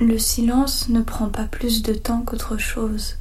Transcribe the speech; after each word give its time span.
Le 0.00 0.16
silence 0.16 0.88
ne 0.88 1.02
prend 1.02 1.28
pas 1.28 1.46
plus 1.46 1.82
de 1.82 1.92
temps 1.92 2.22
qu'autre 2.22 2.56
chose. 2.56 3.16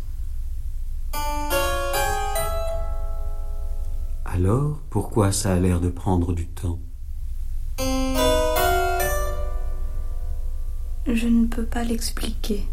Alors, 4.25 4.77
pourquoi 4.91 5.31
ça 5.31 5.53
a 5.53 5.59
l'air 5.59 5.81
de 5.81 5.89
prendre 5.89 6.33
du 6.33 6.47
temps? 6.47 6.77
Je 11.07 11.27
ne 11.27 11.47
peux 11.47 11.65
pas 11.65 11.83
l'expliquer. 11.83 12.67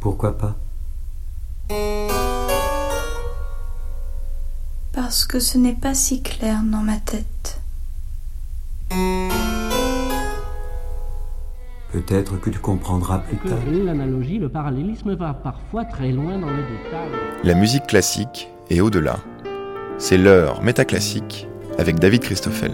Pourquoi 0.00 0.36
pas? 0.36 0.56
Parce 4.92 5.24
que 5.24 5.38
ce 5.38 5.56
n'est 5.56 5.76
pas 5.76 5.94
si 5.94 6.20
clair 6.20 6.62
dans 6.64 6.82
ma 6.82 6.96
tête. 6.96 7.60
Peut-être 12.06 12.38
que 12.38 12.50
tu 12.50 12.58
comprendras 12.58 13.18
plus 13.18 13.38
tard. 13.38 13.58
L'analogie, 13.72 14.38
le 14.38 14.48
parallélisme 14.48 15.14
va 15.14 15.32
parfois 15.32 15.84
très 15.84 16.12
loin 16.12 16.38
dans 16.38 16.50
les 16.50 16.62
détails. 16.62 17.10
La 17.42 17.54
musique 17.54 17.86
classique 17.86 18.50
et 18.68 18.80
au-delà. 18.80 19.16
C'est 19.96 20.18
l'heure 20.18 20.62
métaclassique 20.62 21.46
avec 21.78 21.98
David 21.98 22.20
Christoffel. 22.20 22.72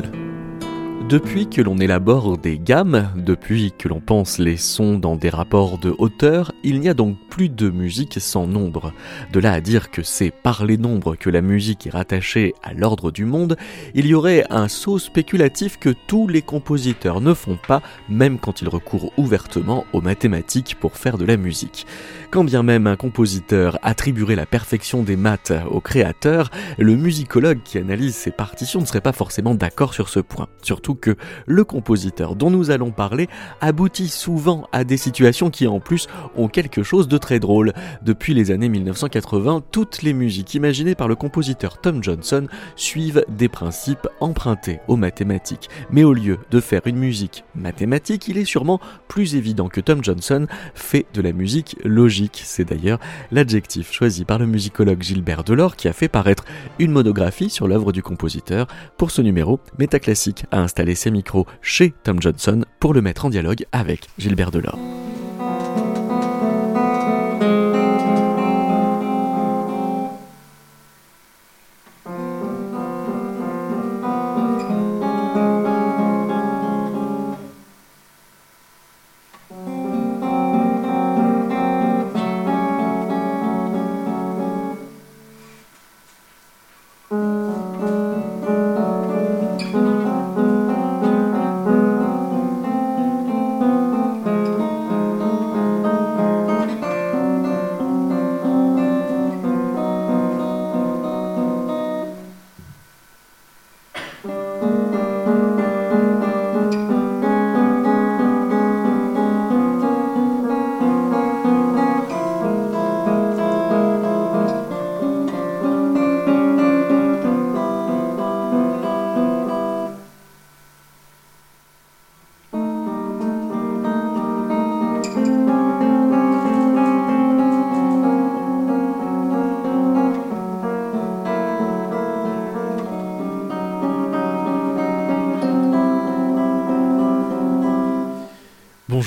Depuis 1.11 1.49
que 1.49 1.61
l'on 1.61 1.79
élabore 1.79 2.39
des 2.39 2.57
gammes, 2.57 3.11
depuis 3.17 3.73
que 3.77 3.89
l'on 3.89 3.99
pense 3.99 4.39
les 4.39 4.57
sons 4.57 4.97
dans 4.97 5.17
des 5.17 5.29
rapports 5.29 5.77
de 5.77 5.93
hauteur, 5.99 6.53
il 6.63 6.79
n'y 6.79 6.89
a 6.89 6.95
donc 6.95 7.17
plus 7.29 7.49
de 7.49 7.69
musique 7.69 8.21
sans 8.21 8.47
nombre. 8.47 8.93
De 9.33 9.41
là 9.41 9.53
à 9.55 9.61
dire 9.61 9.91
que 9.91 10.05
c'est 10.05 10.31
par 10.31 10.65
les 10.65 10.77
nombres 10.77 11.17
que 11.17 11.29
la 11.29 11.41
musique 11.41 11.89
est 11.89 11.91
rattachée 11.91 12.55
à 12.63 12.75
l'ordre 12.75 13.11
du 13.11 13.25
monde, 13.25 13.57
il 13.97 14.07
y 14.07 14.15
aurait 14.15 14.45
un 14.51 14.69
saut 14.69 15.01
spéculatif 15.01 15.81
que 15.81 15.93
tous 16.07 16.29
les 16.29 16.43
compositeurs 16.43 17.21
ne 17.21 17.35
font 17.35 17.59
pas, 17.67 17.83
même 18.09 18.39
quand 18.39 18.63
ils 18.63 18.69
recourent 18.69 19.13
ouvertement 19.17 19.87
aux 19.93 20.01
mathématiques 20.01 20.77
pour 20.79 20.97
faire 20.97 21.19
de 21.19 21.25
la 21.25 21.37
musique. 21.37 21.89
Quand 22.31 22.45
bien 22.45 22.63
même 22.63 22.87
un 22.87 22.95
compositeur 22.95 23.81
attribuerait 23.83 24.37
la 24.37 24.47
perfection 24.47 25.03
des 25.03 25.17
maths 25.17 25.53
au 25.69 25.81
créateur, 25.81 26.53
le 26.79 26.95
musicologue 26.95 27.59
qui 27.65 27.79
analyse 27.79 28.15
ses 28.15 28.31
partitions 28.31 28.81
ne 28.81 28.87
serait 28.87 29.01
pas 29.01 29.11
forcément 29.11 29.57
d'accord 29.57 29.93
sur 29.93 30.09
ce 30.09 30.21
point. 30.21 30.47
Surtout 30.63 31.00
que 31.01 31.17
le 31.47 31.65
compositeur 31.65 32.37
dont 32.37 32.51
nous 32.51 32.71
allons 32.71 32.91
parler 32.91 33.29
aboutit 33.61 34.09
souvent 34.09 34.69
à 34.73 34.85
des 34.85 34.97
situations 34.97 35.51
qui 35.51 35.67
en 35.67 35.81
plus 35.81 36.07
ont 36.37 36.49
quelque 36.49 36.83
chose 36.83 37.09
de 37.09 37.19
très 37.19 37.41
drôle. 37.41 37.73
Depuis 38.03 38.35
les 38.35 38.51
années 38.51 38.69
1980, 38.69 39.65
toutes 39.73 40.03
les 40.03 40.13
musiques 40.13 40.55
imaginées 40.55 40.95
par 40.95 41.09
le 41.09 41.17
compositeur 41.17 41.81
Tom 41.81 42.03
Johnson 42.03 42.47
suivent 42.77 43.25
des 43.29 43.49
principes 43.49 44.09
empruntés 44.21 44.81
aux 44.89 44.97
mathématiques. 44.97 45.69
Mais 45.91 46.05
au 46.05 46.13
lieu 46.13 46.39
de 46.51 46.61
faire 46.61 46.83
une 46.87 46.97
musique 46.97 47.45
mathématique, 47.55 48.29
il 48.29 48.39
est 48.39 48.45
sûrement 48.45 48.81
plus 49.09 49.35
évident 49.35 49.69
que 49.69 49.81
Tom 49.81 50.05
Johnson 50.05 50.47
fait 50.75 51.07
de 51.15 51.23
la 51.23 51.33
musique 51.33 51.77
logique. 51.85 52.43
C'est 52.45 52.69
d'ailleurs 52.69 53.01
l'adjectif 53.31 53.93
choisi 53.93 54.25
par 54.25 54.39
le 54.39 54.47
musicologue 54.47 55.03
Gilbert 55.03 55.45
Delors 55.45 55.77
qui 55.77 55.89
a 55.89 55.93
fait 55.93 56.09
paraître 56.09 56.45
une 56.79 56.93
monographie 56.93 57.51
sur 57.51 57.69
l'œuvre 57.69 57.93
du 57.93 58.03
compositeur. 58.03 58.67
Pour 58.97 59.11
ce 59.11 59.23
numéro, 59.23 59.61
Métaclassique 59.79 60.45
a 60.51 60.61
installé 60.61 60.90
ses 60.95 61.11
micros 61.11 61.47
chez 61.63 61.93
Tom 62.03 62.21
Johnson 62.21 62.65
pour 62.79 62.95
le 62.95 63.03
mettre 63.03 63.25
en 63.25 63.31
dialogue 63.31 63.67
avec 63.73 64.09
Gilbert 64.19 64.51
Delors. 64.51 64.79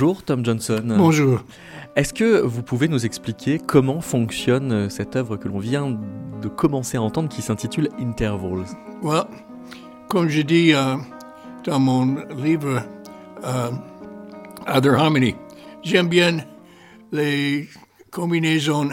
Bonjour 0.03 0.22
Tom 0.22 0.44
Johnson. 0.44 0.84
Bonjour. 0.97 1.46
Est-ce 1.96 2.14
que 2.14 2.41
vous 2.41 2.62
pouvez 2.62 2.90
nous 2.90 3.06
expliquer 3.06 3.58
comment 3.58 4.02
fonctionne 4.02 4.90
cette 4.90 5.16
œuvre 5.16 5.38
que 5.38 5.47
l'on 5.47 5.59
vient 5.59 5.97
de 6.41 6.50
commencer 6.50 6.97
à 6.97 7.02
entendre 7.02 7.30
qui 7.30 7.41
s'intitule 7.41 7.88
Intervals? 7.97 8.66
Well, 9.02 9.24
Comme 10.09 10.28
je 10.28 10.42
dis 10.42 10.74
euh, 10.74 10.97
dans 11.63 11.80
mon 11.80 12.18
livre 12.36 12.81
euh, 13.46 13.72
Other 14.68 14.94
Harmony, 14.96 15.36
j'aime 15.84 16.09
bien 16.09 16.40
les 17.13 17.69
combinaisons 18.12 18.90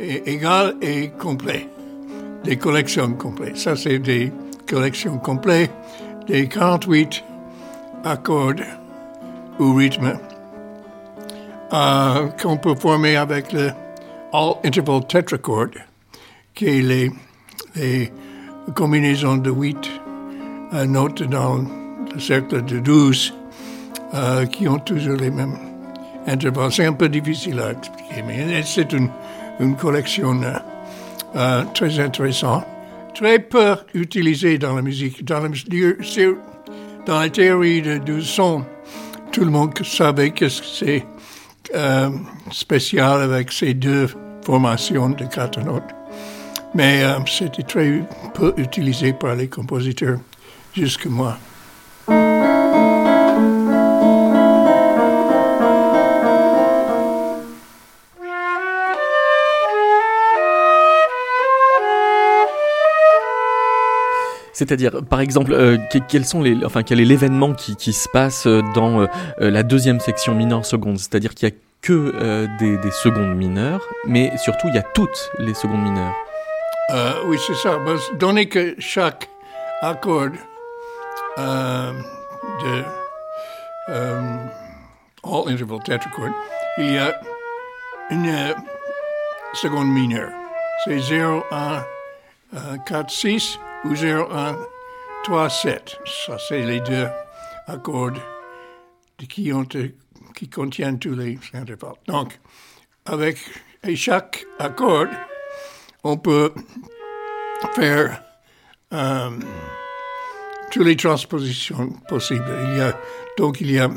égales 0.00 0.74
et 0.82 1.10
complètes, 1.10 1.68
des 2.42 2.56
collections 2.56 3.12
complètes. 3.12 3.58
Ça, 3.58 3.76
c'est 3.76 4.00
des 4.00 4.32
collections 4.68 5.18
complètes, 5.18 5.70
des 6.26 6.48
48 6.48 7.22
accords 8.02 8.54
ou 9.60 9.74
rythme 9.74 10.18
euh, 11.72 12.28
qu'on 12.40 12.56
peut 12.56 12.74
former 12.74 13.16
avec 13.16 13.52
le 13.52 13.70
All 14.32 14.54
Interval 14.64 15.06
Tetrachord, 15.06 15.74
qui 16.54 16.66
est 16.66 16.82
les, 16.82 18.12
combinaisons 18.74 19.38
de 19.38 19.50
8 19.50 19.76
euh, 20.74 20.86
notes 20.86 21.22
dans 21.22 21.64
le 22.14 22.20
cercle 22.20 22.64
de 22.64 22.78
12 22.78 23.34
euh, 24.14 24.46
qui 24.46 24.68
ont 24.68 24.78
toujours 24.78 25.16
les 25.16 25.30
mêmes 25.30 25.56
intervalles. 26.26 26.72
C'est 26.72 26.86
un 26.86 26.92
peu 26.92 27.08
difficile 27.08 27.60
à 27.60 27.72
expliquer, 27.72 28.22
mais 28.26 28.62
c'est 28.64 28.92
une, 28.92 29.08
collection 29.76 30.40
euh, 31.36 31.64
très 31.74 32.00
intéressante, 32.00 32.64
très 33.14 33.38
peu 33.38 33.76
utilisée 33.94 34.58
dans 34.58 34.74
la 34.74 34.82
musique, 34.82 35.24
dans 35.24 35.40
la, 35.40 35.48
dans 37.06 37.20
la 37.20 37.30
théorie 37.30 37.82
du 38.00 38.22
son 38.22 38.64
tout 39.32 39.44
le 39.44 39.50
monde 39.50 39.72
savait 39.82 40.30
que 40.30 40.48
c'est 40.48 41.04
euh, 41.74 42.10
spécial 42.50 43.22
avec 43.22 43.52
ces 43.52 43.74
deux 43.74 44.08
formations 44.44 45.10
de 45.10 45.24
quatre 45.24 45.60
notes. 45.60 45.82
Mais 46.74 47.02
euh, 47.04 47.18
c'était 47.26 47.62
très 47.62 48.02
peu 48.34 48.54
utilisé 48.56 49.12
par 49.12 49.34
les 49.34 49.48
compositeurs 49.48 50.18
jusque 50.74 51.06
moi. 51.06 51.38
C'est-à-dire, 64.66 65.02
par 65.08 65.20
exemple, 65.20 65.52
euh, 65.52 65.76
quels 66.08 66.24
sont 66.24 66.42
les, 66.42 66.64
enfin, 66.64 66.82
quel 66.82 67.00
est 67.00 67.04
l'événement 67.04 67.52
qui, 67.52 67.74
qui, 67.76 67.92
se 67.92 68.08
passe 68.08 68.46
dans 68.46 69.00
euh, 69.00 69.06
la 69.38 69.62
deuxième 69.62 69.98
section 69.98 70.34
mineure 70.34 70.64
seconde? 70.64 70.98
C'est-à-dire 70.98 71.34
qu'il 71.34 71.48
n'y 71.48 71.54
a 71.54 71.56
que 71.82 72.12
euh, 72.14 72.46
des, 72.60 72.78
des, 72.78 72.90
secondes 72.92 73.36
mineures, 73.36 73.84
mais 74.06 74.32
surtout 74.38 74.68
il 74.68 74.74
y 74.74 74.78
a 74.78 74.84
toutes 74.94 75.30
les 75.38 75.52
secondes 75.52 75.82
mineures. 75.82 76.14
Euh, 76.90 77.12
oui, 77.26 77.38
c'est 77.44 77.56
ça. 77.56 77.78
Donné 78.14 78.48
que 78.48 78.76
chaque 78.78 79.28
accord 79.82 80.30
euh, 81.38 81.92
de 82.62 82.84
all 85.24 85.48
interval 85.48 85.80
tetrachord, 85.82 86.30
il 86.78 86.92
y 86.92 86.98
a 86.98 87.20
une 88.10 88.54
seconde 89.54 89.88
mineure. 89.88 90.30
C'est 90.84 90.98
0, 91.00 91.42
1, 91.50 91.84
4, 92.86 93.10
6 93.10 93.58
ou 93.84 93.94
0, 93.94 94.30
1, 94.30 94.58
3, 95.24 95.50
7. 95.50 95.98
Ça, 96.26 96.36
c'est 96.48 96.62
les 96.62 96.80
deux 96.80 97.08
accords 97.66 98.12
qui, 99.28 99.52
ont, 99.52 99.66
qui 100.34 100.48
contiennent 100.48 100.98
tous 100.98 101.14
les 101.14 101.38
intervalles. 101.54 101.94
Donc, 102.06 102.38
avec 103.04 103.38
et 103.84 103.96
chaque 103.96 104.46
accord, 104.60 105.08
on 106.04 106.16
peut 106.16 106.52
faire 107.74 108.22
euh, 108.92 109.30
toutes 110.70 110.84
les 110.84 110.96
transpositions 110.96 111.90
possibles. 112.08 112.46
Il 112.68 112.78
y 112.78 112.80
a, 112.80 112.96
donc, 113.36 113.60
il 113.60 113.72
y 113.72 113.80
a 113.80 113.90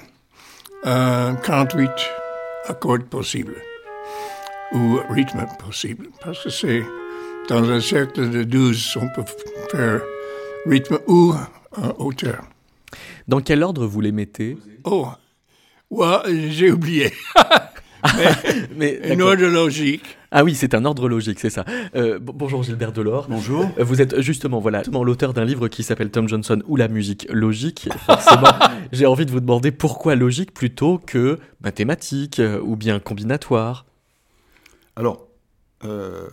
euh, 0.87 1.33
48 1.35 1.91
accords 2.67 3.03
possibles 3.09 3.61
ou 4.71 4.99
rythmes 5.09 5.45
possibles. 5.59 6.09
Parce 6.23 6.43
que 6.43 6.49
c'est 6.49 6.83
dans 7.49 7.69
un 7.69 7.79
cercle 7.79 8.29
de 8.29 8.43
12, 8.43 8.97
on 9.01 9.09
peut 9.09 9.23
faire 9.71 10.01
rythme 10.65 10.99
ou 11.07 11.33
euh, 11.77 11.93
hauteur. 11.97 12.43
Dans 13.27 13.41
quel 13.41 13.63
ordre 13.63 13.85
vous 13.85 14.01
les 14.01 14.11
mettez? 14.11 14.57
Oh, 14.83 15.07
ouais, 15.89 16.49
j'ai 16.49 16.71
oublié. 16.71 17.11
mais, 18.75 18.99
mais 19.05 19.11
un 19.11 19.19
ordre 19.19 19.45
logique. 19.45 20.03
Ah 20.31 20.43
oui, 20.43 20.55
c'est 20.55 20.73
un 20.73 20.85
ordre 20.85 21.07
logique, 21.07 21.39
c'est 21.39 21.49
ça. 21.49 21.65
Euh, 21.95 22.19
bonjour 22.21 22.63
Gilbert 22.63 22.91
Delors. 22.91 23.27
Bonjour. 23.29 23.69
Euh, 23.79 23.83
Vous 23.83 24.01
êtes 24.01 24.19
justement 24.21 24.59
voilà 24.59 24.83
l'auteur 24.91 25.33
d'un 25.33 25.45
livre 25.45 25.67
qui 25.67 25.83
s'appelle 25.83 26.11
Tom 26.11 26.27
Johnson 26.27 26.61
ou 26.67 26.75
la 26.75 26.87
musique 26.87 27.27
logique. 27.31 27.89
Forcément, 28.05 28.53
j'ai 28.91 29.05
envie 29.05 29.25
de 29.25 29.31
vous 29.31 29.39
demander 29.39 29.71
pourquoi 29.71 30.15
logique 30.15 30.53
plutôt 30.53 30.97
que 30.97 31.39
mathématique 31.61 32.41
ou 32.63 32.75
bien 32.75 32.99
combinatoire? 32.99 33.85
Alors, 34.95 35.27
euh, 35.83 36.27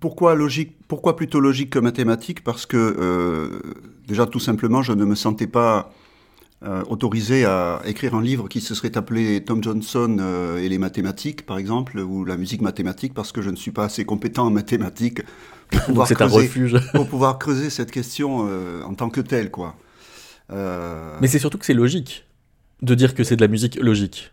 pourquoi 0.00 0.34
logique 0.34 0.76
Pourquoi 0.88 1.16
plutôt 1.16 1.40
logique 1.40 1.70
que 1.70 1.78
mathématique? 1.78 2.44
Parce 2.44 2.66
que 2.66 2.76
euh, 2.76 3.60
déjà 4.06 4.26
tout 4.26 4.40
simplement, 4.40 4.82
je 4.82 4.92
ne 4.92 5.04
me 5.04 5.14
sentais 5.14 5.46
pas 5.46 5.92
euh, 6.62 6.82
autorisé 6.88 7.44
à 7.44 7.80
écrire 7.84 8.14
un 8.14 8.22
livre 8.22 8.48
qui 8.48 8.60
se 8.60 8.74
serait 8.74 8.96
appelé 8.96 9.42
Tom 9.44 9.62
Johnson 9.62 10.16
euh, 10.20 10.58
et 10.58 10.68
les 10.68 10.78
mathématiques, 10.78 11.46
par 11.46 11.58
exemple, 11.58 11.98
ou 11.98 12.24
la 12.24 12.36
musique 12.36 12.60
mathématique, 12.60 13.14
parce 13.14 13.32
que 13.32 13.42
je 13.42 13.50
ne 13.50 13.56
suis 13.56 13.70
pas 13.70 13.84
assez 13.84 14.04
compétent 14.04 14.46
en 14.46 14.50
mathématiques 14.50 15.22
pour 15.70 15.80
pouvoir, 15.86 16.08
c'est 16.08 16.20
un 16.20 16.28
creuser, 16.28 16.46
refuge. 16.46 16.76
pour 16.94 17.08
pouvoir 17.08 17.38
creuser 17.38 17.70
cette 17.70 17.90
question 17.90 18.48
en 18.84 18.94
tant 18.94 19.10
que 19.10 19.20
telle, 19.20 19.50
quoi. 19.50 19.76
Mais 20.50 21.28
c'est 21.28 21.38
surtout 21.38 21.58
que 21.58 21.66
c'est 21.66 21.74
logique 21.74 22.24
de 22.82 22.94
dire 22.94 23.14
que 23.14 23.24
c'est 23.24 23.36
de 23.36 23.40
la 23.40 23.48
musique 23.48 23.76
logique. 23.76 24.32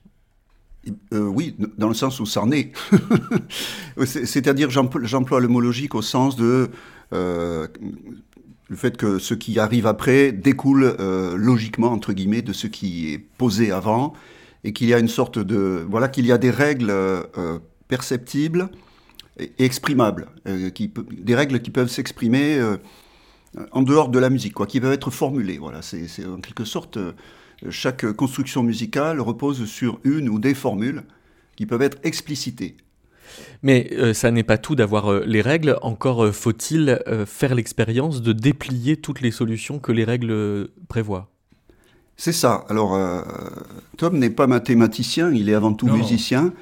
Euh, 1.13 1.21
oui, 1.27 1.55
dans 1.77 1.87
le 1.87 1.93
sens 1.95 2.19
où 2.19 2.25
ça 2.25 2.41
en 2.41 2.51
est. 2.51 2.71
C'est- 4.05 4.25
C'est-à-dire, 4.25 4.69
j'emploie 4.69 5.39
le 5.39 5.47
mot 5.47 5.59
logique 5.59 5.95
au 5.95 6.01
sens 6.01 6.35
de 6.35 6.69
euh, 7.13 7.67
le 8.69 8.75
fait 8.75 8.97
que 8.97 9.19
ce 9.19 9.33
qui 9.33 9.59
arrive 9.59 9.87
après 9.87 10.31
découle 10.31 10.95
euh, 10.99 11.35
logiquement 11.37 11.91
entre 11.91 12.13
guillemets 12.13 12.41
de 12.41 12.53
ce 12.53 12.67
qui 12.67 13.13
est 13.13 13.19
posé 13.19 13.71
avant, 13.71 14.13
et 14.63 14.73
qu'il 14.73 14.87
y 14.87 14.93
a 14.93 14.99
une 14.99 15.07
sorte 15.07 15.37
de 15.39 15.85
voilà 15.89 16.07
qu'il 16.07 16.25
y 16.25 16.31
a 16.31 16.37
des 16.37 16.49
règles 16.51 16.93
perceptibles 17.87 18.69
et 19.39 19.51
exprimables, 19.59 20.27
qui, 20.73 20.91
des 21.11 21.35
règles 21.35 21.59
qui 21.61 21.69
peuvent 21.69 21.89
s'exprimer 21.89 22.59
en 23.71 23.81
dehors 23.83 24.09
de 24.09 24.19
la 24.19 24.29
musique, 24.29 24.53
quoi, 24.53 24.65
qui 24.65 24.79
peuvent 24.79 24.93
être 24.93 25.11
formulées. 25.11 25.57
Voilà, 25.59 25.81
c'est 25.81 26.07
en 26.25 26.37
quelque 26.37 26.65
sorte 26.65 26.97
chaque 27.69 28.11
construction 28.13 28.63
musicale 28.63 29.19
repose 29.21 29.65
sur 29.65 29.99
une 30.03 30.29
ou 30.29 30.39
des 30.39 30.53
formules 30.53 31.03
qui 31.55 31.65
peuvent 31.65 31.81
être 31.81 31.97
explicitées. 32.03 32.77
Mais 33.63 33.89
euh, 33.93 34.13
ça 34.13 34.31
n'est 34.31 34.43
pas 34.43 34.57
tout 34.57 34.75
d'avoir 34.75 35.11
euh, 35.11 35.23
les 35.25 35.41
règles, 35.41 35.77
encore 35.81 36.25
euh, 36.25 36.31
faut-il 36.31 36.99
faire 37.25 37.55
l'expérience 37.55 38.21
de 38.21 38.33
déplier 38.33 38.97
toutes 38.97 39.21
les 39.21 39.31
solutions 39.31 39.79
que 39.79 39.91
les 39.91 40.03
règles 40.03 40.69
prévoient? 40.87 41.31
C'est 42.17 42.31
ça. 42.31 42.63
Alors, 42.69 42.97
Tom 43.97 44.17
n'est 44.17 44.29
pas 44.29 44.47
mathématicien, 44.47 45.33
il 45.33 45.49
est 45.49 45.53
avant 45.53 45.73
tout 45.73 45.87
Non. 45.87 45.97
musicien, 45.97 46.53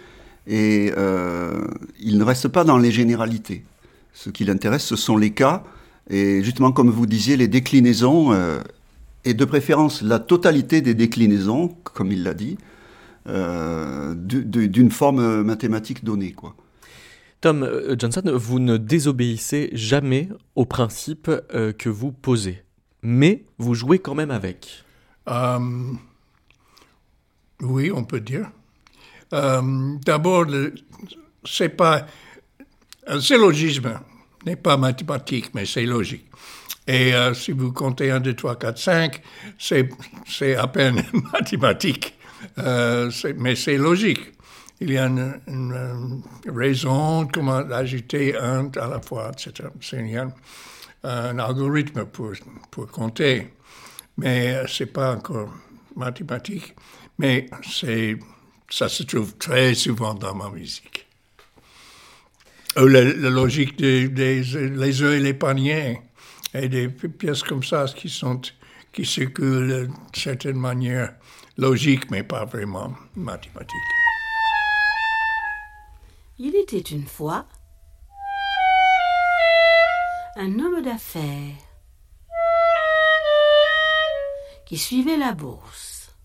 et 0.48 0.92
il 2.00 2.18
ne 2.18 2.24
reste 2.24 2.48
pas 2.48 2.64
dans 2.64 2.80
les 2.80 2.90
généralités. 2.90 3.64
Ce 4.14 4.32
qui 4.32 4.46
l'intéresse, 4.46 4.84
ce 4.84 4.96
sont 4.96 5.16
les 5.16 5.30
cas, 5.30 5.64
et 6.10 6.44
justement, 6.44 6.72
comme 6.72 6.90
vous 6.90 7.06
disiez, 7.06 7.38
les 7.38 7.48
déclinaisons, 7.48 8.34
et 9.26 9.34
de 9.34 9.46
préférence 9.46 10.02
la 10.02 10.20
totalité 10.20 10.82
des 10.82 10.94
déclinaisons, 10.94 11.70
comme 11.84 12.12
il 12.12 12.24
l'a 12.24 12.34
dit, 12.34 12.58
euh, 13.28 14.14
du- 14.16 14.44
du- 14.44 14.68
d'une 14.70 14.92
forme 14.92 15.44
mathématique 15.44 16.04
donnée, 16.04 16.34
quoi. 16.34 16.56
Tom 17.42 17.64
euh, 17.64 17.96
Johnson, 17.98 18.22
vous 18.36 18.60
ne 18.60 18.78
désobéissez 18.78 19.70
jamais 19.74 20.30
au 20.56 20.66
principe 20.66 21.30
euh, 21.54 21.72
que 21.74 21.90
vous 21.90 22.12
posez, 22.12 22.64
mais 23.02 23.44
vous 23.58 23.74
jouez 23.76 24.00
quand 24.00 24.16
même 24.16 24.32
avec. 24.32 24.84
Euh, 25.30 25.60
oui, 27.62 27.92
on 27.94 28.04
peut 28.04 28.20
dire. 28.20 28.50
Euh, 29.34 29.62
D'abord, 30.06 30.46
c'est 31.46 31.70
pas 31.70 32.06
un 33.08 33.20
syllogisme 33.20 34.00
n'est 34.46 34.56
pas 34.58 34.78
mathématique, 34.78 35.52
mais 35.54 35.66
c'est 35.66 35.86
logique. 35.86 36.26
Et 36.88 37.14
euh, 37.14 37.34
si 37.34 37.52
vous 37.52 37.72
comptez 37.72 38.12
1, 38.12 38.20
2, 38.20 38.34
3, 38.34 38.58
4, 38.58 38.78
5, 38.78 39.22
c'est 39.58 40.56
à 40.56 40.68
peine 40.68 41.04
mathématique, 41.34 42.16
Euh, 42.60 43.10
mais 43.38 43.56
c'est 43.56 43.78
logique. 43.78 44.34
Il 44.82 44.92
y 44.92 44.98
a 44.98 45.06
une, 45.06 45.40
une, 45.48 45.72
euh, 45.72 46.52
raison, 46.52 47.26
comment 47.32 47.60
ajouter 47.72 48.36
un 48.38 48.70
à 48.76 48.88
la 48.88 49.00
fois, 49.00 49.32
etc. 49.32 49.70
C'est 49.80 50.18
un, 50.18 50.34
un 51.06 51.40
algorithme 51.40 52.04
pour, 52.06 52.34
pour 52.70 52.88
compter 52.92 53.48
mais 54.18 54.54
euh, 54.54 54.66
c'est 54.68 54.88
pas 54.88 55.16
encore 55.16 55.54
mathématique. 55.96 56.76
Mais 57.18 57.50
ça 58.70 58.90
se 58.90 59.04
trouve 59.04 59.36
très 59.38 59.74
souvent 59.76 60.14
dans 60.14 60.36
ma 60.36 60.50
musique. 60.50 61.08
La, 62.76 63.04
la 63.04 63.30
logique 63.30 63.78
des, 63.78 64.10
des 64.10 64.42
les 64.42 65.02
œufs 65.04 65.16
et 65.16 65.20
les 65.20 65.36
paniers 65.36 66.02
et 66.54 66.70
des 66.70 66.90
pi- 66.90 67.08
pièces 67.10 67.44
comme 67.44 67.64
ça 67.64 67.86
qui 67.96 69.06
circulent 69.06 69.88
d'une 69.88 69.96
certaine 70.14 70.58
manière 70.58 71.14
logique, 71.58 72.10
mais 72.12 72.24
pas 72.24 72.46
vraiment 72.46 72.94
mathématique. 73.16 73.70
Il 76.40 76.56
était 76.56 76.80
une 76.80 77.06
fois 77.08 77.46
un 80.36 80.60
homme 80.60 80.82
d'affaires 80.84 81.56
qui 84.66 84.78
suivait 84.78 85.18
la 85.18 85.34
bourse. 85.34 86.16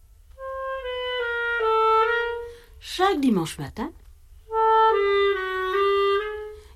Chaque 2.81 3.20
dimanche 3.20 3.58
matin, 3.58 3.91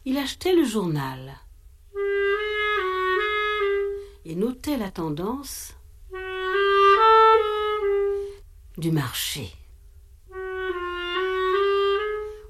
il 0.05 0.19
achetait 0.19 0.55
le 0.55 0.65
journal 0.65 1.35
et 4.25 4.35
notait 4.35 4.77
la 4.77 4.91
tendance 4.91 5.75
du 8.79 8.91
marché. 8.91 9.53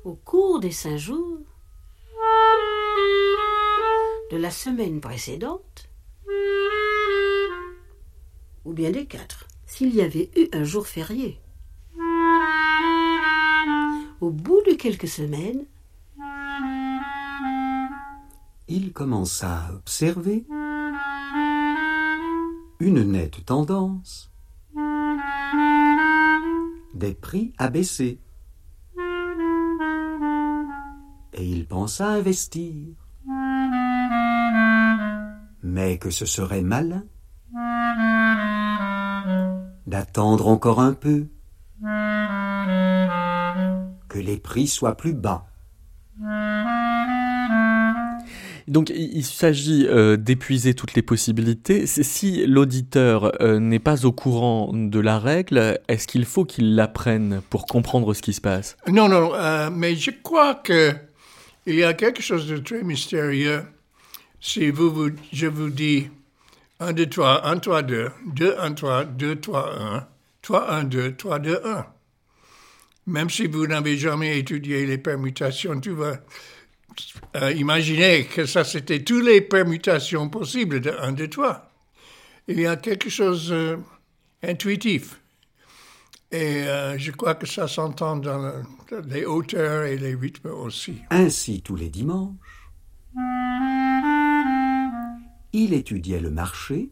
Au 0.04 0.14
cours 0.14 0.60
des 0.60 0.70
cinq 0.72 0.96
jours 0.96 1.38
de 4.30 4.36
la 4.36 4.50
semaine 4.50 5.00
précédente, 5.00 5.88
ou 8.64 8.72
bien 8.72 8.90
des 8.90 9.06
quatre, 9.06 9.46
s'il 9.66 9.94
y 9.94 10.00
avait 10.00 10.30
eu 10.36 10.48
un 10.52 10.64
jour 10.64 10.86
férié. 10.86 11.38
Au 14.20 14.30
bout 14.30 14.62
de 14.62 14.74
quelques 14.74 15.08
semaines, 15.08 15.66
Il 18.74 18.94
commença 18.94 19.66
à 19.66 19.74
observer 19.74 20.46
une 22.82 23.12
nette 23.12 23.44
tendance 23.46 24.32
des 26.94 27.14
prix 27.14 27.52
à 27.56 27.70
baisser. 27.70 28.20
Et 31.34 31.46
il 31.48 31.66
pensa 31.68 32.08
investir. 32.08 32.96
Mais 35.62 35.96
que 35.98 36.10
ce 36.10 36.26
serait 36.26 36.62
malin 36.62 37.04
d'attendre 39.86 40.48
encore 40.48 40.80
un 40.80 40.92
peu 40.92 41.28
que 44.08 44.18
les 44.18 44.38
prix 44.38 44.66
soient 44.66 44.96
plus 44.96 45.14
bas. 45.14 45.46
Donc 48.68 48.90
il, 48.90 49.24
s'agit 49.24 49.86
euh, 49.88 50.16
d'épuiser 50.16 50.74
toutes 50.74 50.94
les 50.94 51.02
possibilités. 51.02 51.86
Si 51.86 52.46
l'auditeur 52.46 53.32
euh, 53.42 53.58
n'est 53.58 53.78
pas 53.78 54.04
au 54.06 54.12
courant 54.12 54.70
de 54.72 55.00
la 55.00 55.18
règle, 55.18 55.78
est-ce 55.88 56.06
qu'il 56.06 56.24
faut 56.24 56.44
qu'il 56.44 56.74
l'apprenne 56.74 57.42
pour 57.50 57.66
comprendre 57.66 58.14
ce 58.14 58.22
qui 58.22 58.32
se 58.32 58.40
passe? 58.40 58.76
Non, 58.88 59.08
non, 59.08 59.32
euh, 59.34 59.70
mais 59.70 59.96
je 59.96 60.10
crois 60.22 60.54
que 60.54 60.92
il 61.66 61.76
y 61.76 61.84
a 61.84 61.94
quelque 61.94 62.22
chose 62.22 62.48
de 62.48 62.58
très 62.58 62.82
mystérieux. 62.82 63.62
Si 64.40 64.70
vous, 64.70 64.90
vous 64.90 65.10
je 65.32 65.46
vous 65.46 65.70
dis 65.70 66.08
1, 66.80 66.92
2, 66.92 67.06
3, 67.06 67.46
1, 67.46 67.58
3, 67.58 67.82
2, 67.82 68.10
2, 68.34 68.56
1, 68.58 68.72
3, 68.72 69.04
2, 69.04 69.36
3, 69.36 69.80
1, 69.80 70.06
3, 70.42 70.72
1, 70.72 70.84
2, 70.84 71.16
3, 71.16 71.38
2, 71.38 71.60
1. 71.64 71.86
Même 73.06 73.30
si 73.30 73.46
vous 73.46 73.66
n'avez 73.66 73.96
jamais 73.96 74.38
étudié 74.38 74.86
les 74.86 74.98
permutations, 74.98 75.78
tu 75.80 75.90
vas 75.90 76.18
euh, 77.36 77.52
imaginer 77.52 78.24
que 78.24 78.46
ça, 78.46 78.64
c'était 78.64 79.02
toutes 79.02 79.24
les 79.24 79.40
permutations 79.40 80.28
possibles 80.28 80.80
de 80.80 80.90
1, 80.90 81.12
2, 81.12 81.28
3. 81.28 81.70
Il 82.48 82.60
y 82.60 82.66
a 82.66 82.76
quelque 82.76 83.08
chose 83.08 83.54
d'intuitif. 84.42 85.20
Et 86.32 86.62
euh, 86.62 86.98
je 86.98 87.10
crois 87.10 87.34
que 87.34 87.46
ça 87.46 87.68
s'entend 87.68 88.16
dans 88.16 88.52
les 89.06 89.26
hauteurs 89.26 89.84
et 89.84 89.98
les 89.98 90.14
rythmes 90.14 90.48
aussi. 90.48 90.96
Ainsi, 91.10 91.60
tous 91.60 91.76
les 91.76 91.90
dimanches, 91.90 92.70
il 95.52 95.74
étudiait 95.74 96.20
le 96.20 96.30
marché 96.30 96.90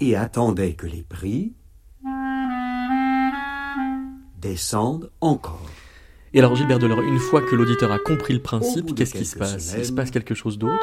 et 0.00 0.16
attendait 0.16 0.72
que 0.72 0.86
les 0.86 1.02
prix 1.02 1.52
descendent 4.40 5.12
encore. 5.20 5.68
Et 6.34 6.38
alors 6.38 6.56
Gilbert 6.56 6.78
Delors, 6.78 7.02
une 7.02 7.18
fois 7.18 7.42
que 7.42 7.54
l'auditeur 7.54 7.92
a 7.92 7.98
compris 7.98 8.32
le 8.32 8.40
principe, 8.40 8.94
qu'est-ce 8.94 9.12
qui 9.12 9.26
se 9.26 9.36
passe? 9.36 9.74
Il 9.76 9.84
se 9.84 9.92
passe 9.92 10.10
quelque 10.10 10.34
chose 10.34 10.56
d'autre? 10.56 10.82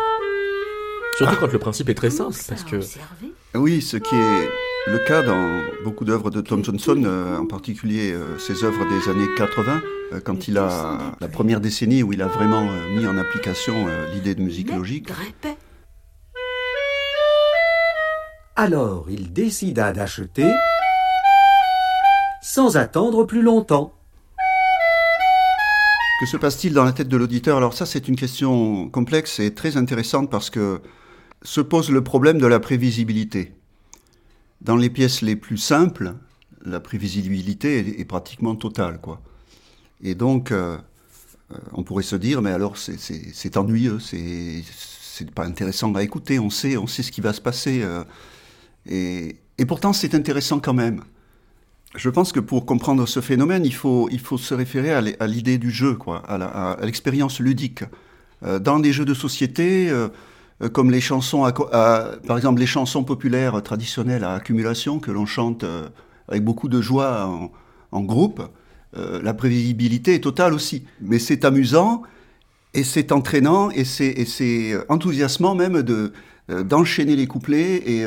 Surtout 1.18 1.38
quand 1.40 1.52
le 1.52 1.58
principe 1.58 1.90
est 1.90 1.96
très 1.96 2.12
simple, 2.12 2.38
parce 2.48 2.64
que 2.64 2.76
observé? 2.76 3.34
Oui, 3.56 3.82
ce 3.82 3.98
qui 3.98 4.16
est 4.16 4.50
le 4.88 5.00
cas 5.00 5.24
dans 5.24 5.60
beaucoup 5.84 6.06
d'œuvres 6.06 6.30
de 6.30 6.42
Tom 6.42 6.64
Johnson, 6.64 7.02
euh, 7.04 7.38
en 7.38 7.48
particulier 7.48 8.12
euh, 8.12 8.38
ses 8.38 8.64
œuvres 8.64 8.86
des 8.88 9.10
années 9.10 9.28
80, 9.38 9.82
euh, 10.14 10.20
quand 10.24 10.48
il 10.48 10.60
a 10.60 11.16
la 11.20 11.28
première 11.28 11.60
décennie 11.60 12.04
où 12.04 12.14
il 12.14 12.22
a 12.22 12.28
vraiment 12.28 12.70
euh, 12.70 12.90
mis 12.96 13.08
en 13.08 13.18
application 13.18 13.88
euh, 13.88 14.14
l'idée 14.14 14.36
de 14.36 14.42
musique 14.42 14.72
logique. 14.72 15.10
Alors 18.56 19.08
il 19.10 19.34
décida 19.34 19.94
d'acheter 19.94 20.46
sans 22.44 22.78
attendre 22.78 23.24
plus 23.24 23.42
longtemps. 23.42 23.99
Que 26.20 26.26
se 26.26 26.36
passe-t-il 26.36 26.74
dans 26.74 26.84
la 26.84 26.92
tête 26.92 27.08
de 27.08 27.16
l'auditeur? 27.16 27.56
Alors 27.56 27.74
ça, 27.74 27.86
c'est 27.86 28.10
une 28.10 28.18
question 28.18 28.90
complexe 28.90 29.40
et 29.40 29.54
très 29.54 29.78
intéressante 29.78 30.30
parce 30.30 30.50
que 30.50 30.82
se 31.44 31.62
pose 31.62 31.92
le 31.92 32.04
problème 32.04 32.40
de 32.40 32.46
la 32.46 32.60
prévisibilité. 32.60 33.54
Dans 34.60 34.76
les 34.76 34.90
pièces 34.90 35.22
les 35.22 35.38
plus 35.38 35.58
simples, 35.58 36.16
la 36.66 36.82
prévisibilité 36.82 38.02
est, 38.02 38.04
pratiquement 38.04 38.58
totale, 38.58 39.00
quoi. 39.00 39.22
Et 40.04 40.14
donc, 40.14 40.52
euh, 40.52 40.78
euh, 41.54 41.58
on 41.72 41.84
pourrait 41.84 42.04
se 42.04 42.18
dire, 42.18 42.42
mais 42.42 42.52
alors 42.52 42.76
c'est- 42.76 43.56
ennuyeux, 43.56 44.00
c'est 44.02 45.32
pas 45.34 45.46
intéressant 45.46 45.96
à 45.96 46.04
écouter. 46.04 46.38
On 46.38 46.50
sait, 46.50 46.76
on 46.76 46.86
sait 46.86 47.02
ce 47.02 47.14
qui 47.14 47.22
va 47.22 47.32
se 47.32 47.40
passer, 47.40 47.82
euh, 47.82 48.04
et 48.86 49.66
pourtant 49.66 49.94
c'est 49.94 50.14
intéressant 50.16 50.60
quand 50.60 50.74
même. 50.74 51.02
Je 51.96 52.10
pense 52.10 52.32
que 52.32 52.40
pour 52.40 52.66
comprendre 52.66 53.08
ce 53.08 53.20
phénomène, 53.20 53.66
il 53.66 53.74
faut, 53.74 54.10
il 54.12 54.20
faut 54.20 54.38
se 54.38 54.54
référer 54.54 54.94
à 54.94 55.28
l'idée 55.28 55.58
du 55.58 55.72
jeu, 55.72 55.96
quoi, 55.96 56.22
à 56.28 56.78
l'expérience 56.86 57.40
ludique. 57.40 57.84
Euh, 58.44 58.60
dans 58.60 58.80
des 58.80 58.94
jeux 58.94 59.06
de 59.06 59.14
société, 59.14 59.90
euh, 59.90 60.08
euh, 60.62 60.70
comme 60.70 60.92
les 60.92 61.02
chansons, 61.02 61.52
par 61.52 62.38
exemple 62.38 62.60
les 62.60 62.68
chansons 62.68 63.04
populaires 63.04 63.62
traditionnelles 63.64 64.24
à 64.24 64.34
accumulation 64.34 65.00
que 65.00 65.12
l'on 65.12 65.26
chante 65.26 65.66
avec 66.28 66.44
beaucoup 66.44 66.70
de 66.70 66.80
joie 66.80 67.28
en, 67.92 68.02
groupe, 68.02 68.42
la 68.94 69.34
prévisibilité 69.34 70.16
est 70.16 70.20
totale 70.22 70.54
aussi. 70.54 70.86
Mais 71.02 71.18
c'est 71.20 71.44
amusant 71.44 72.04
et 72.74 72.84
c'est 72.84 73.12
entraînant 73.12 73.72
et 73.72 73.84
c'est 73.84 74.78
enthousiasmant 74.90 75.56
même 75.56 75.82
de 75.82 76.14
euh, 76.50 76.64
d'enchaîner 76.64 77.16
les 77.16 77.28
couplets 77.28 77.76
et 77.86 78.06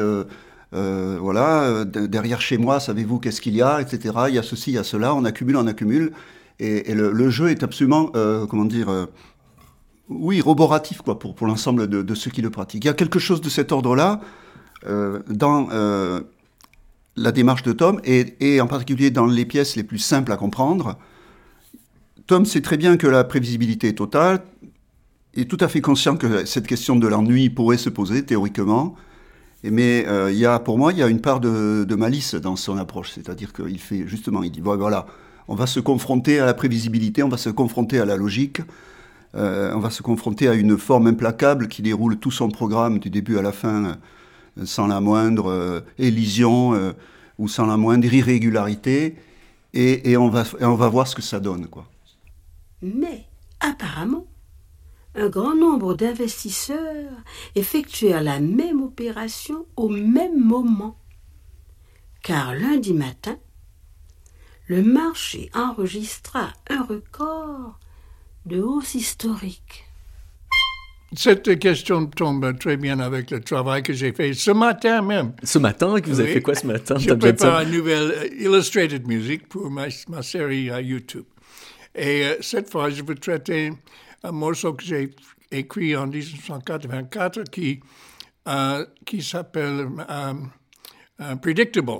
euh, 0.75 1.19
voilà 1.21 1.63
euh, 1.63 1.85
de- 1.85 2.07
derrière 2.07 2.41
chez 2.41 2.57
moi 2.57 2.81
savez-vous 2.81 3.19
qu'est-ce 3.19 3.41
qu'il 3.41 3.55
y 3.55 3.61
a 3.63 3.81
etc 3.81 4.15
il 4.29 4.35
y 4.35 4.39
a 4.39 4.43
ceci 4.43 4.71
il 4.71 4.75
y 4.75 4.79
a 4.79 4.85
cela 4.85 5.15
on 5.15 5.25
accumule 5.25 5.57
on 5.57 5.67
accumule. 5.67 6.13
Et, 6.59 6.95
le, 6.95 7.31
jeu 7.31 7.51
est 7.51 7.65
absolument 7.65 8.11
euh, 8.15 8.47
comment 8.47 8.65
dire 8.65 9.09
oui 10.09 10.41
roboratif 10.41 11.03
quoi 11.03 11.19
pour 11.19 11.35
pour 11.35 11.47
l'ensemble 11.47 11.89
de, 11.89 12.15
ceux 12.15 12.31
qui 12.31 12.41
le 12.41 12.51
pratiquent. 12.51 12.85
Il 12.85 12.89
y 12.89 12.91
a 12.91 12.95
quelque 12.95 13.19
chose 13.19 13.41
de 13.41 13.49
cet 13.49 13.73
ordre 13.73 13.97
là 13.97 14.21
dans 15.29 15.69
la 17.17 17.33
démarche 17.33 17.63
de 17.63 17.73
Tom 17.73 18.01
et, 18.05 18.61
en 18.61 18.67
particulier 18.67 19.11
dans 19.11 19.27
les 19.27 19.45
pièces 19.45 19.77
les 19.77 19.85
plus 19.85 19.99
simples 19.99 20.33
à 20.33 20.37
comprendre. 20.37 20.99
Tom 22.27 22.47
sait 22.47 22.61
très 22.63 22.77
bien 22.77 22.97
que 22.97 23.07
la 23.07 23.25
prévisibilité 23.25 23.89
est 23.89 23.95
totale, 23.99 24.43
est 25.35 25.51
tout 25.51 25.59
à 25.61 25.69
fait 25.69 25.81
conscient 25.81 26.17
que 26.17 26.45
cette 26.45 26.67
question 26.67 26.97
de 26.97 27.09
l'ennui 27.09 27.51
pourrait 27.51 27.79
se 27.79 27.89
poser 27.89 28.25
théoriquement, 28.25 28.95
mais 29.71 30.07
euh, 30.07 30.33
il 30.33 30.39
y 30.39 30.47
a, 30.47 30.59
pour 30.59 30.79
moi, 30.79 30.93
il 30.93 30.99
y 30.99 31.03
a 31.03 31.09
une 31.09 31.21
part 31.21 31.41
de, 31.41 31.95
malice 31.95 32.35
dans 32.35 32.57
son 32.57 32.77
approche, 32.77 33.13
c'est-à-dire 33.13 33.53
qu'il 33.53 33.79
fait 33.79 34.07
justement, 34.07 34.43
il 34.43 34.51
dit 34.51 34.61
voilà, 34.61 35.07
on 35.49 35.55
va 35.55 35.67
se 35.67 35.81
confronter 35.81 36.41
à 36.41 36.47
la 36.47 36.55
prévisibilité, 36.55 37.23
on 37.23 37.29
va 37.29 37.37
se 37.37 37.51
confronter 37.51 38.01
à 38.01 38.05
la 38.05 38.17
logique, 38.17 38.61
euh, 39.35 39.73
on 39.75 39.79
va 39.79 39.91
se 39.91 40.03
confronter 40.03 40.49
à 40.49 40.55
une 40.55 40.77
forme 40.77 41.07
implacable 41.07 41.69
qui 41.69 41.83
déroule 41.83 42.19
tout 42.19 42.31
son 42.31 42.49
programme 42.49 42.99
du 42.99 43.09
début 43.09 43.39
à 43.39 43.43
la 43.43 43.53
fin 43.53 43.85
euh, 43.85 44.65
sans 44.65 44.87
la 44.87 45.01
moindre 45.01 45.83
élision 45.99 46.93
ou 47.39 47.49
sans 47.49 47.65
la 47.65 47.79
moindre 47.79 48.13
irrégularité, 48.13 49.17
et, 49.73 50.19
on 50.19 50.29
va, 50.29 50.45
on 50.61 50.75
va 50.75 50.89
voir 50.91 51.09
ce 51.09 51.15
que 51.15 51.23
ça 51.23 51.41
donne, 51.41 51.67
quoi. 51.67 51.87
Mais, 52.83 53.25
apparemment, 53.61 54.27
un 55.15 55.29
grand 55.29 55.55
nombre 55.55 55.95
d'investisseurs 55.95 57.11
effectuèrent 57.55 58.23
la 58.23 58.41
même 58.41 58.83
opération 58.83 59.67
au 59.77 59.89
même 59.89 60.39
moment. 60.39 60.97
Car 62.23 62.55
lundi 62.55 62.95
matin, 62.95 63.37
le 64.69 64.83
marché 64.83 65.51
enregistra 65.55 66.53
un 66.71 66.83
record 66.83 67.79
de 68.47 68.61
hausse 68.61 68.95
historique. 68.95 69.85
Cette 71.15 71.59
question 71.59 72.07
tombe 72.07 72.59
très 72.59 72.79
bien 72.79 72.99
avec 72.99 73.31
le 73.33 73.41
travail 73.41 73.83
que 73.83 73.93
j'ai 73.93 74.13
fait 74.13 74.33
ce 74.33 74.51
matin 74.51 75.03
même. 75.03 75.35
Ce 75.43 75.59
matin, 75.59 76.01
que 76.01 76.09
vous 76.09 76.21
avez 76.21 76.31
Oui. 76.31 76.35
fait 76.37 76.41
quoi 76.41 76.55
ce 76.55 76.67
matin 76.67 76.97
Je 76.97 77.13
prépare 77.13 77.61
une 77.61 77.73
nouvelle 77.73 78.13
euh, 78.17 78.29
Illustrated 78.39 79.07
Music 79.07 79.47
pour 79.47 79.71
ma, 79.71 79.89
ma 80.09 80.23
série 80.23 80.71
à 80.71 80.81
YouTube. 80.81 81.25
Et 81.95 82.25
euh, 82.25 82.37
cette 82.41 82.71
fois, 82.71 82.89
je 82.89 83.03
veux 83.03 83.15
traiter 83.15 83.73
un 84.25 84.33
morceau 84.33 84.75
que 84.75 84.85
j'ai 84.85 85.11
écrit 85.51 85.97
en 85.97 86.07
1984 86.07 87.45
qui, 87.51 87.81
euh, 88.49 88.87
qui 89.05 89.23
s'appelle 89.23 89.89
euh, 90.11 90.35
euh, 91.21 91.37
Predictables. 91.37 91.99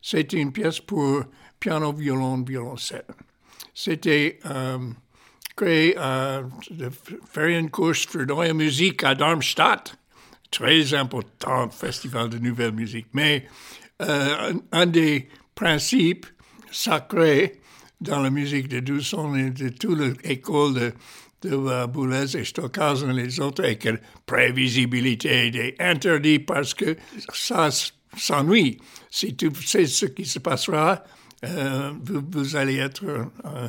C'était 0.00 0.38
une 0.38 0.52
pièce 0.52 0.80
pour 0.80 1.24
piano, 1.60 1.92
violon, 1.92 2.42
violoncelle. 2.42 3.04
C'était 3.74 4.38
créé 5.56 5.94
euh, 5.98 6.42
de 6.70 6.88
f- 6.88 7.18
faire 7.30 7.46
une 7.58 7.70
course 7.70 8.06
für 8.06 8.26
neue 8.26 8.52
Musik 8.52 9.04
à 9.04 9.14
Darmstadt. 9.14 9.94
Très 10.50 10.92
important 10.94 11.70
festival 11.70 12.28
de 12.28 12.38
nouvelle 12.38 12.72
musique. 12.72 13.06
Mais 13.14 13.46
un, 14.00 14.60
un 14.72 14.86
des 14.86 15.28
principes 15.54 16.26
sacrés 16.70 17.60
dans 18.00 18.20
la 18.20 18.30
musique 18.30 18.68
de 18.68 18.80
Dusson 18.80 19.34
et 19.36 19.50
de 19.50 19.68
toute 19.70 20.24
l'école 20.24 20.74
de, 20.74 20.92
de 21.42 21.86
Boulez 21.86 22.36
et 22.36 22.44
Stockhausen 22.44 23.10
et 23.10 23.24
les 23.24 23.40
autres 23.40 23.64
est 23.64 23.76
que 23.76 23.98
prévisibilité 24.26 25.48
est 25.48 25.80
interdit 25.80 26.38
parce 26.38 26.74
que 26.74 26.96
ça 27.32 27.68
s'ennuie. 28.16 28.78
Si 29.10 29.36
tu 29.36 29.50
sais 29.64 29.86
ce 29.86 30.06
qui 30.06 30.24
se 30.24 30.38
passera, 30.38 31.02
euh, 31.44 31.92
vous, 32.02 32.22
vous 32.30 32.56
allez 32.56 32.76
être... 32.76 33.04
euh, 33.04 33.68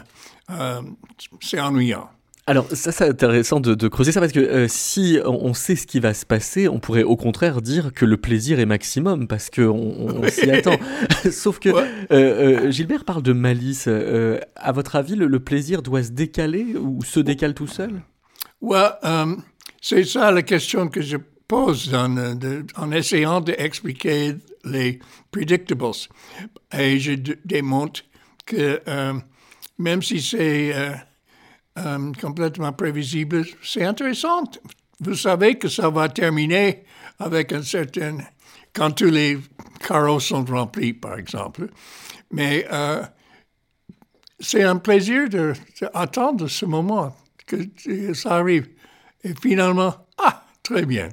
euh, 0.50 0.82
c'est 1.42 1.60
ennuyant. 1.60 2.10
Alors 2.46 2.68
ça 2.74 2.92
c'est 2.92 3.08
intéressant 3.08 3.62
de, 3.62 3.74
de 3.74 3.88
creuser 3.88 4.12
ça 4.12 4.20
parce 4.20 4.34
que 4.34 4.40
euh, 4.42 4.68
si 4.68 5.18
on, 5.26 5.54
sait 5.54 5.78
ce 5.78 5.88
qui 5.88 6.02
va 6.02 6.14
se 6.14 6.26
passer, 6.26 6.68
on 6.68 6.78
pourrait 6.80 7.04
au 7.04 7.16
contraire 7.16 7.62
dire 7.62 7.94
que 7.94 8.04
le 8.04 8.18
plaisir 8.18 8.60
est 8.60 8.66
maximum 8.66 9.28
parce 9.30 9.50
que 9.50 9.62
on, 9.62 10.22
on 10.24 10.28
s'y 10.28 10.52
attend. 10.52 10.76
Sauf 11.32 11.60
que 11.60 11.70
Ouais. 11.70 11.84
euh, 12.12 12.66
euh, 12.66 12.72
Gilbert 12.72 13.06
parle 13.06 13.24
de 13.24 13.32
malice. 13.32 13.88
À 14.58 14.72
votre 14.74 14.98
avis, 14.98 15.16
le, 15.16 15.28
le 15.28 15.40
plaisir 15.40 15.82
doit 15.82 16.04
se 16.04 16.12
décaler 16.12 16.76
ou 16.76 17.02
se 17.04 17.22
décale 17.22 17.54
tout 17.54 17.68
seul? 17.68 18.02
Ouais, 18.60 18.90
c'est 19.82 20.04
ça 20.04 20.30
la 20.32 20.42
question 20.42 20.90
que 20.90 21.02
je 21.02 21.16
pose 21.48 21.92
euh, 21.94 22.36
de- 22.36 22.66
en 22.76 22.92
essayant 22.92 23.40
d'expliquer 23.40 24.36
les 24.66 25.00
predictables. 25.32 25.92
Et 26.78 27.00
je 27.00 27.14
démontre 27.46 28.02
que 28.46 28.82
même 29.78 30.02
si 30.02 30.22
c'est 30.22 30.74
euh, 31.78 32.12
complètement 32.22 32.72
prévisible, 32.72 33.46
c'est 33.64 33.84
intéressant. 33.84 34.44
Vous 35.00 35.16
savez 35.16 35.56
que 35.58 35.68
ça 35.68 35.90
va 35.90 36.10
terminer 36.10 36.84
avec 37.20 37.52
un 37.52 37.64
certain... 37.64 38.18
quand 38.74 38.92
tous 38.92 39.10
les 39.10 39.40
carreaux 39.86 40.20
sont 40.20 40.46
remplis, 40.46 40.94
par 40.94 41.18
exemple. 41.18 41.70
Mais 42.32 42.66
euh, 42.72 43.04
c'est 44.40 44.64
un 44.64 44.78
plaisir 44.78 45.30
d'attendre 45.30 46.48
ce 46.48 46.66
moment 46.66 47.16
que 47.46 48.14
ça 48.14 48.36
arrive. 48.36 48.68
Et 49.24 49.34
finalement, 49.42 49.96
ah, 50.18 50.44
très 50.62 50.86
bien, 50.86 51.10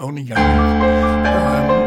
on 0.00 0.16
y 0.16 0.24
gagne. 0.24 0.38
Euh, 0.38 1.80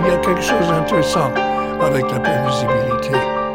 il 0.00 0.06
y 0.08 0.10
a 0.10 0.18
quelque 0.18 0.42
chose 0.42 0.68
d'intéressant 0.68 1.32
avec 1.80 2.10
la 2.10 2.20
prévisibilité. 2.20 3.45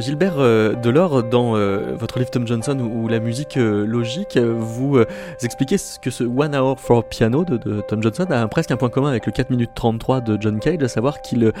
Gilbert 0.00 0.38
euh, 0.38 0.74
Delors, 0.74 1.22
dans 1.22 1.56
euh, 1.56 1.94
votre 1.94 2.18
livre 2.18 2.30
Tom 2.30 2.46
Johnson 2.46 2.78
ou, 2.78 3.08
la 3.08 3.20
musique 3.20 3.56
logique, 3.56 4.38
vous 4.38 4.98
expliquez 5.42 5.76
que 6.00 6.10
ce 6.10 6.24
One 6.24 6.54
Hour 6.54 6.78
for 6.80 7.04
Piano 7.04 7.44
de, 7.44 7.80
Tom 7.82 8.02
Johnson 8.02 8.26
a 8.30 8.46
presque 8.48 8.70
un 8.70 8.76
point 8.76 8.88
commun 8.88 9.10
avec 9.10 9.26
le 9.26 9.32
4 9.32 9.50
minutes 9.50 9.72
33 9.74 10.20
de 10.20 10.40
John 10.40 10.58
Cage, 10.60 10.82
à 10.82 10.88
savoir 10.88 11.20
qu'il 11.22 11.52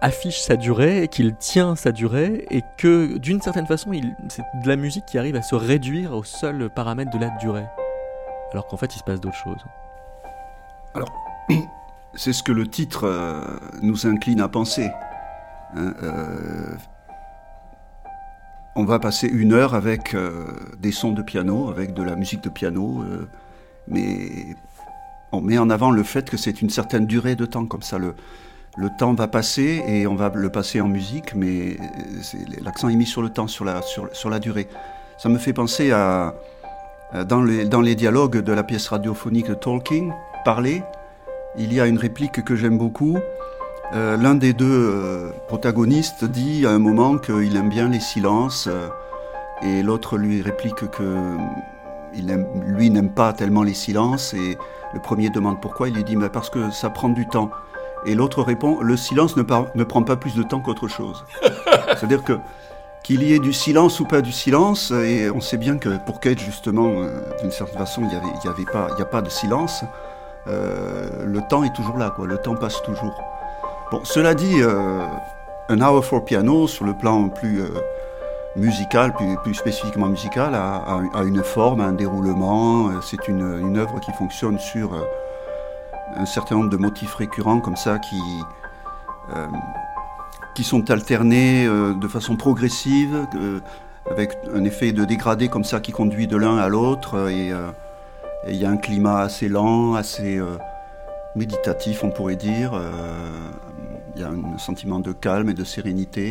affiche 0.00 0.40
sa 0.40 0.56
durée, 0.56 1.08
qu'il 1.08 1.34
tient 1.36 1.76
sa 1.76 1.92
durée, 1.92 2.46
et 2.50 2.62
que 2.78 3.18
d'une 3.18 3.40
certaine 3.40 3.66
façon, 3.66 3.90
c'est 4.28 4.42
de 4.62 4.68
la 4.68 4.76
musique 4.76 5.06
qui 5.06 5.18
arrive 5.18 5.36
à 5.36 5.42
se 5.42 5.54
réduire 5.54 6.12
au 6.12 6.24
seul 6.24 6.68
paramètre 6.74 7.10
de 7.10 7.18
la 7.18 7.30
durée, 7.40 7.66
alors 8.52 8.66
qu'en 8.66 8.76
fait 8.76 8.94
il 8.94 8.98
se 8.98 9.04
passe 9.04 9.20
d'autres 9.20 9.36
choses. 9.36 9.64
Alors, 10.94 11.12
c'est 12.14 12.32
ce 12.32 12.42
que 12.42 12.52
le 12.52 12.66
titre 12.66 13.08
nous 13.82 14.06
incline 14.06 14.40
à 14.40 14.48
penser. 14.48 14.90
Hein, 15.76 15.92
on 18.76 18.84
va 18.84 18.98
passer 18.98 19.26
une 19.26 19.54
heure 19.54 19.74
avec 19.74 20.14
euh, 20.14 20.44
des 20.78 20.92
sons 20.92 21.12
de 21.12 21.22
piano, 21.22 21.70
avec 21.70 21.94
de 21.94 22.02
la 22.02 22.14
musique 22.14 22.42
de 22.42 22.50
piano, 22.50 23.02
euh, 23.02 23.26
mais 23.88 24.54
on 25.32 25.40
met 25.40 25.58
en 25.58 25.70
avant 25.70 25.90
le 25.90 26.02
fait 26.02 26.28
que 26.28 26.36
c'est 26.36 26.60
une 26.60 26.70
certaine 26.70 27.06
durée 27.06 27.36
de 27.36 27.46
temps, 27.46 27.64
comme 27.64 27.82
ça 27.82 27.98
le, 27.98 28.14
le 28.76 28.90
temps 28.98 29.14
va 29.14 29.28
passer 29.28 29.82
et 29.88 30.06
on 30.06 30.14
va 30.14 30.30
le 30.34 30.50
passer 30.50 30.82
en 30.82 30.88
musique, 30.88 31.34
mais 31.34 31.78
l'accent 32.62 32.90
est 32.90 32.96
mis 32.96 33.06
sur 33.06 33.22
le 33.22 33.30
temps, 33.30 33.48
sur 33.48 33.64
la, 33.64 34.38
durée. 34.38 34.68
Ça 35.16 35.30
me 35.30 35.38
fait 35.38 35.54
penser 35.54 35.90
à, 35.90 36.34
dans 37.26 37.42
les, 37.42 37.64
dans 37.64 37.80
les 37.80 37.94
dialogues 37.94 38.42
de 38.42 38.52
la 38.52 38.62
pièce 38.62 38.88
radiophonique 38.88 39.48
de 39.48 39.54
Talking, 39.54 40.12
Parler, 40.44 40.82
il 41.56 41.72
y 41.72 41.80
a 41.80 41.86
une 41.86 41.96
réplique 41.96 42.44
que 42.44 42.54
j'aime 42.54 42.76
beaucoup, 42.76 43.18
euh, 43.92 44.16
l'un 44.16 44.34
des 44.34 44.52
deux 44.52 44.66
euh, 44.66 45.30
protagonistes 45.46 46.24
dit 46.24 46.66
à 46.66 46.70
un 46.70 46.80
moment 46.80 47.18
qu'il 47.18 47.56
aime 47.56 47.68
bien 47.68 47.88
les 47.88 48.00
silences 48.00 48.66
euh, 48.68 48.88
et 49.62 49.82
l'autre 49.82 50.18
lui 50.18 50.42
réplique 50.42 50.90
que 50.90 51.36
lui 52.66 52.90
n'aime 52.90 53.10
pas 53.10 53.32
tellement 53.32 53.62
les 53.62 53.74
silences 53.74 54.34
et 54.34 54.58
le 54.92 55.00
premier 55.00 55.30
demande 55.30 55.60
pourquoi, 55.60 55.88
il 55.88 55.94
lui 55.94 56.02
dit 56.02 56.16
mais 56.16 56.28
parce 56.28 56.50
que 56.50 56.70
ça 56.70 56.90
prend 56.90 57.08
du 57.08 57.28
temps. 57.28 57.50
Et 58.06 58.14
l'autre 58.14 58.42
répond 58.42 58.80
le 58.80 58.96
silence 58.96 59.36
ne, 59.36 59.42
ne, 59.74 59.84
prend 59.84 60.02
pas 60.02 60.16
plus 60.16 60.34
de 60.34 60.42
temps 60.42 60.60
qu'autre 60.60 60.88
chose. 60.88 61.24
C'est-à-dire 61.96 62.24
que 62.24 62.38
qu'il 63.04 63.22
y 63.22 63.34
ait 63.34 63.38
du 63.38 63.52
silence 63.52 64.00
ou 64.00 64.04
pas 64.04 64.20
du 64.20 64.32
silence, 64.32 64.90
et 64.90 65.30
on 65.30 65.40
sait 65.40 65.58
bien 65.58 65.78
que 65.78 65.96
pour 66.06 66.18
Cage 66.18 66.40
justement, 66.40 67.02
d'une 67.40 67.52
certaine 67.52 67.78
façon, 67.78 68.02
il 68.02 68.08
n'y 68.08 68.16
avait, 68.16 68.26
y 68.44 68.48
avait 68.48 68.64
pas, 68.64 68.88
il 68.98 69.00
a 69.00 69.06
pas 69.06 69.22
de 69.22 69.28
silence. 69.28 69.84
le 70.46 71.40
temps 71.48 71.62
est 71.62 71.72
toujours 71.72 71.98
là, 71.98 72.10
quoi. 72.10 72.26
Le 72.26 72.38
temps 72.38 72.56
passe 72.56 72.82
toujours. 72.82 73.22
Bon, 73.92 74.00
cela 74.02 74.34
dit, 74.34 74.62
euh, 74.62 75.06
un 75.68 75.80
Hour 75.80 76.04
for 76.04 76.24
Piano, 76.24 76.66
sur 76.66 76.84
le 76.84 76.92
plan 76.92 77.28
plus 77.28 77.60
euh, 77.60 77.68
musical, 78.56 79.14
plus, 79.14 79.54
spécifiquement 79.54 80.08
musical, 80.08 80.56
a, 80.56 81.22
une 81.22 81.44
forme, 81.44 81.80
un 81.80 81.92
déroulement. 81.92 82.88
Euh, 82.88 83.00
c'est 83.00 83.28
une, 83.28 83.60
une, 83.60 83.78
œuvre 83.78 84.00
qui 84.00 84.10
fonctionne 84.10 84.58
sur 84.58 84.90
un 86.16 86.26
certain 86.26 86.56
nombre 86.56 86.70
de 86.70 86.76
motifs 86.76 87.14
récurrents 87.14 87.60
comme 87.60 87.76
ça 87.76 88.00
qui, 88.00 88.20
qui 90.56 90.64
sont 90.64 90.90
alternés 90.90 91.66
de 91.66 92.08
façon 92.08 92.36
progressive, 92.36 93.26
avec 94.10 94.36
un 94.52 94.64
effet 94.64 94.92
de 94.92 95.04
dégradé 95.04 95.48
comme 95.48 95.64
ça 95.64 95.78
qui 95.78 95.92
conduit 95.92 96.26
de 96.26 96.36
l'un 96.36 96.58
à 96.58 96.68
l'autre. 96.68 97.28
Et 97.28 97.52
il 98.48 98.56
y 98.56 98.64
a 98.64 98.70
un 98.70 98.78
climat 98.78 99.20
assez 99.20 99.48
lent, 99.48 99.94
assez 99.94 100.40
méditatif, 101.34 102.02
on 102.02 102.10
pourrait 102.10 102.36
dire 102.36 102.72
il 104.16 104.22
y 104.22 104.24
a 104.24 104.28
un 104.28 104.58
sentiment 104.58 104.98
de 104.98 105.12
calme 105.12 105.50
et 105.50 105.54
de 105.54 105.64
sérénité 105.64 106.26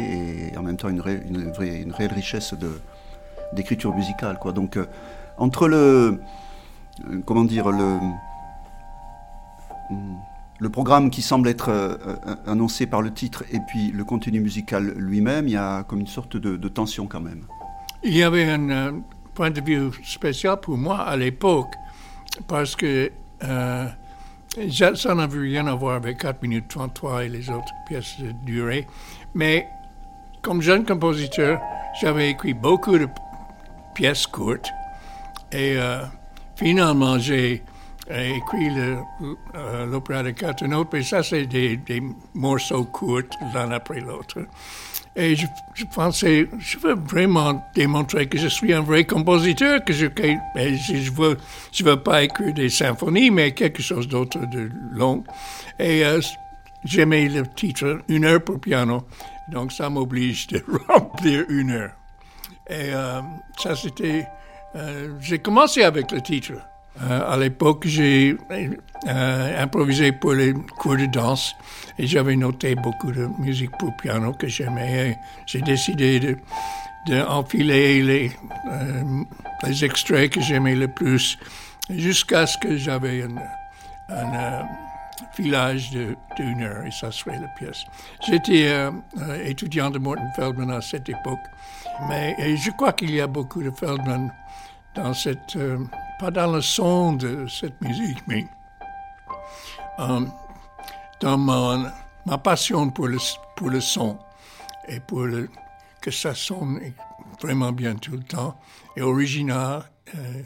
et 0.52 0.58
en 0.58 0.64
même 0.64 0.76
temps 0.76 0.90
une, 0.90 1.04
une, 1.30 1.54
une 1.62 1.92
réelle 1.92 2.14
richesse 2.14 2.56
d'écriture 3.54 3.94
musicale. 3.96 4.40
Quoi. 4.40 4.54
Donc, 4.54 4.76
euh, 4.78 4.88
entre 5.38 5.68
le, 5.68 5.78
euh, 5.78 7.22
comment 7.26 7.44
dire, 7.44 7.70
le, 7.70 8.00
le 10.60 10.70
programme 10.70 11.12
qui 11.12 11.22
semble 11.22 11.48
être 11.48 11.70
euh, 11.70 11.96
annoncé 12.48 12.88
par 12.88 13.04
le 13.04 13.14
titre 13.14 13.44
et 13.52 13.60
puis 13.68 13.92
le 13.92 14.04
contenu 14.04 14.40
musical 14.40 14.94
lui-même, 14.98 15.48
il 15.48 15.52
y 15.52 15.58
a 15.58 15.84
comme 15.84 16.00
une 16.00 16.08
sorte 16.08 16.38
de, 16.38 16.58
de 16.58 16.68
tension 16.68 17.06
quand 17.06 17.22
même. 17.22 17.46
Il 18.04 18.16
y 18.16 18.24
avait 18.24 18.50
un 18.50 19.02
point 19.36 19.52
de 19.52 19.62
vue 19.62 19.92
spécial 20.04 20.60
pour 20.60 20.78
moi 20.78 21.02
à 21.02 21.16
l'époque, 21.18 21.74
parce 22.48 22.76
que 22.76 23.12
ça 24.96 25.16
n'avait 25.16 25.40
rien 25.40 25.68
à 25.68 25.76
voir 25.76 25.96
avec 25.96 26.20
4 26.20 26.42
minutes 26.42 26.68
33 26.70 27.26
et 27.26 27.30
les 27.30 27.50
autres 27.50 27.74
pièces 27.88 28.20
de 28.20 28.32
durée. 28.46 28.88
Mais 29.34 29.68
comme 30.42 30.62
jeune 30.62 30.86
compositeur, 30.86 31.60
j'avais 32.00 32.30
écrit 32.30 32.54
beaucoup 32.54 32.98
de 32.98 33.08
pièces 33.94 34.28
courtes. 34.28 34.70
Et 35.52 35.76
euh, 35.78 36.04
finalement, 36.56 37.18
j'ai 37.20 37.64
euh, 38.12 38.36
écrit 38.36 38.70
euh, 38.78 39.86
l'opéra 39.86 40.24
de 40.24 40.32
quatre 40.32 40.66
notes, 40.66 40.90
mais 40.94 41.04
ça, 41.04 41.24
c'est 41.24 41.46
des 41.46 42.04
morceaux 42.34 42.86
courts 42.86 43.22
l'un 43.54 43.72
après 43.72 44.00
l'autre. 44.00 44.40
Et 45.18 45.36
je, 45.36 45.46
je 45.74 45.86
pensais, 45.86 46.50
je 46.60 46.78
veux 46.78 46.96
vraiment 46.96 47.64
démontrer 47.74 48.28
que 48.28 48.38
je 48.38 48.48
suis 48.48 48.74
un 48.74 48.82
vrai 48.82 49.06
compositeur, 49.06 49.84
que 49.86 49.94
je 49.94 50.08
je 50.08 50.96
je 50.96 51.12
veux, 51.12 51.38
je 51.72 51.84
veux 51.86 52.02
pas 52.02 52.24
écrire 52.24 52.54
des 52.54 52.70
symphonies, 52.70 53.32
mais 53.32 53.54
quelque 53.54 53.82
chose 53.82 54.10
d'autre 54.10 54.40
de 54.52 54.70
long. 54.92 55.24
Et 55.80 56.04
euh, 56.06 56.20
j'aimais 56.84 57.30
le 57.30 57.48
titre 57.48 58.02
Une 58.10 58.26
heure 58.26 58.44
pour 58.44 58.60
piano, 58.60 59.04
donc 59.50 59.72
ça 59.72 59.90
m'oblige 59.90 60.48
de 60.48 60.62
remplir 60.90 61.46
une 61.48 61.72
heure. 61.72 61.92
Et 62.70 62.92
euh, 62.94 63.22
ça, 63.58 63.76
c'était. 63.76 64.28
euh, 64.76 65.14
j'ai 65.22 65.40
commencé 65.40 65.84
avec 65.84 66.12
le 66.12 66.20
titre. 66.22 66.54
Euh, 67.04 67.34
à 67.34 67.38
l'époque, 67.38 67.86
j'ai 67.86 68.38
euh, 69.08 69.64
improvisé 69.64 70.12
pour 70.14 70.34
les 70.34 70.54
cours 70.54 70.96
de 70.96 71.06
danse 71.08 71.56
et 72.00 72.08
j'avais 72.08 72.36
noté 72.36 72.76
beaucoup 72.76 73.12
de 73.12 73.28
musique 73.40 73.72
pour 73.78 73.96
piano 73.98 74.32
que 74.34 74.48
j'aimais. 74.48 75.18
J'ai 75.46 75.62
décidé 75.62 76.20
de, 76.20 76.38
de 77.08 77.22
enfiler 77.22 78.02
les, 78.02 78.32
euh, 78.72 79.24
les 79.64 79.84
extraits 79.84 80.32
que 80.32 80.42
j'aimais 80.42 80.76
le 80.76 80.88
plus 80.88 81.38
jusqu'à 81.90 82.48
ce 82.48 82.58
que 82.58 82.78
j'avais 82.78 83.24
un, 84.10 84.66
filage 85.34 85.92
d'une 85.92 86.62
heure 86.62 86.86
et 86.86 86.92
ça 86.92 87.12
serait 87.12 87.40
la 87.40 87.48
pièce. 87.58 87.84
J'étais 88.28 88.70
étudiant 89.46 89.90
de 89.90 89.98
Morton 89.98 90.30
Feldman 90.36 90.72
à 90.72 90.82
cette 90.82 91.10
époque, 91.10 91.40
mais 92.10 92.36
je 92.58 92.70
crois 92.72 92.94
qu'il 92.94 93.12
y 93.12 93.22
a 93.22 93.28
beaucoup 93.28 93.64
de 93.64 93.72
Feldman 93.72 94.32
dans 94.94 95.14
cette, 95.14 95.58
pas 96.20 96.32
dans 96.32 96.52
le 96.52 96.62
son 96.62 97.14
de 97.14 97.48
cette 97.48 97.80
musique, 97.82 98.20
mais 98.28 98.46
euh, 100.00 100.22
dans 101.20 101.38
ma 101.38 102.38
passion 102.38 102.90
pour 102.90 103.08
le, 103.08 103.18
pour 103.56 103.70
le 103.70 103.82
son 103.82 104.18
et 104.88 105.00
pour 105.00 105.26
que 106.02 106.12
ça 106.12 106.34
sonne 106.36 106.80
vraiment 107.42 107.72
bien 107.72 107.96
tout 107.96 108.12
le 108.14 108.24
temps 108.24 108.56
et 108.96 109.02
original. 109.02 109.84
euh, 110.16 110.42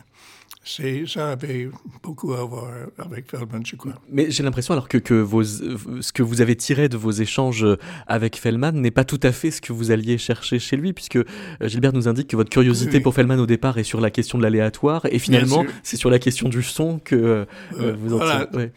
ça 1.08 1.30
avait 1.32 1.70
beaucoup 2.04 2.34
à 2.34 2.44
voir 2.44 2.72
avec 2.98 3.30
Feldman, 3.32 3.66
je 3.66 3.76
crois. 3.76 3.94
Mais 4.10 4.30
j'ai 4.30 4.44
l'impression 4.44 4.74
alors 4.74 4.88
que, 4.88 4.98
que 4.98 5.14
vos, 5.14 5.44
ce 5.44 6.12
que 6.14 6.22
vous 6.22 6.42
avez 6.42 6.56
tiré 6.56 6.90
de 6.90 6.98
vos 6.98 7.12
échanges 7.12 7.66
avec 8.08 8.38
Fellman 8.38 8.72
n'est 8.74 8.92
pas 8.92 9.04
tout 9.04 9.20
à 9.24 9.32
fait 9.32 9.52
ce 9.52 9.62
que 9.62 9.74
vous 9.74 9.92
alliez 9.92 10.18
chercher 10.18 10.60
chez 10.60 10.78
lui, 10.78 10.94
puisque 10.94 11.16
euh, 11.16 11.26
Gilbert 11.64 11.94
nous 11.94 12.08
indique 12.08 12.28
que 12.28 12.36
votre 12.36 12.50
curiosité 12.52 12.98
Oui. 12.98 13.04
pour 13.04 13.14
Fellman 13.16 13.40
au 13.40 13.46
départ 13.48 13.78
est 13.78 13.84
sur 13.84 14.00
la 14.02 14.12
question 14.12 14.38
de 14.38 14.44
l'aléatoire, 14.44 15.06
et 15.12 15.20
finalement 15.20 15.66
c'est 15.84 15.98
sur 15.98 16.10
la 16.10 16.20
question 16.20 16.50
du 16.50 16.62
son 16.64 17.00
que 17.00 17.16
euh, 17.16 17.46
Euh, 17.80 17.96
vous 17.98 18.14
en 18.14 18.18
voilà. 18.18 18.46
tirez- 18.46 18.56
ouais. 18.58 18.72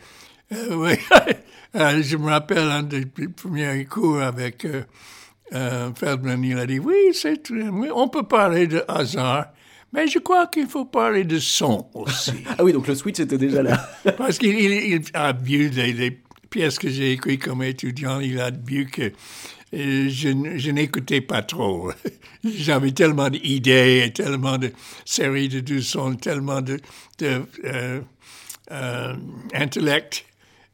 Euh, 0.54 0.74
oui, 0.76 0.94
je 2.02 2.16
me 2.16 2.26
rappelle 2.28 2.68
un 2.70 2.82
des 2.82 3.04
premiers 3.06 3.84
cours 3.86 4.20
avec 4.20 4.66
Feldman, 5.50 6.42
il 6.44 6.58
a 6.58 6.66
dit, 6.66 6.78
oui, 6.78 6.94
c'est, 7.12 7.50
oui, 7.50 7.88
on 7.94 8.08
peut 8.08 8.22
parler 8.22 8.66
de 8.66 8.82
hasard, 8.88 9.46
mais 9.92 10.06
je 10.08 10.18
crois 10.18 10.46
qu'il 10.46 10.66
faut 10.66 10.84
parler 10.84 11.24
de 11.24 11.38
son 11.38 11.86
aussi. 11.94 12.32
Ah 12.58 12.64
oui, 12.64 12.72
donc 12.72 12.86
le 12.88 12.94
switch 12.94 13.20
était 13.20 13.38
déjà 13.38 13.62
là. 13.62 13.88
Parce 14.16 14.38
qu'il 14.38 14.58
il- 14.58 14.92
il 14.94 15.02
a 15.14 15.32
vu 15.32 15.68
les 15.70 16.20
pièces 16.50 16.78
que 16.78 16.88
j'ai 16.88 17.12
écrites 17.12 17.42
comme 17.44 17.62
étudiant, 17.62 18.20
il 18.20 18.40
a 18.40 18.50
vu 18.50 18.86
que 18.86 19.12
euh, 19.74 20.08
je, 20.10 20.70
n'écoutais 20.70 21.22
pas 21.22 21.42
trop. 21.42 21.90
J'avais 22.44 22.92
tellement 22.92 23.30
d'idées 23.30 24.02
et 24.06 24.12
tellement 24.12 24.58
de 24.58 24.70
séries 25.06 25.48
de 25.48 25.60
deux 25.60 25.80
sons, 25.80 26.14
tellement 26.16 26.60
de, 26.60 26.78
de 27.18 27.42
euh, 27.64 28.00
euh, 28.70 29.14
intellect 29.54 30.26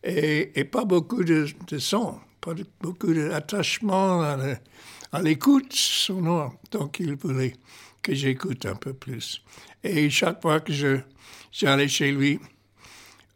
et, 0.03 0.51
et 0.59 0.65
pas 0.65 0.85
beaucoup 0.85 1.23
de, 1.23 1.47
de 1.69 1.79
sons, 1.79 2.17
pas 2.41 2.55
de- 2.55 2.67
beaucoup 2.81 3.13
d'attachement 3.15 4.23
à 5.13 5.23
l'écoute 5.23 5.73
sonore. 5.73 6.55
Donc 6.73 6.99
il 6.99 7.15
voulait 7.15 7.55
que 8.09 8.15
j'écoute 8.15 8.65
un 8.65 8.75
peu 8.75 8.95
plus. 8.95 9.43
Et 9.85 10.09
chaque 10.09 10.41
fois 10.41 10.61
que 10.61 10.73
je 10.73 11.01
j'allais 11.53 11.89
chez 11.89 12.11
lui, 12.11 12.41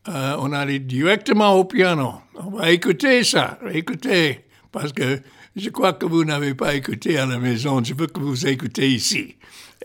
euh, 0.09 0.37
on 0.39 0.51
allait 0.53 0.79
directement 0.79 1.53
au 1.57 1.67
piano. 1.67 2.15
On 2.37 2.53
va 2.53 2.71
écouter 2.71 3.23
ça, 3.23 3.59
écoutez, 3.71 4.47
parce 4.71 4.93
que 4.95 5.21
je 5.55 5.69
crois 5.69 5.93
que 5.93 6.07
vous 6.07 6.25
n'avez 6.25 6.55
pas 6.55 6.75
écouté 6.75 7.19
à 7.19 7.27
la 7.27 7.39
maison, 7.39 7.85
je 7.85 7.93
veux 7.93 8.07
que 8.07 8.19
vous 8.19 8.47
écoutez 8.47 8.91
ici. 8.91 9.37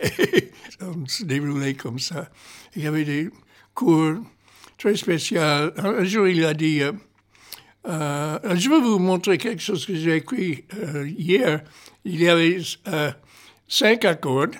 Et 0.02 0.52
on 0.82 1.06
se 1.06 1.26
déroulait 1.26 1.73
comme 1.73 2.00
ça. 2.00 2.30
Il 2.73 2.84
y 2.84 2.88
avait 2.88 3.04
des 3.04 3.30
cours 3.73 4.15
très 4.78 4.95
spéciaux. 4.95 5.41
Un 5.41 6.04
jour, 6.06 6.30
il 6.30 6.45
a 6.45 6.54
dit, 6.54 6.82
euh, 6.82 6.93
euh, 7.89 8.39
je 8.56 8.69
vais 8.69 8.80
vous 8.80 9.00
montrer 9.00 9.38
quelque 9.38 9.62
chose 9.62 9.86
que 9.86 9.95
j'ai 9.95 10.15
écrit 10.15 10.63
hier. 11.17 11.62
Il 12.06 12.21
y 12.21 12.30
avait 12.30 12.62
cinq 13.67 14.06
accords 14.06 14.56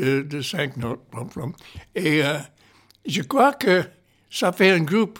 de, 0.00 0.42
cinq 0.42 0.76
notes. 0.76 1.00
Et 1.94 2.24
euh, 2.24 2.38
je 3.06 3.22
crois 3.22 3.52
que 3.52 3.84
ça 4.30 4.52
fait 4.52 4.70
un 4.70 4.80
groupe, 4.80 5.18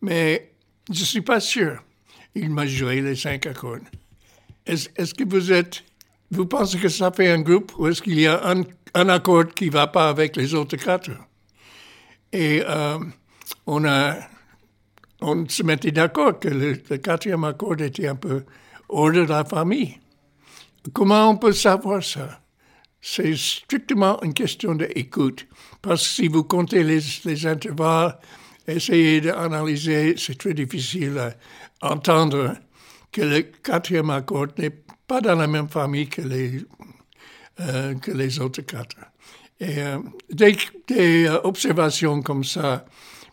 mais 0.00 0.52
je 0.90 1.00
ne 1.00 1.04
suis 1.04 1.20
pas 1.20 1.40
sûr. 1.40 1.82
Il 2.34 2.50
m'a 2.50 2.66
joué 2.66 3.00
les 3.00 3.16
cinq 3.16 3.46
accords. 3.46 3.78
Est-ce 4.66 5.14
que 5.14 5.24
vous 5.24 5.52
êtes... 5.52 5.84
Vous 6.30 6.46
pensez 6.46 6.78
que 6.78 6.88
ça 6.88 7.12
fait 7.12 7.30
un 7.30 7.40
groupe 7.40 7.72
ou 7.78 7.86
est-ce 7.86 8.02
qu'il 8.02 8.18
y 8.18 8.26
a 8.26 8.42
un, 8.44 9.08
accord 9.08 9.46
qui 9.54 9.66
ne 9.66 9.70
va 9.70 9.86
pas 9.86 10.08
avec 10.08 10.36
les 10.36 10.54
autres 10.54 10.76
quatre? 10.76 11.10
Et 12.32 12.62
euh, 12.66 12.98
on 13.66 15.48
se 15.48 15.62
mettait 15.62 15.92
d'accord 15.92 16.40
que 16.40 16.48
le 16.48 16.74
quatrième 16.98 17.44
accord 17.44 17.80
était 17.80 18.08
un 18.08 18.16
peu 18.16 18.44
hors 18.88 19.12
de 19.12 19.20
la 19.20 19.44
famille. 19.44 19.98
Comment 20.92 21.30
on 21.30 21.36
peut 21.36 21.52
savoir 21.52 22.02
ça? 22.02 22.40
C'est 23.00 23.36
strictement 23.36 24.20
une 24.22 24.34
question 24.34 24.74
d'écoute. 24.74 25.46
Parce 25.80 26.02
que 26.02 26.08
si 26.08 26.28
vous 26.28 26.44
comptez 26.44 26.82
les, 26.82 27.00
les 27.24 27.46
intervalles, 27.46 28.18
essayez 28.66 29.20
d'analyser, 29.20 30.14
c'est 30.16 30.38
très 30.38 30.54
difficile 30.54 31.18
à 31.80 31.92
entendre 31.92 32.56
que 33.12 33.22
le 33.22 33.42
quatrième 33.42 34.10
accord 34.10 34.48
n'est 34.58 34.76
pas 35.06 35.20
dans 35.20 35.36
la 35.36 35.46
même 35.46 35.68
famille 35.68 36.08
que 36.08 36.22
les, 36.22 36.60
euh, 37.60 38.40
autres 38.40 38.62
quatre. 38.62 38.96
Et 39.60 39.78
euh, 39.78 39.98
des, 40.30 40.56
euh, 41.26 41.40
observations 41.44 42.20
comme 42.22 42.44
ça, 42.44 42.84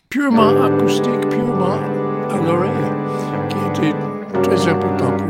purement 0.08 0.64
acoustique, 0.64 1.30
purement 1.30 1.80
à 2.30 2.38
l'oreille, 2.38 3.50
qui 3.50 3.82
était 3.82 3.96
très 4.42 4.68
important 4.70 5.23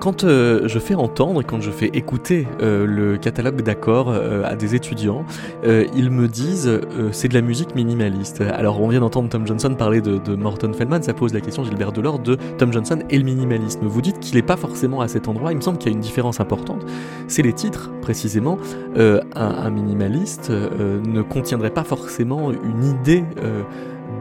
quand, 0.00 0.24
euh, 0.24 0.66
je 0.66 0.78
fais 0.78 0.94
entendre, 0.94 1.42
quand 1.42 1.60
je 1.60 1.70
fais 1.70 1.90
écouter 1.92 2.48
euh, 2.62 2.86
le 2.86 3.18
catalogue 3.18 3.62
d'accords 3.62 4.08
euh, 4.08 4.42
à 4.44 4.56
des 4.56 4.74
étudiants, 4.74 5.24
ils 5.62 6.10
me 6.10 6.26
disent 6.26 6.80
c'est 7.12 7.28
de 7.28 7.34
la 7.34 7.42
musique 7.42 7.74
minimaliste. 7.74 8.40
Alors 8.40 8.80
on 8.80 8.88
vient 8.88 9.00
d'entendre 9.00 9.28
Tom 9.28 9.46
Johnson 9.46 9.74
parler 9.76 10.00
de, 10.00 10.34
Morton 10.34 10.72
Feldman, 10.72 11.02
ça 11.02 11.12
pose 11.12 11.34
la 11.34 11.40
question 11.40 11.64
Gilbert 11.64 11.92
Delors 11.92 12.18
de 12.18 12.36
Tom 12.56 12.72
Johnson 12.72 13.00
et 13.10 13.18
le 13.18 13.24
minimalisme. 13.24 13.80
Vous 13.82 14.00
dites 14.00 14.18
qu'il 14.20 14.36
n'est 14.36 14.42
pas 14.42 14.56
forcément 14.56 15.02
à 15.02 15.08
cet 15.08 15.28
endroit, 15.28 15.52
il 15.52 15.56
me 15.56 15.60
semble 15.60 15.78
qu'il 15.78 15.90
y 15.90 15.94
a 15.94 15.96
une 15.96 16.02
différence 16.02 16.40
importante. 16.40 16.84
C'est 17.28 17.42
les 17.42 17.52
titres, 17.52 17.90
précisément. 18.00 18.58
Un, 18.96 19.70
minimaliste 19.70 20.50
ne 20.50 21.20
contiendrait 21.22 21.70
pas 21.70 21.84
forcément 21.84 22.50
une 22.50 22.84
idée 22.84 23.24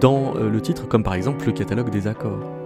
dans 0.02 0.34
le 0.34 0.62
titre, 0.62 0.88
comme 0.88 1.04
par 1.04 1.14
exemple 1.14 1.46
le 1.46 1.54
catalogue 1.54 1.90
des 1.90 2.08
accords. 2.08 2.59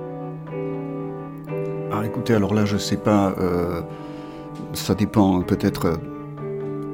Ah, 2.04 2.08
écoutez, 2.08 2.34
alors 2.34 2.54
là, 2.54 2.66
je 2.66 2.76
sais 2.76 2.98
pas. 2.98 3.34
euh, 3.40 3.80
ça 4.74 4.94
dépend 4.94 5.42
peut-être 5.42 5.86
euh, 5.86 5.96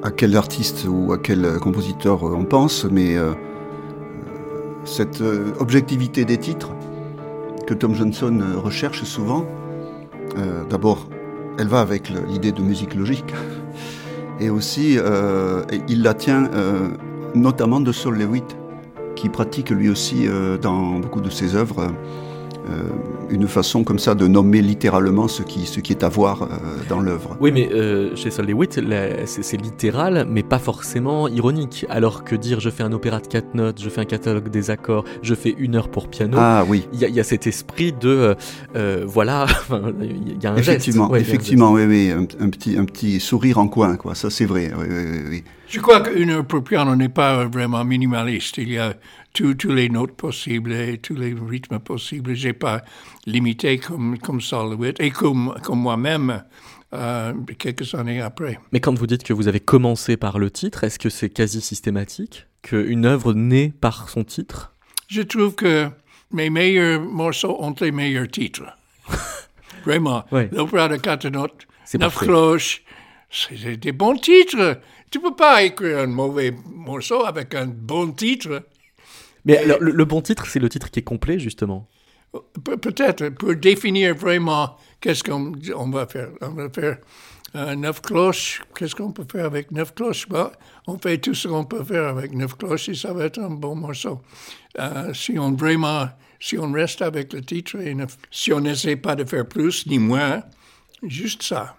à 0.04 0.12
quel 0.12 0.38
artiste 0.38 0.86
ou 0.88 1.12
à 1.13 1.17
quel 1.17 1.45
euh, 1.45 1.58
compositeur 1.58 2.22
on 2.22 2.45
pense, 2.45 2.86
mais 2.86 3.15
cette 4.84 5.24
objectivité 5.60 6.26
des 6.26 6.38
titres 6.38 6.69
que 7.65 7.74
Tom 7.74 7.95
Johnson 7.95 8.39
recherche 8.63 9.04
souvent, 9.04 9.48
d'abord, 10.69 11.10
elle 11.58 11.67
va 11.67 11.82
avec 11.82 12.10
l'idée 12.28 12.52
de 12.52 12.62
musique 12.62 12.93
logique, 12.93 13.34
et 14.39 14.52
aussi, 14.52 15.00
il 15.88 16.04
la 16.04 16.13
tient 16.13 16.50
notamment 17.34 17.80
de 17.80 17.91
Sol 17.91 18.17
Lewitt, 18.19 18.58
qui 19.15 19.30
pratique 19.30 19.72
lui 19.72 19.89
aussi 19.89 20.28
dans 20.62 21.00
beaucoup 21.00 21.22
de 21.22 21.32
ses 21.32 21.56
œuvres. 21.56 21.91
Euh, 22.69 22.84
une 23.29 23.47
façon 23.47 23.84
comme 23.84 23.99
ça 23.99 24.15
de 24.15 24.27
nommer 24.27 24.62
littéralement 24.62 25.27
ce 25.27 25.43
qui, 25.43 25.65
ce 25.65 25.79
qui 25.79 25.91
est 25.93 26.03
à 26.03 26.10
voir 26.10 26.43
euh, 26.43 26.47
dans 26.89 26.99
l'œuvre. 26.99 27.38
Oui, 27.39 27.51
mais 27.51 27.69
euh, 27.73 28.15
chez 28.15 28.32
Sol 28.32 28.45
Lewitt, 28.47 28.77
la- 28.77 29.25
c'est 29.25 29.58
littéral, 29.58 30.25
mais 30.29 30.43
pas 30.43 30.60
forcément 30.60 31.27
ironique. 31.27 31.86
Alors 31.89 32.23
que 32.23 32.36
dire 32.36 32.60
je 32.60 32.69
fais 32.69 32.84
un 32.84 32.91
opéra 32.91 33.19
de 33.19 33.27
quatre 33.27 33.53
notes, 33.55 33.82
je 33.82 33.89
fais 33.89 34.01
un 34.01 34.05
catalogue 34.05 34.49
des 34.49 34.69
accords, 34.71 35.03
je 35.21 35.36
fais 35.36 35.53
une 35.58 35.75
heure 35.75 35.89
pour 35.89 36.08
piano, 36.08 36.38
Ah 36.39 36.63
oui, 36.67 36.88
il 36.93 36.99
y, 36.99 37.05
a- 37.05 37.08
il 37.10 37.15
y 37.15 37.19
a 37.19 37.23
cet 37.23 37.47
esprit 37.47 37.91
de 37.93 38.36
voilà, 39.05 39.45
il 40.01 40.41
y 40.41 40.45
a 40.47 40.51
un 40.51 40.58
geste. 40.58 40.69
effectivement, 40.69 41.10
Ouais, 41.10 41.21
effectivement, 41.21 41.71
oui, 41.73 41.84
oui, 41.86 42.12
un, 42.12 42.21
un 42.43 42.49
petit, 42.49 42.77
un 42.77 42.86
petit 42.86 43.19
sourire 43.19 43.58
en 43.60 43.67
coin, 43.67 43.95
quoi. 43.97 44.15
Ça, 44.15 44.29
c'est 44.29 44.45
vrai. 44.45 44.71
Oui, 44.77 44.86
oui, 44.89 45.03
oui, 45.12 45.19
oui. 45.29 45.43
Je 45.67 45.79
crois 45.79 46.01
qu'une 46.01 46.29
heure 46.32 46.45
pour 46.45 46.63
piano 46.63 46.95
n'est 46.95 47.10
pas 47.10 47.45
vraiment 47.45 47.84
minimaliste. 47.86 48.58
Il 48.58 48.71
y 48.71 48.77
a 48.79 48.93
tous 49.39 49.54
tous 49.54 49.71
les 49.71 49.88
notes 49.88 50.17
possibles 50.17 50.73
et 50.73 50.97
tous 50.97 51.15
les 51.15 51.34
rythmes 51.34 51.80
possibles. 51.80 52.34
J'ai 52.34 52.52
pas 52.52 52.82
limité 53.25 53.78
comme, 53.78 54.17
comme 54.19 54.41
et 54.99 55.12
comme, 55.12 55.56
comme 55.63 55.80
moi-même 55.80 56.43
euh, 56.93 57.34
quelques 57.58 57.95
années 57.95 58.19
après. 58.19 58.60
Mais 58.73 58.82
quand 58.82 58.93
vous 58.99 59.08
dites 59.08 59.23
que 59.23 59.32
vous 59.32 59.47
avez 59.47 59.62
commencé 59.62 60.17
par 60.17 60.39
le 60.39 60.52
titre, 60.52 60.84
est-ce 60.84 60.99
que 60.99 61.10
c'est 61.10 61.30
quasi 61.30 61.62
systématique 61.62 62.47
qu'une 62.63 63.06
œuvre 63.06 63.34
naît 63.34 63.71
par 63.80 64.10
son 64.10 64.25
titre? 64.25 64.73
Je 65.08 65.21
trouve 65.21 65.56
que 65.56 65.88
mes 66.32 66.49
meilleurs 66.49 66.99
morceaux 66.99 67.56
ont 67.62 67.73
les 67.80 67.93
meilleurs 67.93 68.28
titres. 68.28 68.65
Vraiment. 69.86 70.25
Ouais. 70.34 70.49
L'opéra 70.52 70.89
de 70.89 70.97
quatre 70.97 71.30
notes, 71.30 71.65
neuf 71.97 72.17
cloches, 72.17 72.84
c'est 73.30 73.78
des 73.78 73.93
bons 73.93 74.17
titres. 74.17 74.82
Tu 75.10 75.21
peux 75.21 75.34
pas 75.34 75.63
écrire 75.63 75.99
un 75.99 76.08
mauvais 76.08 76.54
morceau 76.75 77.25
avec 77.25 77.56
un 77.56 77.67
bon 77.67 78.12
titre. 78.12 78.63
Mais 79.45 79.58
alors, 79.58 79.80
le, 79.82 79.91
le 79.91 80.06
bon 80.06 80.21
titre, 80.21 80.45
c'est 80.47 80.60
le 80.60 80.69
titre 80.69 80.89
qui 80.91 80.99
est 80.99 81.04
complet, 81.04 81.39
justement. 81.39 81.88
Pe- 82.63 82.78
Peut-être 82.78 83.30
pour 83.30 83.56
définir 83.56 84.15
vraiment 84.15 84.78
qu'est-ce 85.02 85.23
qu'on 85.23 85.54
on 85.75 85.89
va 85.89 86.06
faire. 86.08 86.30
On 86.41 86.49
va 86.52 86.69
faire 86.69 86.97
euh, 87.56 87.75
neuf 87.75 88.02
cloches. 88.02 88.62
Qu'est-ce 88.75 88.95
qu'on 88.95 89.12
peut 89.12 89.25
faire 89.32 89.45
avec 89.45 89.71
neuf 89.71 89.95
cloches? 89.95 90.28
Bah, 90.30 90.52
On 90.88 90.97
fait 90.99 91.17
tout 91.17 91.34
ce 91.34 91.47
qu'on 91.47 91.65
peut 91.65 91.84
faire 91.84 92.06
avec 92.10 92.34
neuf 92.34 92.56
cloches 92.56 92.89
et 92.89 92.93
ça 92.95 93.13
va 93.13 93.25
être 93.25 93.39
un 93.39 93.49
bon 93.49 93.75
morceau. 93.75 94.21
Euh, 94.80 95.13
si 95.15 95.39
on 95.39 95.54
vraiment, 95.54 96.10
si 96.39 96.58
on 96.60 96.71
reste 96.71 97.02
avec 97.02 97.34
le 97.34 97.41
titre 97.41 97.78
et 97.82 97.95
si 98.32 98.54
on 98.54 98.60
n'essaie 98.62 98.95
pas 98.97 99.15
de 99.15 99.25
faire 99.25 99.47
plus 99.47 99.88
ni 99.88 99.97
moins, 99.99 100.43
juste 101.04 101.41
ça. 101.43 101.75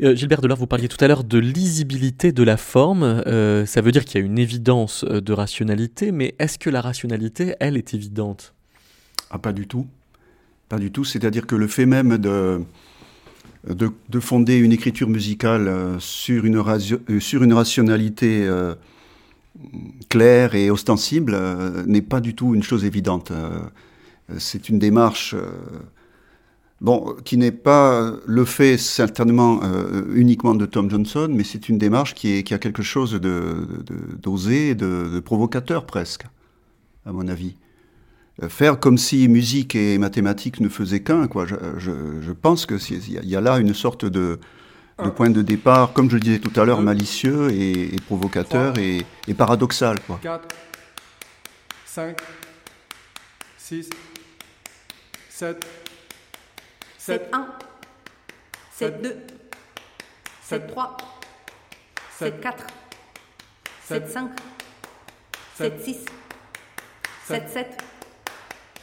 Euh, 0.00 0.14
Gilbert 0.14 0.40
Delors, 0.40 0.58
vous 0.58 0.68
parliez 0.68 0.86
tout 0.86 1.02
à 1.04 1.08
l'heure 1.08 1.24
de 1.24 1.38
lisibilité 1.38 2.30
de 2.30 2.42
la 2.44 2.56
forme. 2.56 3.02
Euh, 3.02 3.66
ça 3.66 3.80
veut 3.80 3.90
dire 3.90 4.04
qu'il 4.04 4.20
y 4.20 4.22
a 4.22 4.26
une 4.26 4.38
évidence 4.38 5.04
euh, 5.08 5.20
de 5.20 5.32
rationalité, 5.32 6.12
mais 6.12 6.36
est-ce 6.38 6.56
que 6.56 6.70
la 6.70 6.80
rationalité, 6.80 7.56
elle, 7.58 7.76
est 7.76 7.94
évidente? 7.94 8.54
Ah, 9.30 9.38
pas 9.38 9.52
du 9.52 9.66
tout. 9.66 9.86
Pas 10.68 10.78
du 10.78 10.92
tout. 10.92 11.04
C'est-à-dire 11.04 11.48
que 11.48 11.56
le 11.56 11.66
fait 11.66 11.86
même 11.86 12.16
de, 12.16 12.60
de, 13.68 13.90
de 14.08 14.20
fonder 14.20 14.56
une 14.56 14.70
écriture 14.70 15.08
musicale 15.08 15.96
sur 15.98 16.44
une, 16.44 16.58
rationalité 17.52 18.48
claire 20.08 20.54
et 20.54 20.70
ostensible 20.70 21.36
n'est 21.86 22.02
pas 22.02 22.20
du 22.20 22.34
tout 22.34 22.54
une 22.54 22.62
chose 22.62 22.84
évidente. 22.84 23.32
C'est 24.36 24.68
une 24.68 24.78
démarche 24.78 25.34
bon, 26.80 27.16
qui 27.24 27.36
n'est 27.36 27.52
pas 27.52 28.12
le 28.26 28.44
fait 28.44 28.78
certainement 28.78 29.60
euh, 29.62 30.04
uniquement 30.14 30.54
de 30.54 30.66
Tom 30.66 30.90
Johnson, 30.90 31.28
mais 31.30 31.44
c'est 31.44 31.68
une 31.68 31.78
démarche 31.78 32.14
qui, 32.14 32.32
est, 32.38 32.42
qui 32.42 32.54
a 32.54 32.58
quelque 32.58 32.82
chose 32.82 33.12
de, 33.12 33.66
d'osé, 34.22 34.74
de, 34.74 35.08
de 35.12 35.20
provocateur 35.20 35.86
presque, 35.86 36.24
à 37.06 37.12
mon 37.12 37.26
avis. 37.28 37.56
Euh, 38.42 38.48
Faire 38.48 38.78
comme 38.78 38.98
si 38.98 39.26
musique 39.28 39.74
et 39.74 39.98
mathématiques 39.98 40.60
ne 40.60 40.68
faisaient 40.68 41.00
qu'un, 41.02 41.26
quoi. 41.26 41.46
Je, 41.46 41.56
je- 41.78 42.20
je 42.20 42.32
pense 42.32 42.66
que 42.66 42.74
il 42.90 43.12
y, 43.12 43.18
a- 43.18 43.22
il 43.22 43.28
y 43.28 43.36
a 43.36 43.40
là 43.40 43.58
une 43.58 43.74
sorte 43.74 44.04
de, 44.04 44.38
de 45.04 45.10
point 45.10 45.30
de 45.30 45.42
départ, 45.42 45.92
comme 45.92 46.08
je 46.08 46.14
le 46.14 46.20
disais 46.20 46.38
tout 46.38 46.60
à 46.60 46.64
l'heure, 46.64 46.80
malicieux 46.82 47.50
et, 47.50 47.94
et 47.94 48.00
provocateur 48.00 48.78
et, 48.78 49.04
et 49.26 49.34
paradoxal, 49.34 49.98
quoi. 50.06 50.20
4, 50.22 50.48
5, 51.86 52.16
6, 53.58 53.90
7, 55.30 55.66
7, 57.08 57.18
1, 57.32 57.58
7, 58.70 59.00
2, 59.00 59.16
7, 60.42 60.68
3, 60.74 60.84
7, 62.18 62.42
4, 62.42 62.56
7, 63.88 64.10
5, 64.10 64.34
7, 65.56 65.78
6, 65.78 66.04
7, 67.24 67.48
7, 67.48 67.76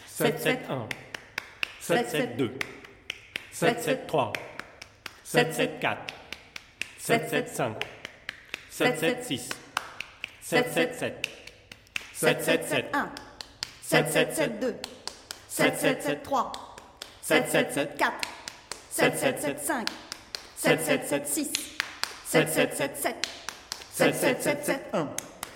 7, 0.07 0.39
7, 0.39 0.57
1, 0.67 0.89
7, 1.81 2.09
7, 2.09 2.35
2, 2.35 2.49
7, 3.51 3.83
7, 3.83 4.07
3, 4.07 4.33
7, 5.23 5.53
7, 5.53 5.53
4, 5.53 5.53
7, 5.53 5.53
7, 5.53 5.79
5, 5.79 5.97
7, 6.97 7.29
7, 8.71 9.23
6, 9.23 9.49
7, 10.41 10.73
7, 10.73 10.95
7, 10.95 11.21
7, 12.11 12.43
7, 12.43 12.63
7, 12.63 12.89
1, 12.91 13.11
7, 13.83 14.11
7, 14.11 14.33
7, 14.33 14.59
2, 14.59 14.73
7, 15.47 15.77
7, 15.77 16.01
7, 16.01 16.21
3, 16.23 16.64
7, 17.25 17.49
7, 17.49 17.73
7, 17.73 17.87
4, 17.97 18.13
7, 18.91 19.17
7, 19.17 19.41
7, 19.41 19.55
5, 19.57 19.85
7, 20.57 20.77
7, 20.77 21.07
7, 21.07 21.25
6, 21.25 21.49
7, 22.23 22.47
7, 22.47 22.75
7, 22.75 22.95
7, 22.95 23.15
7, 23.91 24.21
7, 24.21 24.41
7, 24.43 24.63
7, 24.63 24.79
1, 24.93 25.09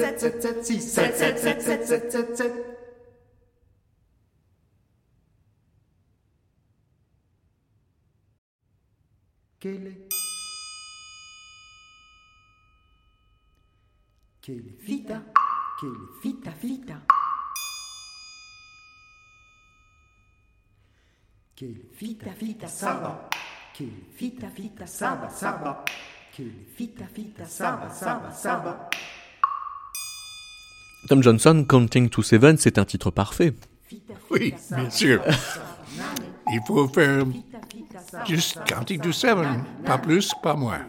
7, 0.42 0.64
6, 0.64 0.82
7, 0.82 1.14
7, 1.14 1.38
7, 1.38 1.64
7, 1.64 1.86
7, 1.86 2.10
7, 2.10 2.36
7. 2.36 2.77
Quelle 9.60 9.88
est? 9.88 10.08
Quelle 14.42 14.58
est 14.58 14.82
vita? 14.82 15.24
Quelle 15.80 15.90
est 15.90 16.24
vita 16.24 16.52
vita? 16.62 16.94
Quelle 21.56 21.70
est 21.70 22.00
vita 22.00 22.30
vita? 22.40 22.68
Saba. 22.68 23.30
Quelle 23.74 23.88
est 23.88 24.20
vita 24.20 24.48
vita? 24.48 24.86
Saba 24.86 25.30
saba 25.30 25.84
Quelle 26.36 26.48
est 26.48 26.78
vita 26.78 27.06
vita? 27.16 27.46
Saba 27.46 27.90
saba 27.90 28.32
saba 28.32 28.90
Tom 31.08 31.24
Johnson, 31.24 31.66
Counting 31.68 32.10
to 32.10 32.22
Seven, 32.22 32.58
c'est 32.58 32.78
un 32.78 32.86
titre 32.86 33.10
parfait. 33.12 33.54
Oui, 34.30 34.54
bien 34.70 34.90
sûr. 34.90 35.24
il 36.52 36.62
faut 36.68 36.88
faire 36.90 37.26
juste 38.26 38.60
Cantique 38.68 39.02
du 39.02 39.14
Seven, 39.14 39.64
pas 39.86 39.98
plus, 39.98 40.32
pas 40.42 40.56
moins. 40.56 40.80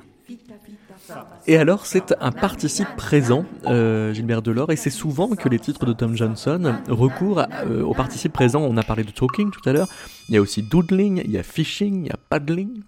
Et 1.46 1.56
alors, 1.56 1.86
c'est 1.86 2.14
un 2.20 2.32
participe 2.32 2.88
présent, 2.96 3.46
euh, 3.64 4.12
Gilbert 4.12 4.42
Delors, 4.42 4.70
et 4.70 4.76
c'est 4.76 4.90
souvent 4.90 5.30
que 5.30 5.48
les 5.48 5.58
titres 5.58 5.86
de 5.86 5.92
Tom 5.92 6.14
Johnson 6.14 6.76
recourent 6.88 7.46
euh, 7.64 7.82
au 7.82 7.94
participe 7.94 8.32
présent. 8.32 8.60
On 8.60 8.76
a 8.76 8.82
parlé 8.82 9.04
de 9.04 9.10
talking 9.10 9.50
tout 9.50 9.66
à 9.66 9.72
l'heure. 9.72 9.88
Il 10.28 10.34
y 10.34 10.38
a 10.38 10.42
aussi 10.42 10.62
doodling, 10.62 11.22
il 11.24 11.30
y 11.30 11.38
a 11.38 11.42
fishing, 11.42 12.04
il 12.04 12.08
y 12.08 12.10
a 12.10 12.18
paddling. 12.28 12.82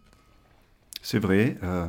C'est 1.00 1.18
vrai. 1.18 1.56
Euh, 1.62 1.86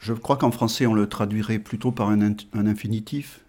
je 0.00 0.12
crois 0.12 0.36
qu'en 0.36 0.50
français, 0.50 0.84
on 0.86 0.94
le 0.94 1.08
traduirait 1.08 1.58
plutôt 1.58 1.90
par 1.90 2.10
un 2.10 2.20
infinitif. 2.66 3.40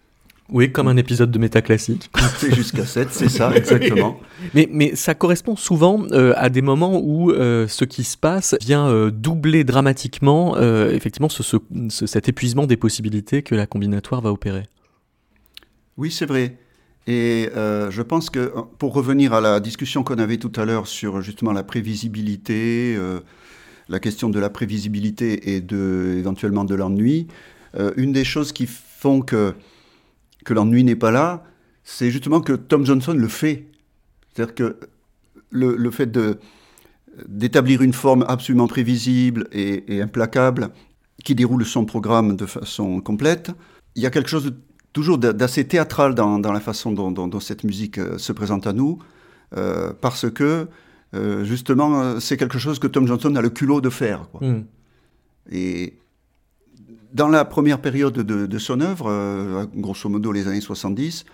Oui, 0.52 0.72
comme 0.72 0.88
un 0.88 0.96
épisode 0.96 1.30
de 1.30 1.38
métaclassique. 1.38 2.10
C'est 2.38 2.52
jusqu'à 2.54 2.84
7, 2.84 3.08
c'est 3.12 3.28
ça, 3.28 3.54
exactement. 3.54 4.18
Mais, 4.54 4.68
mais 4.72 4.96
ça 4.96 5.14
correspond 5.14 5.54
souvent 5.54 6.04
euh, 6.10 6.32
à 6.36 6.48
des 6.48 6.62
moments 6.62 7.00
où 7.00 7.30
euh, 7.30 7.68
ce 7.68 7.84
qui 7.84 8.02
se 8.02 8.16
passe 8.16 8.56
vient 8.60 8.88
euh, 8.88 9.10
doubler 9.12 9.62
dramatiquement 9.62 10.56
effectivement 10.60 11.28
ce, 11.28 11.42
ce- 11.44 11.56
ce- 11.88 12.06
cet 12.06 12.28
épuisement 12.28 12.66
des 12.66 12.76
possibilités 12.76 13.42
que 13.42 13.54
la 13.54 13.66
combinatoire 13.66 14.20
va 14.22 14.32
opérer. 14.32 14.64
Oui, 15.96 16.10
c'est 16.10 16.26
vrai. 16.26 16.56
Et 17.06 17.48
je 17.54 18.02
pense 18.02 18.28
que, 18.30 18.52
pour 18.78 18.92
revenir 18.94 19.32
à 19.32 19.40
la 19.40 19.60
discussion 19.60 20.02
qu'on 20.02 20.18
avait 20.18 20.36
tout 20.36 20.52
à 20.56 20.64
l'heure 20.64 20.86
sur 20.86 21.20
justement 21.22 21.52
la 21.52 21.62
prévisibilité, 21.62 22.96
la 23.88 24.00
question 24.00 24.28
de 24.30 24.38
la 24.38 24.50
prévisibilité 24.50 25.54
et 25.54 25.60
de, 25.60 26.14
éventuellement 26.18 26.64
de 26.64 26.74
l'ennui, 26.74 27.26
une 27.96 28.12
des 28.12 28.24
choses 28.24 28.52
qui 28.52 28.66
font 28.68 29.22
que, 29.22 29.54
que 30.44 30.54
l'ennui 30.54 30.84
n'est 30.84 30.96
pas 30.96 31.10
là, 31.10 31.44
c'est 31.84 32.10
justement 32.10 32.40
que 32.40 32.52
Tom 32.52 32.84
Johnson 32.86 33.14
le 33.14 33.28
fait. 33.28 33.66
C'est-à-dire 34.32 34.54
que 34.54 34.76
le, 35.50 35.76
le 35.76 35.90
fait 35.90 36.06
de, 36.06 36.38
d'établir 37.28 37.82
une 37.82 37.92
forme 37.92 38.24
absolument 38.28 38.66
prévisible 38.68 39.48
et, 39.52 39.96
et 39.96 40.02
implacable 40.02 40.70
qui 41.24 41.34
déroule 41.34 41.64
son 41.66 41.84
programme 41.84 42.36
de 42.36 42.46
façon 42.46 43.00
complète, 43.00 43.50
il 43.96 44.02
y 44.02 44.06
a 44.06 44.10
quelque 44.10 44.28
chose 44.30 44.44
de 44.44 44.54
toujours 44.92 45.18
d'a- 45.18 45.32
d'assez 45.32 45.66
théâtral 45.66 46.14
dans, 46.14 46.38
dans 46.38 46.52
la 46.52 46.60
façon 46.60 46.92
dont, 46.92 47.10
dont- 47.10 47.28
dont 47.28 47.40
cette 47.40 47.64
musique 47.64 47.98
euh, 47.98 48.18
se 48.18 48.32
présente 48.32 48.66
à 48.66 48.72
nous, 48.72 48.98
euh, 49.56 49.92
parce 50.00 50.30
que 50.30 50.68
euh, 51.14 51.44
justement, 51.44 52.20
c'est 52.20 52.36
quelque 52.36 52.58
chose 52.58 52.78
que 52.78 52.86
Tom 52.86 53.06
Johnson 53.06 53.34
a 53.36 53.42
le 53.42 53.50
culot 53.50 53.80
de 53.80 53.90
faire. 53.90 54.28
quoi. 54.30 54.46
Mm. 54.46 54.64
Et 55.52 55.94
dans 57.12 57.28
la 57.28 57.44
première 57.44 57.80
période 57.80 58.14
de, 58.14 58.58
son 58.58 58.80
œuvre, 58.80 59.06
euh, 59.08 59.66
grosso 59.74 60.08
modo 60.08 60.32
les 60.32 60.48
années 60.48 60.60
70, 60.60 61.24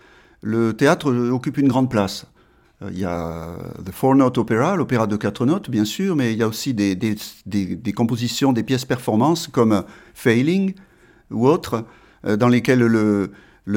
le 0.43 0.73
théâtre 0.75 1.13
occupe 1.31 1.59
une 1.59 1.69
grande 1.69 1.91
place. 1.91 2.27
Euh, 2.83 2.91
Il 2.93 2.99
y 2.99 3.05
a 3.05 3.57
The 3.85 3.93
Four 3.93 4.17
Note 4.17 4.39
Opera, 4.39 4.77
l'opéra 4.77 5.07
de 5.07 5.17
quatre 5.17 5.47
notes, 5.47 5.71
bien 5.71 5.85
sûr, 5.85 6.17
mais 6.17 6.33
il 6.33 6.39
y 6.39 6.43
a 6.43 6.49
aussi 6.49 6.75
des, 6.75 6.97
compositions, 7.95 8.53
des 8.53 8.63
pièces 8.63 8.85
performances 8.85 9.49
comme 9.49 9.85
Failing 10.15 10.75
ou 11.31 11.47
autres, 11.47 11.85
euh, 12.27 12.37
dans 12.37 12.49
lesquelles 12.49 12.81
le, 12.81 13.31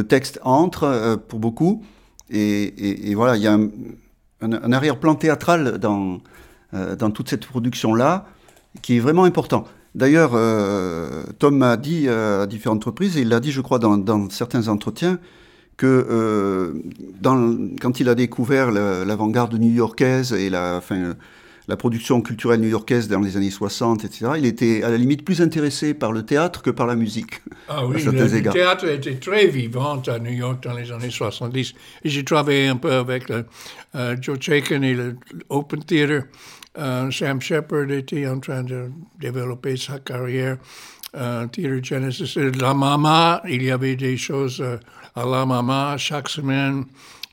texte 0.08 0.40
entre 0.44 1.20
pour 1.28 1.40
beaucoup. 1.40 1.84
Et, 2.30 3.14
voilà, 3.16 3.38
il 3.38 3.44
y 3.44 3.48
a 3.48 3.54
un, 3.54 3.70
un- 4.42 4.72
arrière-plan 4.72 5.16
théâtral 5.16 5.80
dans, 5.80 6.20
dans 6.72 7.10
toute 7.10 7.28
cette 7.30 7.48
production-là 7.48 8.28
qui 8.84 8.98
est 8.98 9.00
vraiment 9.00 9.24
important. 9.24 9.66
D'ailleurs, 9.96 10.32
euh, 10.36 11.24
Tom 11.40 11.58
m'a 11.58 11.78
dit 11.78 12.06
euh, 12.08 12.44
à 12.44 12.48
différentes 12.48 12.84
reprises, 12.84 13.18
et 13.18 13.22
il 13.22 13.30
l'a 13.30 13.40
dit, 13.40 13.52
je 13.52 13.62
crois, 13.62 13.80
dans, 13.80 13.98
dans 13.98 14.30
certains 14.30 14.68
entretiens, 14.68 15.20
que 15.78 15.86
euh, 15.88 16.74
dans, 17.22 17.58
quand 17.82 18.00
il 18.00 18.10
a 18.10 18.16
découvert 18.16 18.70
le- 18.72 19.04
l'avant-garde 19.06 19.54
new-yorkaise 19.56 20.34
et 20.34 20.50
la, 20.50 20.76
enfin, 20.78 21.16
la 21.70 21.78
production 21.78 22.22
culturelle 22.22 22.60
new-yorkaise 22.60 23.08
dans 23.08 23.22
les 23.22 23.38
années 23.38 23.50
60, 23.50 24.04
etc., 24.04 24.32
il 24.38 24.46
était 24.46 24.84
à 24.84 24.90
la 24.90 24.98
limite 24.98 25.24
plus 25.24 25.42
intéressé 25.42 25.94
par 25.94 26.12
le 26.12 26.24
théâtre 26.24 26.62
que 26.62 26.70
par 26.70 26.86
la 26.86 26.96
musique. 26.96 27.42
Ah 27.70 27.86
oui, 27.86 28.04
le 28.04 28.36
égards. 28.36 28.54
théâtre 28.54 28.88
était 28.90 29.16
très 29.16 29.48
vivant 29.48 30.02
à 30.08 30.20
New 30.20 30.32
York 30.34 30.62
dans 30.64 30.74
les 30.74 30.92
années 30.92 31.10
70. 31.12 31.74
Et 32.04 32.10
j'ai 32.10 32.24
travaillé 32.26 32.68
un 32.68 32.76
peu 32.76 32.92
avec 32.92 33.30
le, 33.30 33.46
euh, 33.96 34.16
Joe 34.20 34.38
Chaikin 34.40 34.82
et 34.82 34.94
le 34.94 35.16
Open 35.50 35.84
Theater. 35.84 36.24
Euh, 36.80 37.12
Sam 37.12 37.42
Shepard 37.42 37.92
était 37.92 38.26
en 38.28 38.40
train 38.40 38.64
de 38.64 38.90
développer 39.20 39.76
sa 39.78 40.00
carrière. 40.00 40.58
Euh, 41.16 41.48
Theater 41.48 41.84
Genesis. 41.84 42.38
Et 42.38 42.52
La 42.52 42.74
Mama, 42.74 43.42
il 43.50 43.64
y 43.64 43.72
avait 43.72 43.96
des 43.96 44.16
choses 44.16 44.62
euh, 44.62 44.78
à 45.16 45.26
La 45.26 45.46
Mama 45.46 45.96
chaque 45.98 46.30
semaine, 46.30 46.86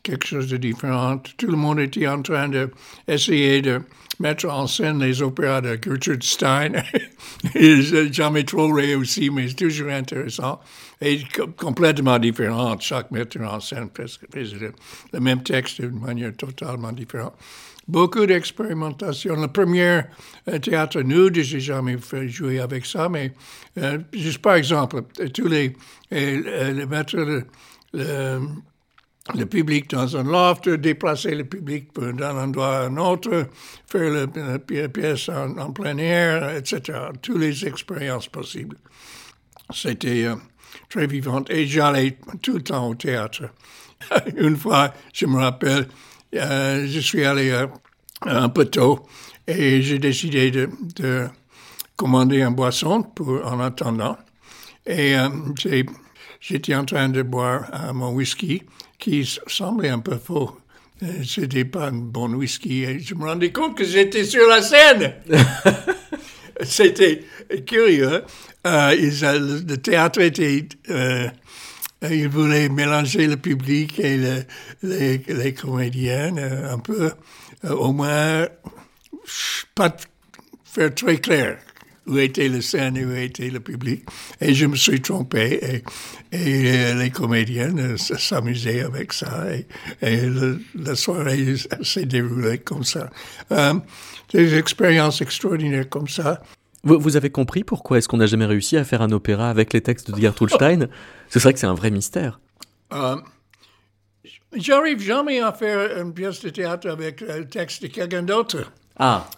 quelque 0.03 0.27
chose 0.27 0.49
de 0.49 0.57
différent. 0.57 1.19
Tout 1.37 1.49
le 1.49 1.57
monde 1.57 1.81
était 1.81 2.09
en 2.09 2.23
train 2.23 2.49
d'essayer 2.49 3.61
de 3.61 3.83
mettre 4.19 4.49
en 4.49 4.67
scène 4.67 4.99
les 5.01 5.21
opéras 5.21 5.61
de 5.61 5.79
Gertrude 5.83 6.23
Stein. 6.23 6.73
Jamais 8.13 8.45
trop 8.45 8.73
réussi, 8.73 9.29
mais 9.31 9.49
c'est 9.49 9.55
toujours 9.57 9.91
intéressant. 9.91 10.59
Et 11.01 11.23
co- 11.35 11.49
complètement 11.49 12.19
différent. 12.19 12.77
Chaque 12.81 13.11
metteur 13.11 13.53
en 13.53 13.61
scène 13.61 13.91
presque 13.91 14.23
le 15.13 15.21
même 15.21 15.43
texte 15.43 15.83
d'une 15.83 16.01
manière 16.01 16.35
totalement 16.35 16.93
différente. 16.93 17.35
Beaucoup 17.89 18.27
d'expérimentation. 18.27 19.37
Le 19.37 19.47
premier 19.47 20.03
euh, 20.49 20.59
théâtre 20.59 21.03
nude, 21.03 21.41
j'ai 21.41 21.61
jamais 21.61 21.97
fait 21.99 22.29
jouer 22.29 22.59
avec 22.59 22.85
ça, 22.85 23.09
mais 23.09 23.33
euh, 23.79 23.99
juste 24.13 24.39
par 24.43 24.57
exemple, 24.57 25.03
tous 25.33 25.47
les, 25.47 25.73
euh, 26.13 26.87
mettre 26.87 27.17
le, 27.93 29.47
public 29.47 29.89
dans 29.91 30.17
un 30.17 30.25
loft, 30.25 30.69
déplacer 30.69 31.37
le 31.37 31.45
public 31.45 31.91
d'un 31.95 32.37
endroit 32.37 32.79
à 32.79 32.87
un 32.87 32.97
autre, 32.97 33.47
faire 33.89 34.11
le- 34.11 34.29
la 34.35 34.59
pi- 34.59 34.89
pièce 34.89 35.29
en, 35.29 35.73
plein 35.73 35.97
air, 35.99 36.57
etc. 36.57 36.99
Toutes 37.23 37.39
les 37.39 37.67
expériences 37.67 38.29
possibles. 38.29 38.79
C'était 39.73 40.27
très 40.89 41.07
vivant 41.07 41.45
et 41.49 41.67
j'allais 41.67 42.19
tout 42.43 42.55
le 42.55 42.63
temps 42.63 42.89
au 42.89 42.95
théâtre. 42.97 43.45
Une 44.37 44.57
fois, 44.57 44.93
je 45.13 45.27
me 45.27 45.39
rappelle, 45.39 45.87
euh, 46.37 46.87
je 46.87 47.01
suis 47.01 47.25
allé 47.25 47.51
euh, 47.51 47.67
un 48.23 48.49
peu 48.49 48.67
tôt 48.67 49.07
et 49.47 49.83
j'ai 49.83 49.99
décidé 49.99 50.51
de, 50.51 50.69
de 50.97 51.27
commander 51.97 52.43
un 52.43 52.51
boisson 52.51 53.03
pour, 53.03 53.45
en 53.47 53.61
attendant. 53.61 54.17
Et 54.87 55.17
euh, 55.17 55.29
j'étais 56.41 56.75
en 56.75 56.85
train 56.85 57.09
de 57.09 57.23
boire 57.23 57.93
mon 57.95 58.13
whisky 58.13 58.63
qui 58.99 59.29
semblait 59.47 59.91
un 59.91 59.99
peu 59.99 60.17
faux. 60.17 60.59
C'était 61.25 61.67
pas 61.67 61.89
un 61.89 61.93
bon 61.93 62.33
whisky 62.33 62.85
et 62.85 63.01
je 63.01 63.15
me 63.15 63.25
rendais 63.27 63.53
compte 63.53 63.77
que 63.77 63.85
j'étais 63.85 64.25
sur 64.25 64.49
la 64.49 64.63
scène. 64.63 65.15
C'était 66.63 67.23
curieux. 67.67 68.23
Euh, 68.67 68.97
ils, 68.99 69.21
le 69.21 69.77
théâtre 69.77 70.21
était. 70.21 70.67
Euh, 70.91 71.29
ils 72.03 72.29
voulaient 72.29 72.69
mélanger 72.69 73.27
le 73.27 73.37
public 73.37 73.99
et 74.01 74.17
le- 74.17 74.45
les, 74.83 75.19
les 75.19 75.55
comédiens 75.55 76.37
euh, 76.37 76.73
un 76.75 76.79
peu, 76.79 77.11
euh, 77.65 77.71
au 77.71 77.93
moins, 77.93 78.47
pas 79.75 79.97
faire 80.65 80.95
très 80.95 81.19
clair 81.19 81.59
où 82.07 82.19
était 82.19 82.49
la 82.49 82.61
scène 82.61 82.97
et 82.97 83.05
où 83.05 83.13
était 83.17 83.51
le 83.51 83.59
public. 83.59 84.05
Et 84.41 84.55
je 84.55 84.67
me 84.67 84.77
suis 84.77 85.01
trompé 85.01 85.83
et, 86.31 86.37
euh, 86.37 86.95
les 87.03 87.11
comédiens 87.11 87.77
euh, 87.79 87.95
s- 87.95 88.13
s'amusaient 88.19 88.83
avec 88.83 89.13
ça 89.13 89.47
et, 90.03 90.21
le- 90.21 90.61
la 90.77 90.95
soirée 90.95 91.55
s'est 91.83 92.07
déroulée 92.07 92.59
comme 92.59 92.85
ça. 92.85 93.11
Euh, 93.51 93.75
des 94.33 94.55
expériences 94.57 95.21
extraordinaires 95.21 95.89
comme 95.89 96.07
ça. 96.09 96.43
Vous, 96.87 97.01
vous 97.01 97.17
avez 97.17 97.31
compris 97.31 97.65
pourquoi 97.65 97.99
est-ce 97.99 98.09
qu'on 98.09 98.17
n'a 98.19 98.27
jamais 98.27 98.47
réussi 98.47 98.77
à 98.77 98.85
faire 98.85 99.03
un 99.03 99.11
opéra 99.11 99.51
avec 99.51 99.73
les 99.73 99.81
textes 99.81 100.11
de 100.13 100.21
Gertrude 100.21 100.51
Stein? 100.51 100.87
C'est 101.29 101.41
vrai 101.43 101.53
que 101.53 101.59
c'est 101.59 101.67
un 101.67 101.75
vrai 101.75 101.91
mystère. 101.91 102.39
Euh, 102.93 103.17
J'arrive 104.55 105.01
jamais 105.01 105.41
à 105.41 105.53
faire 105.53 106.01
une 106.01 106.15
pièce 106.15 106.41
de 106.43 106.49
théâtre 106.51 106.89
avec 106.89 107.21
le 107.21 107.45
texte 107.47 107.83
de 107.83 107.89
quelqu'un 107.89 108.23
d'autre. 108.23 108.71
Ah, 108.99 109.29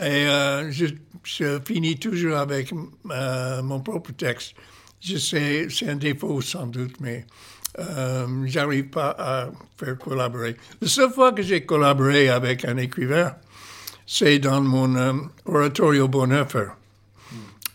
Et 0.00 0.28
euh, 0.28 0.70
je, 0.70 0.86
je 1.24 1.58
finis 1.64 1.98
toujours 1.98 2.36
avec 2.36 2.72
euh, 3.10 3.62
mon 3.62 3.80
propre 3.80 4.12
texte. 4.12 4.54
Je 5.00 5.16
sais, 5.16 5.66
c'est 5.70 5.88
un 5.88 5.96
défaut 5.96 6.40
sans 6.42 6.66
doute, 6.66 6.96
mais 7.00 7.26
euh, 7.78 8.26
j'arrive 8.46 8.90
pas 8.90 9.16
à 9.18 9.48
faire 9.78 9.96
collaborer. 9.98 10.56
La 10.80 10.88
seule 10.88 11.10
fois 11.10 11.32
que 11.32 11.42
j'ai 11.42 11.64
collaboré 11.64 12.28
avec 12.28 12.64
un 12.64 12.76
écrivain, 12.76 13.34
c'est 14.06 14.38
dans 14.38 14.60
mon 14.60 14.94
euh, 14.96 15.12
oratorio 15.46 16.06
Bonhoeffer. 16.08 16.68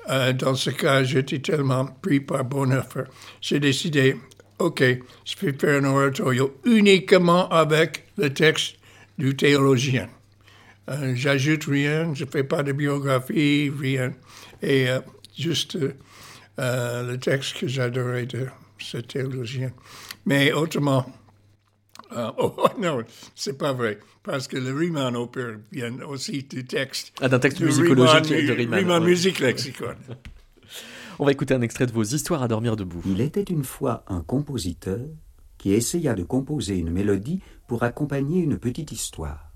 Euh, 0.10 0.34
dans 0.34 0.56
ce 0.56 0.70
cas, 0.70 1.04
j'étais 1.04 1.40
tellement 1.40 1.86
pris 1.86 2.20
par 2.20 2.44
Bonhoeffer. 2.44 3.04
J'ai 3.42 3.60
décidé, 3.60 4.18
OK, 4.60 4.82
je 4.82 5.36
vais 5.46 5.54
faire 5.54 5.82
un 5.82 5.86
oratorio 5.86 6.58
uniquement 6.66 7.48
avec 7.50 8.06
le 8.18 8.34
texte 8.34 8.76
du 9.18 9.36
théologien. 9.36 10.10
Euh, 10.90 11.14
J'ajoute 11.16 11.66
rien, 11.66 12.14
je 12.14 12.26
ne 12.26 12.30
fais 12.30 12.44
pas 12.44 12.64
de 12.64 12.74
biographie, 12.74 13.72
rien. 13.80 14.14
Et 14.62 14.90
euh, 14.90 15.00
juste 15.38 15.78
le 16.58 17.16
texte 17.16 17.60
que 17.60 17.68
j'adorais 17.68 18.26
de 18.26 18.48
ce 18.78 18.98
théologien. 18.98 19.72
Mais 20.26 20.52
autrement, 20.52 21.06
Ah, 22.16 22.34
oh, 22.38 22.54
non, 22.80 23.04
c'est 23.36 23.58
pas 23.58 23.74
vrai. 23.74 24.00
Parce 24.24 24.48
que 24.48 24.58
le 24.58 24.74
Riemann 24.74 25.16
opère 25.16 25.58
vient 25.72 26.00
aussi 26.02 26.44
du 26.44 26.66
texte. 26.66 27.14
Ah, 27.22 27.30
d'un 27.30 27.40
texte 27.40 27.60
musicologique 27.60 28.26
Riemann, 28.26 28.48
de 28.48 28.54
Riemann. 28.54 28.80
Riemann 28.80 29.04
ouais. 29.04 29.10
Music 29.10 29.40
Lexicon. 29.40 29.96
On 31.20 31.26
va 31.26 31.32
écouter 31.32 31.54
un 31.54 31.62
extrait 31.62 31.86
de 31.86 31.92
vos 31.92 32.04
histoires 32.04 32.42
à 32.42 32.48
dormir 32.48 32.76
debout. 32.76 33.02
Il 33.06 33.22
était 33.22 33.44
une 33.44 33.64
fois 33.64 34.04
un 34.08 34.22
compositeur 34.22 35.00
qui 35.58 35.74
essaya 35.74 36.14
de 36.16 36.24
composer 36.24 36.78
une 36.78 36.90
mélodie 36.90 37.42
pour 37.68 37.84
accompagner 37.84 38.42
une 38.42 38.58
petite 38.58 38.92
histoire. 38.92 39.52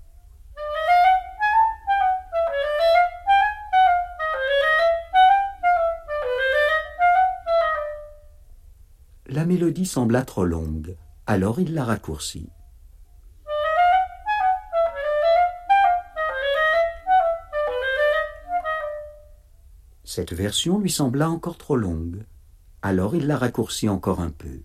La 9.26 9.44
mélodie 9.44 9.84
sembla 9.84 10.22
trop 10.22 10.44
longue, 10.44 10.96
alors 11.28 11.60
il 11.60 11.74
la 11.74 11.84
raccourcit. 11.84 12.48
Cette 20.04 20.32
version 20.32 20.78
lui 20.78 20.90
sembla 20.90 21.28
encore 21.28 21.58
trop 21.58 21.76
longue, 21.76 22.24
alors 22.80 23.14
il 23.14 23.26
la 23.26 23.36
raccourcit 23.36 23.90
encore 23.90 24.20
un 24.20 24.30
peu. 24.30 24.62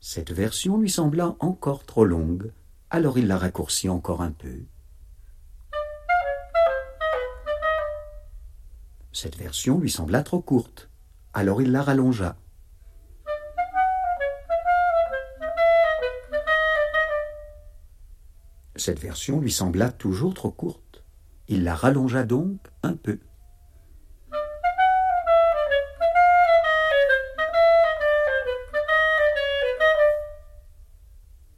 Cette 0.00 0.32
version 0.32 0.80
lui 0.80 0.90
sembla 0.90 1.36
encore 1.38 1.84
trop 1.86 2.04
longue, 2.04 2.50
alors 2.90 3.18
il 3.18 3.28
la 3.28 3.38
raccourcit 3.38 3.88
encore 3.88 4.20
un 4.20 4.32
peu. 4.32 4.64
Cette 9.20 9.34
version 9.34 9.80
lui 9.80 9.90
sembla 9.90 10.22
trop 10.22 10.40
courte, 10.40 10.90
alors 11.34 11.60
il 11.60 11.72
la 11.72 11.82
rallongea. 11.82 12.36
Cette 18.76 19.00
version 19.00 19.40
lui 19.40 19.50
sembla 19.50 19.90
toujours 19.90 20.34
trop 20.34 20.52
courte. 20.52 21.02
Il 21.48 21.64
la 21.64 21.74
rallongea 21.74 22.22
donc 22.22 22.60
un 22.84 22.94
peu. 22.94 23.18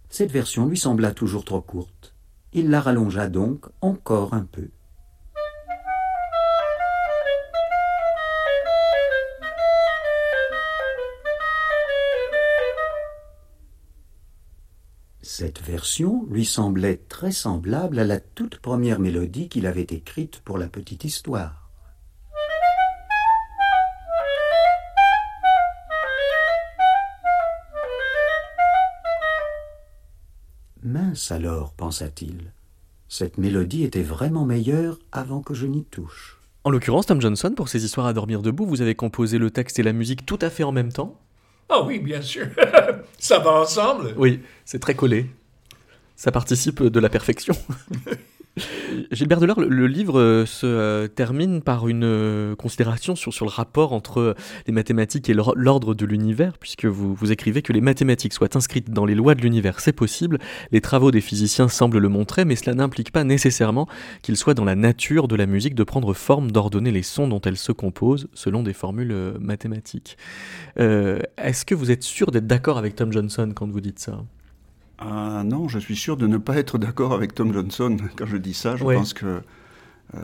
Cette 0.08 0.32
version 0.32 0.64
lui 0.64 0.78
sembla 0.78 1.12
toujours 1.12 1.44
trop 1.44 1.60
courte. 1.60 2.14
Il 2.54 2.70
la 2.70 2.80
rallongea 2.80 3.28
donc 3.28 3.66
encore 3.82 4.32
un 4.32 4.46
peu. 4.46 4.70
Cette 15.40 15.62
version 15.62 16.26
lui 16.30 16.44
semblait 16.44 17.00
très 17.08 17.32
semblable 17.32 17.98
à 17.98 18.04
la 18.04 18.20
toute 18.20 18.58
première 18.58 19.00
mélodie 19.00 19.48
qu'il 19.48 19.66
avait 19.66 19.86
écrite 19.88 20.42
pour 20.44 20.58
la 20.58 20.68
petite 20.68 21.02
histoire. 21.04 21.70
Mince 30.82 31.32
alors, 31.32 31.72
pensa-t-il, 31.72 32.52
cette 33.08 33.38
mélodie 33.38 33.84
était 33.84 34.02
vraiment 34.02 34.44
meilleure 34.44 34.98
avant 35.10 35.40
que 35.40 35.54
je 35.54 35.64
n'y 35.64 35.84
touche. 35.84 36.38
En 36.64 36.70
l'occurrence, 36.70 37.06
Tom 37.06 37.22
Johnson, 37.22 37.54
pour 37.56 37.70
ces 37.70 37.86
histoires 37.86 38.08
à 38.08 38.12
dormir 38.12 38.42
debout, 38.42 38.66
vous 38.66 38.82
avez 38.82 38.94
composé 38.94 39.38
le 39.38 39.50
texte 39.50 39.78
et 39.78 39.82
la 39.82 39.94
musique 39.94 40.26
tout 40.26 40.38
à 40.42 40.50
fait 40.50 40.64
en 40.64 40.72
même 40.72 40.92
temps? 40.92 41.18
Ah 41.70 41.82
oui, 41.82 41.98
bien 41.98 42.20
sûr. 42.20 42.46
Ça 43.20 43.38
va 43.38 43.52
ensemble? 43.52 44.14
Oui, 44.16 44.40
c'est 44.64 44.80
très 44.80 44.94
collé. 44.94 45.26
Ça 46.16 46.32
participe 46.32 46.82
de 46.82 47.00
la 47.00 47.10
perfection. 47.10 47.54
Gilbert 49.12 49.40
Delors, 49.40 49.60
le, 49.60 49.86
livre 49.86 50.18
euh, 50.18 50.44
se 50.44 50.66
euh, 50.66 51.08
termine 51.08 51.62
par 51.62 51.88
une 51.88 52.04
euh, 52.04 52.56
considération 52.56 53.14
sur, 53.14 53.44
le 53.44 53.50
rapport 53.50 53.92
entre 53.92 54.34
les 54.66 54.72
mathématiques 54.72 55.28
et 55.28 55.34
l'or- 55.34 55.54
l'ordre 55.56 55.94
de 55.94 56.04
l'univers, 56.04 56.58
puisque 56.58 56.84
vous, 56.84 57.32
écrivez 57.32 57.62
que 57.62 57.72
les 57.72 57.80
mathématiques 57.80 58.32
soient 58.32 58.56
inscrites 58.56 58.90
dans 58.90 59.04
les 59.04 59.14
lois 59.14 59.34
de 59.34 59.42
l'univers, 59.42 59.80
c'est 59.80 59.92
possible. 59.92 60.38
Les 60.72 60.80
travaux 60.80 61.10
des 61.10 61.20
physiciens 61.20 61.68
semblent 61.68 61.98
le 61.98 62.08
montrer, 62.08 62.44
mais 62.44 62.56
cela 62.56 62.74
n'implique 62.74 63.12
pas 63.12 63.24
nécessairement 63.24 63.86
qu'il 64.22 64.36
soit 64.36 64.54
dans 64.54 64.64
la 64.64 64.74
nature 64.74 65.28
de 65.28 65.36
la 65.36 65.46
musique 65.46 65.74
de 65.74 65.84
prendre 65.84 66.12
forme, 66.12 66.50
d'ordonner 66.50 66.90
les 66.90 67.02
sons 67.02 67.28
dont 67.28 67.40
elle 67.40 67.56
se 67.56 67.72
compose 67.72 68.28
selon 68.34 68.62
des 68.62 68.72
formules 68.72 69.34
mathématiques. 69.40 70.16
Est-ce 70.76 71.64
que 71.64 71.74
vous 71.74 71.90
êtes 71.90 72.02
sûr 72.02 72.30
d'être 72.30 72.46
d'accord 72.46 72.78
avec 72.78 72.96
Tom 72.96 73.12
Johnson 73.12 73.52
quand 73.54 73.70
vous 73.70 73.80
dites 73.80 73.98
ça? 73.98 74.22
Ah 75.00 75.42
non, 75.44 75.68
je 75.68 75.78
suis 75.78 75.96
sûr 75.96 76.16
de 76.16 76.26
ne 76.26 76.36
pas 76.36 76.56
être 76.56 76.76
d'accord 76.78 77.12
avec 77.14 77.34
Tom 77.34 77.52
Johnson 77.52 77.96
quand 78.16 78.26
je 78.26 78.36
dis 78.36 78.54
ça. 78.54 78.76
Je 78.76 78.84
Ouais. 78.84 78.94
pense 78.96 79.14
que, 79.14 79.40
euh, 80.14 80.18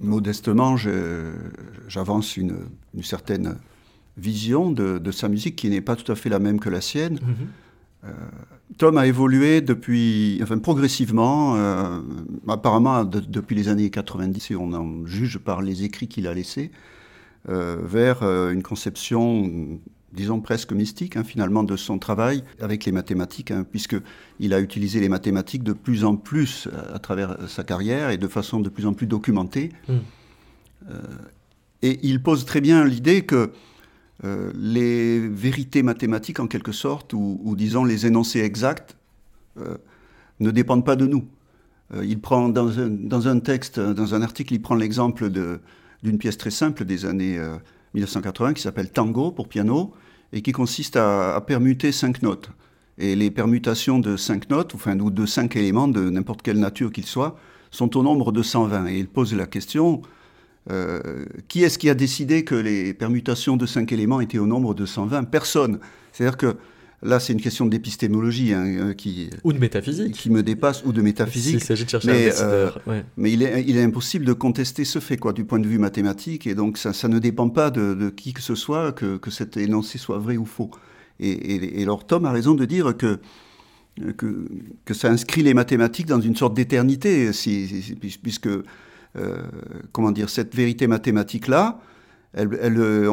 modestement, 0.00 0.76
j'avance 1.88 2.36
une, 2.36 2.56
une 2.94 3.02
certaine 3.02 3.56
vision 4.18 4.70
de, 4.72 4.98
de 4.98 5.10
sa 5.10 5.28
musique 5.28 5.56
qui 5.56 5.70
n'est 5.70 5.80
pas 5.80 5.96
tout 5.96 6.10
à 6.12 6.14
fait 6.16 6.28
la 6.28 6.38
même 6.38 6.60
que 6.60 6.68
la 6.68 6.80
sienne. 6.82 7.18
Euh, 8.04 8.10
Tom 8.78 8.98
a 8.98 9.06
évolué 9.06 9.60
depuis, 9.62 10.38
enfin 10.42 10.58
progressivement, 10.58 11.56
euh, 11.56 12.00
apparemment 12.48 13.04
de- 13.04 13.20
depuis 13.20 13.54
les 13.56 13.68
années 13.68 13.90
90, 13.90 14.40
si 14.40 14.54
on 14.56 14.72
en 14.72 15.06
juge 15.06 15.38
par 15.38 15.60
les 15.62 15.84
écrits 15.84 16.08
qu'il 16.08 16.26
a 16.26 16.34
laissés, 16.34 16.70
vers 17.48 18.22
une 18.22 18.62
conception, 18.62 19.80
disons 20.12 20.40
presque 20.40 20.72
mystique, 20.72 21.16
hein, 21.16 21.24
finalement, 21.24 21.62
de 21.62 21.76
son 21.76 21.98
travail 21.98 22.44
avec 22.60 22.84
les 22.84 22.92
mathématiques, 22.92 23.50
hein, 23.50 23.64
puisqu'il 23.68 24.54
a 24.54 24.60
utilisé 24.60 25.00
les 25.00 25.08
mathématiques 25.08 25.62
de 25.62 25.72
plus 25.72 26.04
en 26.04 26.16
plus 26.16 26.68
euh, 26.72 26.94
à 26.94 26.98
travers 26.98 27.36
sa 27.48 27.64
carrière 27.64 28.10
et 28.10 28.18
de 28.18 28.28
façon 28.28 28.60
de 28.60 28.68
plus 28.68 28.86
en 28.86 28.94
plus 28.94 29.06
documentée. 29.06 29.70
Mm. 29.88 29.94
Euh, 30.90 31.02
et 31.82 31.98
il 32.02 32.22
pose 32.22 32.44
très 32.44 32.60
bien 32.60 32.84
l'idée 32.84 33.22
que 33.22 33.52
euh, 34.24 34.52
les 34.54 35.18
vérités 35.28 35.82
mathématiques, 35.82 36.40
en 36.40 36.46
quelque 36.46 36.72
sorte, 36.72 37.12
ou, 37.12 37.40
ou 37.42 37.56
disons 37.56 37.84
les 37.84 38.06
énoncés 38.06 38.40
exacts, 38.40 38.96
euh, 39.58 39.76
ne 40.40 40.50
dépendent 40.50 40.84
pas 40.84 40.96
de 40.96 41.06
nous. 41.06 41.26
Euh, 41.94 42.04
il 42.04 42.20
prend 42.20 42.48
dans 42.48 42.78
un, 42.78 42.88
dans 42.88 43.28
un 43.28 43.40
texte, 43.40 43.80
dans 43.80 44.14
un 44.14 44.22
article, 44.22 44.54
il 44.54 44.62
prend 44.62 44.74
l'exemple 44.74 45.30
d'une 45.30 46.18
pièce 46.18 46.36
très 46.36 46.50
simple 46.50 46.84
des 46.84 47.04
années 47.04 47.38
euh, 47.38 47.56
1980 47.94 48.54
qui 48.54 48.62
s'appelle 48.62 48.90
Tango 48.90 49.32
pour 49.32 49.48
piano 49.48 49.92
et 50.32 50.42
qui 50.42 50.52
consiste 50.52 50.96
à, 50.96 51.42
permuter 51.46 51.92
cinq 51.92 52.22
notes. 52.22 52.50
Et 52.98 53.16
les 53.16 53.30
permutations 53.30 53.98
de 53.98 54.16
cinq 54.16 54.50
notes, 54.50 54.74
enfin, 54.74 54.98
ou 55.00 55.10
de 55.10 55.26
cinq 55.26 55.56
éléments 55.56 55.88
de 55.88 56.10
n'importe 56.10 56.42
quelle 56.42 56.58
nature 56.58 56.92
qu'ils 56.92 57.06
soient, 57.06 57.36
sont 57.70 57.96
au 57.96 58.02
nombre 58.02 58.30
de 58.32 58.42
120. 58.42 58.88
Et 58.88 58.98
il 58.98 59.08
pose 59.08 59.34
la 59.34 59.46
question 59.46 60.02
euh, 60.70 61.24
qui 61.48 61.64
est-ce 61.64 61.78
qui 61.78 61.88
a 61.88 61.94
décidé 61.94 62.44
que 62.44 62.54
les 62.54 62.92
permutations 62.92 63.56
de 63.56 63.64
cinq 63.64 63.92
éléments 63.92 64.20
étaient 64.20 64.38
au 64.38 64.46
nombre 64.46 64.74
de 64.74 64.84
120 64.84 65.24
Personne. 65.24 65.80
C'est-à-dire 66.12 66.36
que 66.36 66.56
là, 67.02 67.18
c'est 67.20 67.32
une 67.32 67.40
question 67.40 67.66
d'épistémologie 67.66 68.52
hein, 68.52 68.64
euh, 68.66 68.92
qui, 68.94 69.30
Ou 69.44 69.52
de 69.52 69.58
métaphysique. 69.58 70.12
qui 70.12 70.30
me 70.30 70.42
dépasse, 70.42 70.84
ou 70.84 70.92
de 70.92 71.02
métaphysique. 71.02 71.58
S'il 71.58 71.64
s'agit 71.64 71.84
de 71.84 71.90
chercher 71.90 72.08
mais, 72.08 72.22
un 72.26 72.28
décideur, 72.30 72.80
euh, 72.86 72.90
ouais. 72.90 73.04
mais 73.16 73.32
il, 73.32 73.42
est, 73.42 73.64
il 73.66 73.76
est 73.76 73.82
impossible 73.82 74.24
de 74.24 74.32
contester 74.32 74.84
ce 74.84 74.98
fait, 74.98 75.16
quoi, 75.16 75.32
du 75.32 75.44
point 75.44 75.58
de 75.58 75.66
vue 75.66 75.78
mathématique, 75.78 76.46
et 76.46 76.54
donc 76.54 76.76
ça, 76.78 76.92
ça 76.92 77.08
ne 77.08 77.18
dépend 77.18 77.48
pas 77.48 77.70
de, 77.70 77.94
de 77.94 78.10
qui 78.10 78.32
que 78.32 78.42
ce 78.42 78.54
soit 78.54 78.92
que, 78.92 79.16
que 79.16 79.30
cet 79.30 79.56
énoncé 79.56 79.98
soit 79.98 80.18
vrai 80.18 80.36
ou 80.36 80.44
faux. 80.44 80.70
Et, 81.20 81.30
et, 81.30 81.80
et 81.80 81.82
alors 81.82 82.06
Tom 82.06 82.24
a 82.26 82.32
raison 82.32 82.54
de 82.54 82.64
dire 82.64 82.96
que, 82.96 83.18
que, 84.16 84.46
que 84.84 84.94
ça 84.94 85.10
inscrit 85.10 85.42
les 85.42 85.52
mathématiques 85.54 86.06
dans 86.06 86.20
une 86.20 86.36
sorte 86.36 86.54
d'éternité, 86.54 87.32
si, 87.32 87.66
si- 87.82 87.94
puis- 87.94 88.18
puisque, 88.22 88.46
euh, 88.46 89.42
comment 89.92 90.12
dire, 90.12 90.30
cette 90.30 90.54
vérité 90.54 90.86
mathématique-là, 90.86 91.80
elle, 92.32 92.56
elle, 92.62 92.78
euh, 92.78 93.10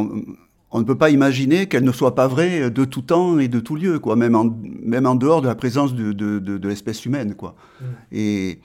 on, 0.71 0.79
ne 0.79 0.83
peut 0.85 0.97
pas 0.97 1.09
imaginer 1.09 1.67
qu'elle 1.67 1.83
ne 1.83 1.91
soit 1.91 2.15
pas 2.15 2.27
vraie 2.27 2.69
de 2.69 2.85
tout 2.85 3.01
temps 3.01 3.39
et 3.39 3.47
de 3.47 3.59
tout 3.59 3.75
lieu, 3.75 3.99
quoi, 3.99 4.15
même 4.15 4.35
en, 4.35 4.55
même 4.81 5.05
en 5.05 5.15
dehors 5.15 5.41
de 5.41 5.47
la 5.47 5.55
présence 5.55 5.93
de, 5.93 6.11
de, 6.13 6.39
de, 6.39 6.57
de 6.57 6.67
l'espèce 6.67 7.05
humaine, 7.05 7.35
quoi. 7.35 7.55
Et, 8.11 8.59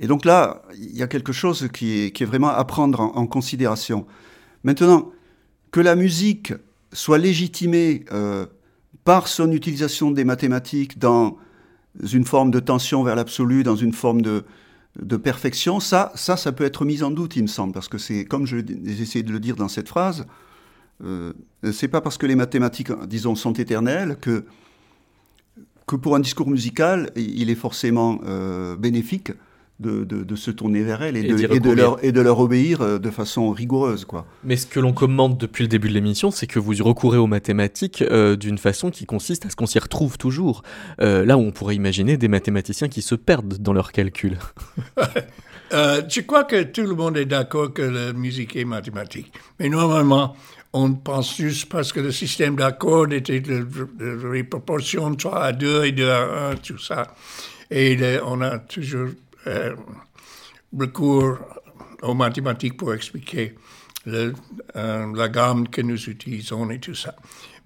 et 0.00 0.06
donc 0.06 0.24
là, 0.24 0.62
il 0.76 0.96
y 0.96 1.02
a 1.02 1.06
quelque 1.06 1.32
chose 1.32 1.68
qui 1.72 2.00
est, 2.00 2.10
qui 2.10 2.22
est 2.22 2.26
vraiment 2.26 2.48
à 2.48 2.64
prendre 2.64 3.00
en, 3.00 3.16
en 3.16 3.26
considération. 3.26 4.06
Maintenant, 4.64 5.10
que 5.70 5.80
la 5.80 5.94
musique 5.96 6.52
soit 6.92 7.18
légitimée 7.18 8.04
euh, 8.12 8.46
par 9.04 9.28
son 9.28 9.50
utilisation 9.52 10.10
des 10.10 10.24
mathématiques 10.24 10.98
dans 10.98 11.36
une 12.12 12.24
forme 12.24 12.50
de 12.50 12.60
tension 12.60 13.02
vers 13.02 13.16
l'absolu, 13.16 13.62
dans 13.62 13.76
une 13.76 13.92
forme 13.92 14.22
de, 14.22 14.44
de 15.00 15.16
perfection, 15.16 15.80
ça, 15.80 16.12
ça, 16.14 16.36
ça 16.36 16.52
peut 16.52 16.64
être 16.64 16.84
mis 16.84 17.02
en 17.02 17.10
doute, 17.10 17.36
il 17.36 17.42
me 17.42 17.46
semble, 17.48 17.72
parce 17.72 17.88
que 17.88 17.98
c'est, 17.98 18.24
comme 18.24 18.46
je- 18.46 18.58
j'ai 18.58 19.02
essayé 19.02 19.22
de 19.22 19.32
le 19.32 19.40
dire 19.40 19.56
dans 19.56 19.68
cette 19.68 19.88
phrase, 19.88 20.26
euh, 21.04 21.32
c'est 21.72 21.88
pas 21.88 22.00
parce 22.00 22.18
que 22.18 22.26
les 22.26 22.36
mathématiques, 22.36 22.92
disons, 23.06 23.34
sont 23.34 23.52
éternelles 23.52 24.16
que 24.20 24.44
que 25.86 25.96
pour 25.96 26.14
un 26.14 26.20
discours 26.20 26.48
musical, 26.48 27.10
il 27.16 27.50
est 27.50 27.56
forcément 27.56 28.20
euh, 28.24 28.76
bénéfique 28.76 29.32
de, 29.80 30.04
de, 30.04 30.22
de, 30.22 30.36
se 30.36 30.50
tourner 30.50 30.82
vers 30.82 31.02
elles 31.02 31.16
et, 31.16 31.20
Et 31.20 31.58
de, 31.58 31.70
et 31.70 31.74
leur, 31.74 32.04
et 32.04 32.12
de 32.12 32.20
leur 32.20 32.38
obéir 32.38 32.80
euh, 32.80 32.98
de 32.98 33.10
façon 33.10 33.50
rigoureuse. 33.50 34.04
Quoi. 34.04 34.26
Mais 34.44 34.56
ce 34.56 34.66
que 34.66 34.78
l'on 34.78 34.92
commente 34.92 35.38
depuis 35.38 35.64
le 35.64 35.68
début 35.68 35.88
de 35.88 35.94
l'émission, 35.94 36.30
c'est 36.30 36.46
que 36.46 36.58
vous 36.58 36.72
recourez 36.84 37.18
aux 37.18 37.26
mathématiques 37.26 38.02
euh, 38.02 38.36
d'une 38.36 38.58
façon 38.58 38.90
qui 38.90 39.06
consiste 39.06 39.46
à 39.46 39.50
ce 39.50 39.56
qu'on 39.56 39.66
s'y 39.66 39.80
retrouve 39.80 40.18
toujours. 40.18 40.62
Euh, 41.00 41.24
là 41.24 41.36
où 41.36 41.40
on 41.40 41.50
pourrait 41.50 41.74
imaginer 41.74 42.16
des 42.16 42.28
mathématiciens 42.28 42.88
qui 42.88 43.02
se 43.02 43.16
perdent 43.16 43.58
dans 43.58 43.72
leurs 43.72 43.92
calculs. 43.92 44.38
Euh, 45.72 46.02
je 46.06 46.20
crois 46.20 46.44
que 46.44 46.64
tout 46.64 46.82
le 46.82 46.94
monde 46.94 47.16
est 47.16 47.24
d'accord 47.24 47.72
que 47.72 47.80
la 47.80 48.12
musique 48.12 48.56
est 48.56 48.64
mathématique. 48.66 49.32
Mais 49.58 49.70
normalement, 49.70 50.36
on 50.72 50.94
pense 50.94 51.36
juste 51.36 51.68
parce 51.68 51.92
que 51.92 52.00
le 52.00 52.12
système 52.12 52.56
d'accords 52.56 53.12
était 53.12 53.40
de, 53.40 53.62
de, 53.62 53.88
de 53.98 54.42
proportion 54.42 55.14
3 55.14 55.42
à 55.42 55.52
2 55.52 55.84
et 55.84 55.92
2 55.92 56.08
à 56.08 56.48
1, 56.50 56.56
tout 56.56 56.78
ça. 56.78 57.14
Et 57.70 57.98
on 58.24 58.40
a 58.40 58.58
toujours 58.58 59.08
euh, 59.46 59.74
recours 60.78 61.38
aux 62.02 62.14
mathématiques 62.14 62.76
pour 62.76 62.94
expliquer 62.94 63.54
euh, 64.08 64.32
la 64.74 65.28
gamme 65.28 65.68
que 65.68 65.80
nous 65.80 66.08
utilisons 66.08 66.68
et 66.70 66.80
tout 66.80 66.94
ça. 66.94 67.14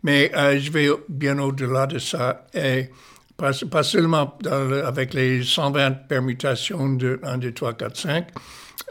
Mais 0.03 0.31
euh, 0.37 0.59
je 0.59 0.71
vais 0.71 0.89
bien 1.09 1.39
au-delà 1.39 1.87
de 1.87 1.99
ça. 1.99 2.47
Et 2.55 2.91
pas, 3.37 3.83
seulement 3.83 4.39
le, 4.45 4.85
avec 4.85 5.15
les 5.15 5.43
120 5.43 6.09
permutations 6.09 6.91
de 6.91 7.21
1, 7.23 7.39
2, 7.39 7.53
3, 7.53 7.73
4, 7.75 7.97
5. 7.97 8.27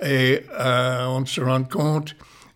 Et 0.01 0.41
euh, 0.59 1.05
on 1.07 1.25
se 1.25 1.41
rend 1.41 1.63
compte 1.63 2.15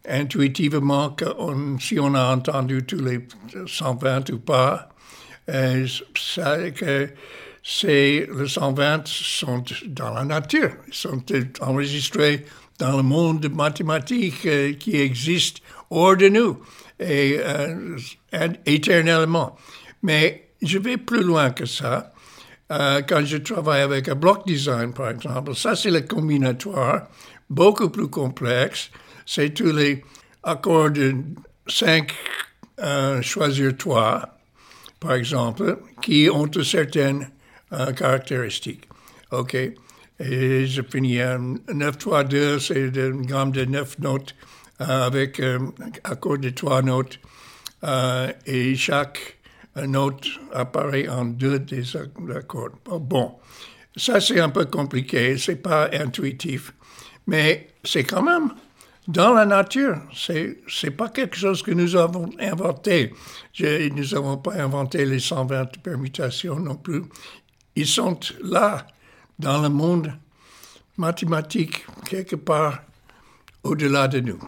intuitivement 0.10 1.16
on, 1.38 1.78
si 1.80 2.00
on 2.00 2.14
a 2.16 2.36
entendu 2.36 2.84
tous 2.84 3.02
les 3.02 3.20
120 3.66 4.32
ou 4.32 4.40
pas, 4.40 4.90
euh, 5.50 5.88
c'est 7.64 8.28
les 8.36 8.48
120 8.48 9.08
sont 9.08 9.64
dans 9.88 10.14
la 10.14 10.26
nature, 10.26 10.72
ils 10.88 10.94
sont 10.94 11.24
enregistrés 11.62 12.46
dans 12.80 12.98
le 12.98 13.04
monde 13.04 13.50
mathématique 13.54 14.46
euh, 14.46 14.74
qui 14.74 14.98
existe 14.98 15.58
hors 15.90 16.16
de 16.16 16.30
nous 16.30 16.60
et 17.00 17.40
euh, 17.40 17.98
éternellement. 18.66 19.56
Mais 20.02 20.50
je 20.62 20.78
vais 20.80 20.98
plus 20.98 21.24
loin 21.24 21.52
que 21.52 21.66
ça. 21.66 22.14
Quand 22.70 23.26
je 23.26 23.38
travaille 23.38 23.82
avec 23.82 24.10
un 24.10 24.16
block 24.16 24.46
design, 24.46 24.94
par 24.94 25.10
exemple, 25.10 25.56
ça 25.56 25.76
c'est 25.76 25.90
le 25.90 26.02
combinatoire, 26.02 27.08
beaucoup 27.50 27.90
plus 27.90 28.08
complexe. 28.08 28.90
C'est 29.26 29.54
tous 29.54 29.74
les 29.74 30.04
accords 30.44 30.92
de 30.92 31.16
5 31.68 32.12
euh, 32.82 33.22
choisir 33.22 33.76
3, 33.78 34.38
par 35.00 35.14
exemple, 35.14 35.80
qui 36.02 36.30
ont 36.32 36.50
certaines 36.64 37.30
euh, 37.74 37.92
caractéristiques. 37.94 38.88
OK? 39.32 39.56
Et 40.20 40.66
je 40.66 40.82
finis 40.82 41.22
à 41.22 41.38
9, 41.38 41.98
3, 41.98 42.24
2, 42.24 42.60
c'est 42.60 42.88
une 42.88 43.26
gamme 43.26 43.52
de 43.52 43.66
9 43.66 44.00
notes 44.00 44.36
euh, 44.82 44.86
avec 44.86 45.40
un 45.40 45.72
accord 46.04 46.38
de 46.38 46.50
3 46.50 46.82
notes. 46.82 47.20
Euh, 47.84 48.32
et 48.46 48.76
chaque 48.76 49.38
note 49.76 50.28
apparaît 50.52 51.08
en 51.08 51.26
deux 51.26 51.60
des 51.60 51.96
accords. 51.96 52.72
Bon, 53.00 53.36
ça 53.96 54.20
c'est 54.20 54.40
un 54.40 54.50
peu 54.50 54.66
compliqué, 54.66 55.38
c'est 55.38 55.56
pas 55.56 55.90
intuitif, 55.94 56.74
mais 57.30 57.68
c'est 57.84 58.04
quand 58.04 58.24
même 58.24 58.50
dans 59.08 59.34
la 59.34 59.46
nature. 59.46 59.98
C'est 60.14 60.62
c'est 60.68 60.92
pas 60.92 61.10
quelque 61.10 61.38
chose 61.38 61.62
que 61.62 61.72
nous 61.72 61.96
avons 61.96 62.30
inventé. 62.40 63.14
Nous 63.60 64.10
n'avons 64.12 64.38
pas 64.38 64.56
inventé 64.56 65.06
les 65.06 65.20
120 65.20 65.82
permutations 65.84 66.60
non 66.60 66.76
plus. 66.76 67.04
Ils 67.76 67.86
sont 67.86 68.20
là 68.44 68.88
dans 69.38 69.62
le 69.62 69.70
monde 69.70 70.12
mathématique 70.98 71.86
quelque 72.10 72.36
part 72.36 72.82
au-delà 73.64 74.08
de 74.08 74.22
nous. 74.22 74.40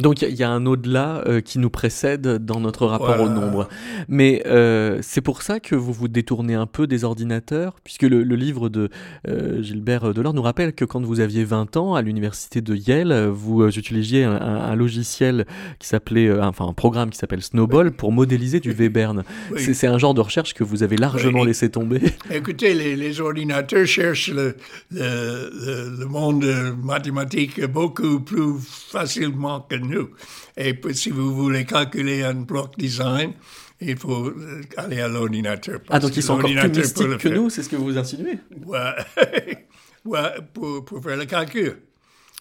Donc 0.00 0.20
il 0.20 0.28
y, 0.30 0.34
y, 0.34 0.42
a 0.42 0.50
un 0.50 0.66
au-delà 0.66 1.22
euh, 1.26 1.40
qui 1.40 1.58
nous 1.58 1.70
précède 1.70 2.44
dans 2.44 2.60
notre 2.60 2.86
rapport 2.86 3.16
voilà. 3.16 3.24
au 3.24 3.28
nombre. 3.28 3.68
Mais 4.08 4.42
euh, 4.46 4.98
c'est 5.00 5.22
pour 5.22 5.40
ça 5.42 5.58
que 5.58 5.74
vous 5.74 5.92
vous 5.92 6.08
détournez 6.08 6.54
un 6.54 6.66
peu 6.66 6.86
des 6.86 7.04
ordinateurs, 7.04 7.76
puisque 7.82 8.02
le, 8.02 8.22
le 8.22 8.36
livre 8.36 8.68
de 8.68 8.90
euh, 9.26 9.62
Gilbert 9.62 10.12
Delors 10.12 10.34
nous 10.34 10.42
rappelle 10.42 10.74
que 10.74 10.84
quand 10.84 11.02
vous 11.02 11.20
aviez 11.20 11.44
20 11.44 11.76
ans 11.78 11.94
à 11.94 12.02
l'université 12.02 12.60
de 12.60 12.74
Yale, 12.74 13.28
vous 13.28 13.66
utilisiez 13.66 14.24
un, 14.24 14.34
un, 14.34 14.56
un 14.70 14.74
logiciel 14.74 15.46
qui 15.78 15.88
s'appelait, 15.88 16.30
enfin 16.40 16.66
un 16.66 16.74
programme 16.74 17.08
qui 17.10 17.18
s'appelle 17.18 17.42
Snowball 17.42 17.92
pour 17.92 18.12
modéliser 18.12 18.60
du 18.60 18.72
Webern. 18.72 19.24
Oui. 19.52 19.74
C'est 19.74 19.86
un 19.86 19.98
genre 19.98 20.14
de 20.14 20.20
recherche 20.20 20.52
que 20.52 20.64
vous 20.64 20.82
avez 20.82 20.96
largement 20.96 21.40
oui. 21.40 21.48
laissé 21.48 21.70
tomber. 21.70 22.00
Écoutez, 22.30 22.74
les, 22.74 22.96
les 22.96 23.20
ordinateurs 23.20 23.86
cherchent 23.86 24.30
le, 24.30 24.56
le, 24.90 25.96
le, 25.98 26.06
monde 26.06 26.44
mathématique 26.82 27.64
beaucoup 27.64 28.20
plus 28.20 28.54
facilement 28.60 29.60
que 29.60 29.85
nous. 29.86 30.10
Et 30.56 30.78
si 30.92 31.10
vous 31.10 31.34
voulez 31.34 31.64
calculer 31.64 32.22
un 32.22 32.34
bloc 32.34 32.76
design, 32.78 33.32
il 33.80 33.96
faut 33.96 34.32
aller 34.76 35.00
à 35.00 35.08
l'ordinateur. 35.08 35.80
Ah, 35.88 35.98
donc 35.98 36.16
ils 36.16 36.22
sont 36.22 36.34
encore 36.34 36.50
plus 36.50 36.68
mystiques 36.70 37.18
que 37.18 37.28
nous, 37.28 37.50
c'est 37.50 37.62
ce 37.62 37.68
que 37.68 37.76
vous 37.76 37.96
insinuez 37.96 38.38
Ouais, 38.64 38.94
ouais 40.04 40.34
pour, 40.52 40.84
pour, 40.84 41.02
faire 41.02 41.16
le 41.16 41.26
calcul. 41.26 41.78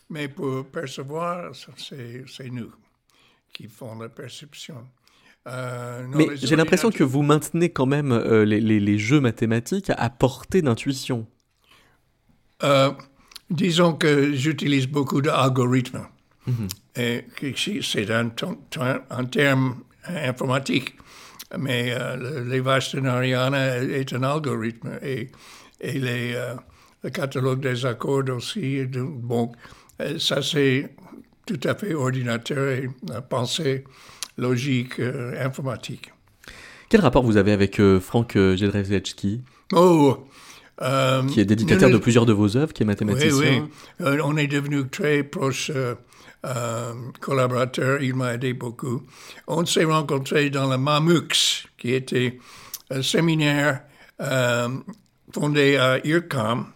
Mais 0.10 0.28
pour 0.28 0.66
percevoir, 0.68 1.52
c'est 1.56 2.50
nous 2.52 2.72
qui 3.54 3.68
font 3.68 3.98
la 3.98 4.10
perception. 4.10 4.86
Euh, 5.48 6.06
Mais 6.14 6.36
j'ai 6.36 6.56
l'impression 6.56 6.90
que 6.92 7.04
vous 7.04 7.22
maintenez 7.22 7.70
quand 7.70 7.86
même 7.86 8.12
euh, 8.12 8.46
les, 8.46 8.60
les, 8.60 8.80
les, 8.80 8.98
jeux 8.98 9.22
mathématiques 9.22 9.92
à 9.96 10.10
portée 10.10 10.62
d'intuition. 10.62 11.28
Euh, 12.64 12.92
disons 13.50 13.94
que 13.94 14.34
j'utilise 14.34 14.88
beaucoup 14.88 15.22
d'algorithmes. 15.22 16.08
Mm 16.48 16.68
-hmm. 16.96 17.82
C'est 17.82 18.12
un, 18.12 18.32
un, 19.10 19.26
terme 19.26 19.76
informatique. 20.08 20.96
Mais 21.58 21.94
euh, 21.94 22.44
les 22.52 22.60
vaches 22.62 22.96
est 22.96 24.14
un 24.14 24.24
algorithme. 24.24 24.92
Et, 25.02 25.30
et 25.82 26.00
les, 26.00 26.34
euh, 26.36 26.56
le 27.04 27.10
catalogue 27.10 27.62
des 27.62 27.86
accords 27.86 28.30
aussi. 28.30 28.86
Bon, 29.32 29.52
ça 30.18 30.42
c'est 30.42 30.96
tout 31.46 31.60
à 31.64 31.76
fait 31.76 31.94
ordinateur 31.94 32.68
et 32.70 32.90
pensée 33.30 33.84
logique 34.38 35.00
euh, 35.00 35.46
informatique. 35.46 36.12
Quel 36.90 37.02
rapport 37.02 37.24
vous 37.24 37.38
avez 37.38 37.52
avec 37.52 37.80
Frank 38.00 38.34
Jedrzejewski 38.36 39.42
Oh 39.74 40.28
euh, 40.82 41.24
qui 41.28 41.40
est 41.40 41.46
dédicataire 41.46 41.90
de 41.90 41.98
plusieurs 41.98 42.26
de 42.26 42.34
vos 42.34 42.58
œuvres, 42.58 42.74
qui 42.74 42.84
est 42.84 42.86
mathématicien. 42.86 43.32
Oui, 43.32 43.62
oui. 43.62 44.06
Euh, 44.06 44.20
on 44.24 44.36
est 44.36 44.48
devenus 44.48 44.86
très 44.92 45.24
proches 45.24 45.72
euh, 46.46 46.94
collaborateurs. 47.20 48.02
Il 48.02 48.16
m'a 48.16 48.34
aidé 48.36 48.54
beaucoup. 48.54 49.04
On 49.48 49.66
s'est 49.66 49.84
rencontrés 49.84 50.50
dans 50.50 50.70
le 50.70 50.78
MAMUX, 50.78 51.68
qui 51.78 51.94
était 51.94 52.40
un 52.90 53.02
séminaire 53.02 53.82
fondé 55.34 55.76
à 55.78 56.00
IRCAM 56.06 56.68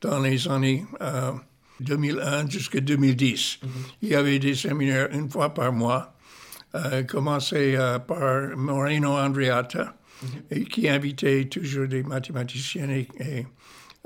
dans 0.00 0.18
les 0.18 0.48
années 0.48 0.84
2001 1.80 2.48
jusqu'à 2.48 2.80
2010. 2.80 3.58
Mm 3.62 3.68
-hmm. 3.68 3.70
Il 4.02 4.08
y 4.08 4.14
avait 4.14 4.38
des 4.40 4.54
séminaires 4.56 5.08
une 5.12 5.30
fois 5.30 5.54
par 5.54 5.72
mois, 5.72 6.14
commencé 7.06 7.76
par 8.08 8.56
Moreno 8.56 9.16
Andreatta. 9.18 9.84
Mm 9.84 10.28
-hmm. 10.28 10.56
et 10.56 10.64
qui 10.64 10.88
invitait 10.88 11.48
toujours 11.48 11.88
des 11.88 12.02
mathématiciens 12.02 12.90
et, 12.90 13.08
et 13.18 13.46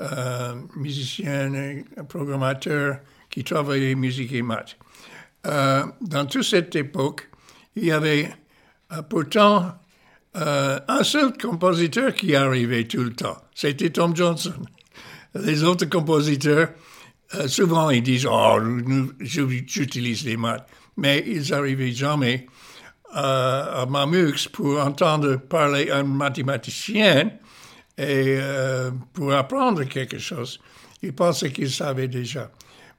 euh, 0.01 0.55
musiciens 0.75 1.55
et 1.55 1.85
programmateurs 2.09 2.99
qui 3.31 3.45
travaillaient 3.45 3.95
musique 3.95 4.33
et 4.33 4.43
maths. 4.43 4.77
Euh, 5.47 5.85
dans 6.01 6.27
toute 6.27 6.45
cette 6.45 6.75
époque, 6.77 7.29
il 7.77 7.87
y 7.87 7.93
avait 7.93 8.33
euh, 8.93 9.03
pourtant 9.03 9.75
un 10.37 11.05
seul 11.05 11.33
compositeur 11.39 12.13
qui 12.13 12.35
arrivait 12.35 12.83
tout 12.89 13.05
le 13.05 13.13
temps. 13.13 13.37
C'était 13.55 13.91
Tom 13.91 14.17
Johnson. 14.17 14.55
Les 15.37 15.63
autres 15.63 15.85
compositeurs, 15.85 16.71
souvent 17.47 17.89
ils 17.91 18.03
disent 18.03 18.27
Oh, 18.29 18.59
j'utilise 19.21 20.25
les 20.25 20.37
maths, 20.37 20.69
mais 20.97 21.23
ils 21.25 21.51
n'arrivaient 21.51 21.93
jamais 21.93 22.49
euh, 23.17 23.83
à 23.83 23.87
Mamux 23.87 24.49
pour 24.49 24.81
entendre 24.81 25.37
parler 25.37 25.89
un 25.89 26.03
mathématicien 26.03 27.31
et 27.97 28.39
euh, 28.41 28.91
pour 29.13 29.33
apprendre 29.33 29.85
quelque 29.85 30.19
chose. 30.19 30.59
Il 31.01 31.13
pensait 31.13 31.53
qu'il 31.53 31.71
savait 31.71 32.09
déjà. 32.09 32.51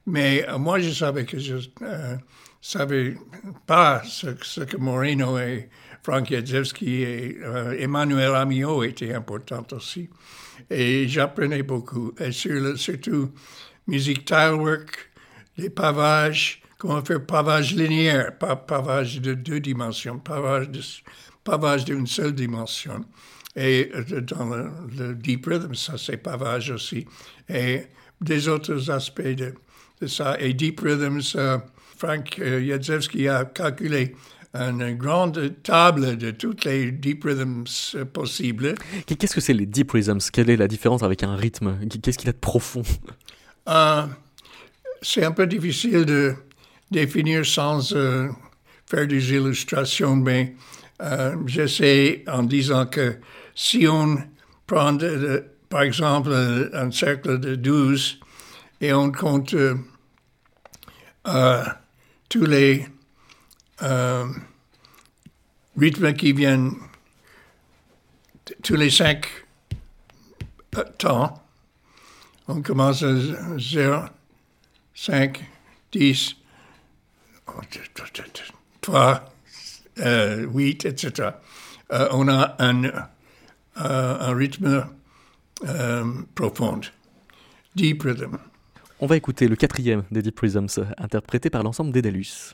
Mais 0.05 0.47
euh, 0.47 0.57
moi, 0.57 0.79
je 0.79 0.91
savais 0.91 1.25
que 1.25 1.39
je 1.39 1.55
ne 1.55 2.17
savais 2.61 3.17
pas 3.65 4.01
ce, 4.03 4.61
que 4.63 4.77
Moreno 4.77 5.37
et 5.37 5.69
Frank 6.03 6.29
Jadzewski 6.29 7.01
et 7.01 7.39
Emmanuel 7.79 8.35
Amiot 8.35 8.83
étaient 8.83 9.13
importants 9.13 9.65
aussi. 9.71 10.09
Et 10.69 11.07
j'apprenais 11.07 11.63
beaucoup, 11.63 12.13
et 12.19 12.31
sur 12.31 12.77
surtout 12.77 13.31
musique 13.87 14.25
tilework, 14.25 15.11
les 15.57 15.69
pavages, 15.69 16.61
comment 16.77 17.03
faire 17.03 17.25
pavage 17.25 17.75
linéaire, 17.75 18.37
pas 18.37 18.55
pavage 18.55 19.21
de 19.21 19.33
deux 19.33 19.59
dimensions, 19.59 20.19
pavage, 20.19 21.03
pavage 21.43 21.85
d'une 21.85 22.07
seule 22.07 22.33
dimension. 22.33 23.05
Et 23.55 23.91
dans 24.21 24.45
le, 24.45 24.69
le, 24.97 25.15
deep 25.15 25.45
rhythm, 25.45 25.73
ça 25.75 25.97
c'est 25.97 26.17
pavage 26.17 26.71
aussi. 26.71 27.07
Et 27.47 27.83
des 28.19 28.47
autres 28.47 28.91
aspects 28.91 29.21
de, 29.21 29.53
de 30.01 30.07
ça. 30.07 30.37
Et 30.39 30.53
Deep 30.53 30.81
Rhythms, 30.81 31.35
euh, 31.35 31.57
Frank 31.97 32.37
euh, 32.39 32.65
Jadzewski 32.65 33.27
a 33.27 33.45
calculé 33.45 34.15
une 34.55 34.95
grande 34.95 35.53
table 35.63 36.17
de 36.17 36.31
toutes 36.31 36.65
les 36.65 36.91
deep 36.91 37.25
rhythms 37.25 37.95
possibles. 38.13 38.75
Qu'est-ce 39.05 39.35
que 39.35 39.41
c'est 39.41 39.53
les 39.53 39.65
deep 39.65 39.91
rhythms 39.91 40.31
Quelle 40.31 40.49
est 40.49 40.57
la 40.57 40.67
différence 40.67 41.03
avec 41.03 41.23
un 41.23 41.35
rythme? 41.35 41.77
Qu'est-ce 42.01 42.17
qu'il 42.17 42.29
a 42.29 42.33
de 42.33 42.37
profond? 42.37 42.83
Euh, 43.67 44.03
c'est 45.01 45.23
un 45.23 45.31
peu 45.31 45.47
difficile 45.47 46.05
de 46.05 46.35
définir 46.89 47.45
sans 47.45 47.93
euh, 47.93 48.29
faire 48.85 49.07
des 49.07 49.33
illustrations, 49.33 50.15
mais 50.15 50.55
euh, 51.01 51.35
j'essaie 51.47 52.23
en 52.27 52.43
disant 52.43 52.85
que 52.85 53.17
si 53.55 53.87
on 53.87 54.17
prend, 54.67 54.97
par 55.69 55.81
exemple, 55.81 56.31
un, 56.31 56.87
un 56.87 56.91
cercle 56.91 57.39
de 57.39 57.55
12 57.55 58.19
et 58.81 58.93
on 58.93 59.11
compte 59.11 59.53
euh, 59.53 59.75
euh, 61.27 61.63
tous 62.29 62.45
les 62.45 62.87
euh, 63.81 64.27
rythmes 65.77 66.13
qui 66.13 66.33
viennent 66.33 66.75
tous 68.63 68.75
les 68.75 68.89
cinq 68.89 69.27
euh, 70.77 70.83
temps, 70.97 71.43
on 72.47 72.61
commence 72.61 73.01
à 73.03 73.15
0, 73.57 74.05
5, 74.93 75.43
10, 75.91 76.35
3, 78.81 79.33
8, 79.97 80.85
etc. 80.85 81.29
On 81.89 82.27
a 82.27 82.55
un, 82.59 82.83
euh, 82.83 82.91
un 83.77 84.33
rythme 84.33 84.85
euh, 85.65 86.13
profond, 86.33 86.81
deep 87.75 88.03
rhythm. 88.03 88.37
On 89.01 89.07
va 89.07 89.17
écouter 89.17 89.49
le 89.49 89.57
quatrième 89.57 90.03
des 90.09 90.21
Deep 90.21 90.39
Rhythms, 90.39 90.85
interprété 90.97 91.49
par 91.49 91.63
l'ensemble 91.63 91.91
d'Edalus. 91.91 92.53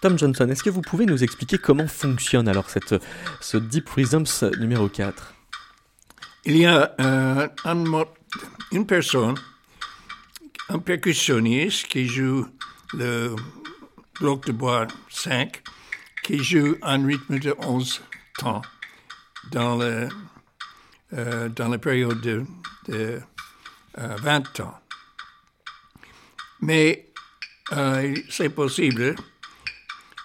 Tom 0.00 0.16
Johnson, 0.16 0.48
est-ce 0.48 0.62
que 0.62 0.70
vous 0.70 0.80
pouvez 0.80 1.06
nous 1.06 1.24
expliquer 1.24 1.58
comment 1.58 1.88
fonctionne 1.88 2.48
alors 2.48 2.70
cette, 2.70 2.94
ce 3.40 3.56
Deep 3.56 3.88
Rhythms 3.88 4.44
numéro 4.58 4.88
4 4.88 5.34
Il 6.44 6.56
y 6.56 6.66
a 6.66 6.94
euh, 7.00 7.48
un 7.64 7.84
une 8.70 8.86
personne, 8.86 9.34
un 10.68 10.78
percussionniste 10.78 11.86
qui 11.86 12.06
joue 12.06 12.46
le 12.94 13.34
bloc 14.20 14.46
de 14.46 14.52
bois 14.52 14.86
5, 15.10 15.62
qui 16.22 16.44
joue 16.44 16.76
un 16.82 17.04
rythme 17.04 17.38
de 17.38 17.54
11 17.58 18.02
temps 18.38 18.62
dans, 19.50 19.76
le, 19.76 20.08
euh, 21.14 21.48
dans 21.48 21.68
la 21.68 21.78
période 21.78 22.20
de, 22.20 22.44
de 22.88 23.20
euh, 23.98 24.16
20 24.20 24.60
ans. 24.60 24.78
Mais 26.60 27.10
euh, 27.72 28.14
c'est 28.30 28.50
possible 28.50 29.14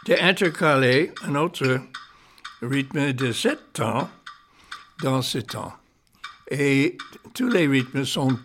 d'intercaler 0.06 1.12
un 1.26 1.36
autre 1.36 1.82
rythme 2.62 3.14
de 3.14 3.32
7 3.32 3.74
temps 3.74 4.10
dans 5.02 5.22
ce 5.22 5.40
temps. 5.40 5.74
Et 6.50 6.98
tous 7.34 7.50
les 7.50 7.68
rythmes 7.68 8.06
sont 8.06 8.38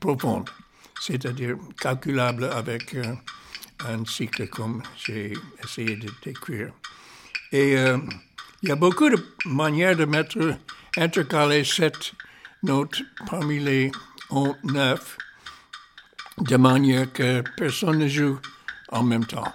profonds, 0.00 0.44
c'est-à-dire 1.00 1.56
calculables 1.80 2.44
avec 2.44 2.94
euh, 2.94 3.14
un 3.86 4.04
cycle 4.04 4.48
comme 4.48 4.82
j'ai 4.96 5.32
essayé 5.62 5.96
de 5.96 6.08
décrire. 6.24 6.72
Et 7.52 7.76
euh, 7.76 7.98
il 8.62 8.68
y 8.68 8.72
a 8.72 8.76
beaucoup 8.76 9.08
de 9.08 9.18
manières 9.46 9.96
de 9.96 10.04
mettre, 10.04 10.58
intercaler 10.96 11.64
cette 11.64 12.12
note 12.62 13.02
parmi 13.28 13.60
les 13.60 13.92
neuf, 14.64 15.16
de 16.38 16.56
manière 16.56 17.12
que 17.12 17.42
personne 17.56 17.98
ne 17.98 18.08
joue 18.08 18.38
en 18.88 19.02
même 19.02 19.24
temps. 19.24 19.52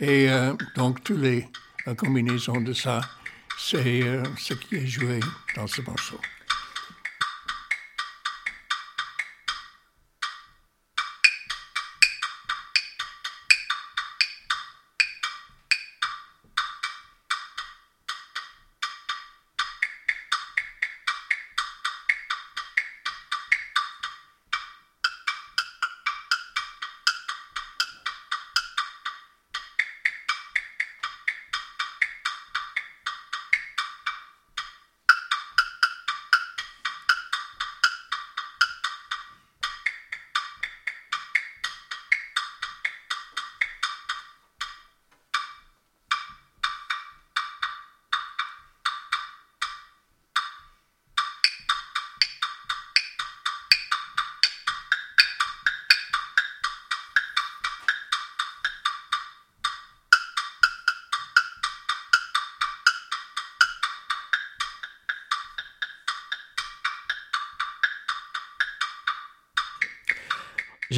Et 0.00 0.30
euh, 0.30 0.54
donc, 0.76 1.02
toutes 1.02 1.20
les 1.20 1.48
combinaisons 1.96 2.60
de 2.60 2.72
ça, 2.72 3.00
c'est 3.58 4.02
euh, 4.02 4.22
ce 4.36 4.54
qui 4.54 4.76
est 4.76 4.86
joué 4.86 5.18
dans 5.56 5.66
ce 5.66 5.82
morceau. 5.82 6.20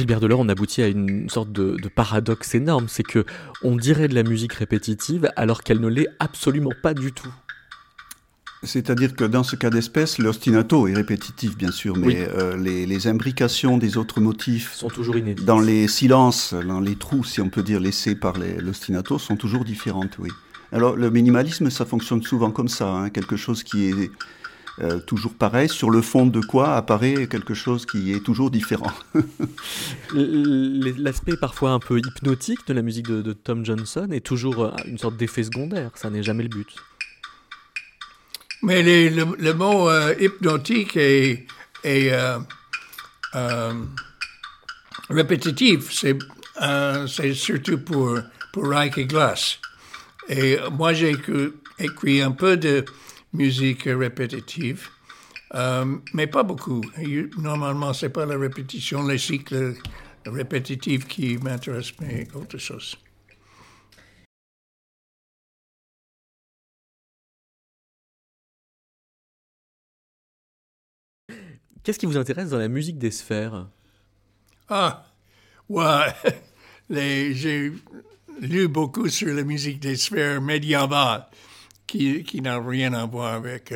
Gilbert 0.01 0.19
Delors, 0.19 0.39
on 0.39 0.49
aboutit 0.49 0.81
à 0.81 0.87
une 0.87 1.29
sorte 1.29 1.51
de, 1.51 1.75
de 1.79 1.87
paradoxe 1.87 2.55
énorme, 2.55 2.87
c'est 2.87 3.03
que 3.03 3.23
on 3.63 3.75
dirait 3.75 4.07
de 4.07 4.15
la 4.15 4.23
musique 4.23 4.53
répétitive 4.53 5.29
alors 5.35 5.61
qu'elle 5.61 5.79
ne 5.79 5.87
l'est 5.87 6.07
absolument 6.19 6.71
pas 6.81 6.95
du 6.95 7.11
tout. 7.11 7.31
C'est-à-dire 8.63 9.15
que 9.15 9.23
dans 9.23 9.43
ce 9.43 9.55
cas 9.55 9.69
d'espèce, 9.69 10.17
l'ostinato 10.19 10.87
est 10.87 10.93
répétitif, 10.93 11.55
bien 11.57 11.71
sûr, 11.71 11.95
mais 11.97 12.07
Oui. 12.07 12.15
euh, 12.17 12.57
les, 12.57 12.85
les 12.87 13.07
imbrications 13.07 13.77
des 13.77 13.97
autres 13.97 14.21
motifs 14.21 14.73
sont 14.73 14.87
toujours 14.89 15.17
inédites. 15.17 15.45
Dans 15.45 15.59
les 15.59 15.87
silences, 15.87 16.53
dans 16.53 16.79
les 16.79 16.95
trous, 16.95 17.23
si 17.23 17.41
on 17.41 17.49
peut 17.49 17.63
dire, 17.63 17.79
laissés 17.79 18.15
par 18.15 18.33
l'ostinato, 18.59 19.17
sont 19.19 19.35
toujours 19.35 19.65
différentes, 19.65 20.17
oui. 20.19 20.29
Alors, 20.71 20.95
le 20.95 21.09
minimalisme, 21.11 21.69
ça 21.69 21.85
fonctionne 21.85 22.21
souvent 22.23 22.49
comme 22.51 22.67
ça, 22.69 22.89
hein, 22.89 23.09
quelque 23.09 23.35
chose 23.35 23.61
qui 23.63 23.85
est 23.89 24.11
euh, 24.81 24.99
toujours 24.99 25.33
pareil, 25.35 25.69
sur 25.69 25.89
le 25.91 26.01
fond 26.01 26.25
de 26.25 26.41
quoi 26.41 26.75
apparaît 26.75 27.27
quelque 27.27 27.53
chose 27.53 27.85
qui 27.85 28.11
est 28.13 28.19
toujours 28.23 28.49
différent. 28.51 28.91
L'aspect 30.13 31.37
parfois 31.37 31.71
un 31.71 31.79
peu 31.79 31.99
hypnotique 31.99 32.65
de 32.67 32.73
la 32.73 32.81
musique 32.81 33.07
de, 33.07 33.21
de 33.21 33.33
Tom 33.33 33.65
Johnson 33.65 34.07
est 34.11 34.25
toujours 34.25 34.63
euh, 34.65 34.71
une 34.85 34.97
sorte 34.97 35.17
d'effet 35.17 35.43
secondaire, 35.43 35.91
ça 35.95 36.09
n'est 36.09 36.23
jamais 36.23 36.43
le 36.43 36.49
but. 36.49 36.67
Mais 38.63 38.83
les- 38.83 39.09
le, 39.09 39.25
le 39.39 39.53
mot 39.53 39.89
euh, 39.89 40.13
hypnotique 40.19 40.95
est, 40.97 41.45
est, 41.83 42.11
euh, 42.11 42.37
euh, 43.35 43.73
répétitif, 45.09 45.91
c'est 45.91 46.17
euh, 46.61 47.07
c'est 47.07 47.33
surtout 47.33 47.79
pour, 47.79 48.19
pour 48.53 48.67
Reich 48.69 48.97
et 48.97 49.05
Glass. 49.05 49.59
Et 50.29 50.57
moi, 50.71 50.93
j'ai 50.93 51.15
écrit 51.79 52.21
un 52.21 52.31
peu 52.31 52.55
de 52.57 52.85
musique 53.33 53.83
répétitive, 53.83 54.89
euh, 55.53 55.97
mais 56.13 56.27
pas 56.27 56.43
beaucoup. 56.43 56.81
Normalement, 57.37 57.93
c'est 57.93 58.09
pas 58.09 58.25
la 58.25 58.37
répétition, 58.37 59.05
les 59.05 59.17
cycles 59.17 59.75
répétitifs 60.25 61.07
qui 61.07 61.37
m'intéressent, 61.37 61.95
mais 62.01 62.27
autre 62.33 62.57
chose. 62.57 62.97
Qu'est-ce 71.83 71.97
qui 71.97 72.05
vous 72.05 72.17
intéresse 72.17 72.49
dans 72.51 72.59
la 72.59 72.67
musique 72.67 72.99
des 72.99 73.09
sphères? 73.09 73.67
Ah, 74.69 75.05
ouais, 75.67 76.13
j'ai 76.89 77.71
lu 78.39 78.67
beaucoup 78.67 79.09
sur 79.09 79.33
la 79.33 79.43
musique 79.43 79.79
des 79.79 79.95
sphères 79.95 80.41
médiévales, 80.41 81.25
qui, 81.97 82.41
n'a 82.41 82.59
rien 82.59 82.93
à 82.93 83.05
voir 83.05 83.33
avec 83.33 83.73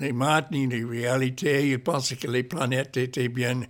les 0.00 0.12
maths 0.12 0.50
ni 0.50 0.66
les 0.66 0.84
réalités. 0.84 1.70
Ils 1.70 1.82
pensaient 1.82 2.16
que 2.16 2.28
les 2.28 2.42
planètes 2.42 2.96
étaient 2.96 3.28
bien 3.28 3.60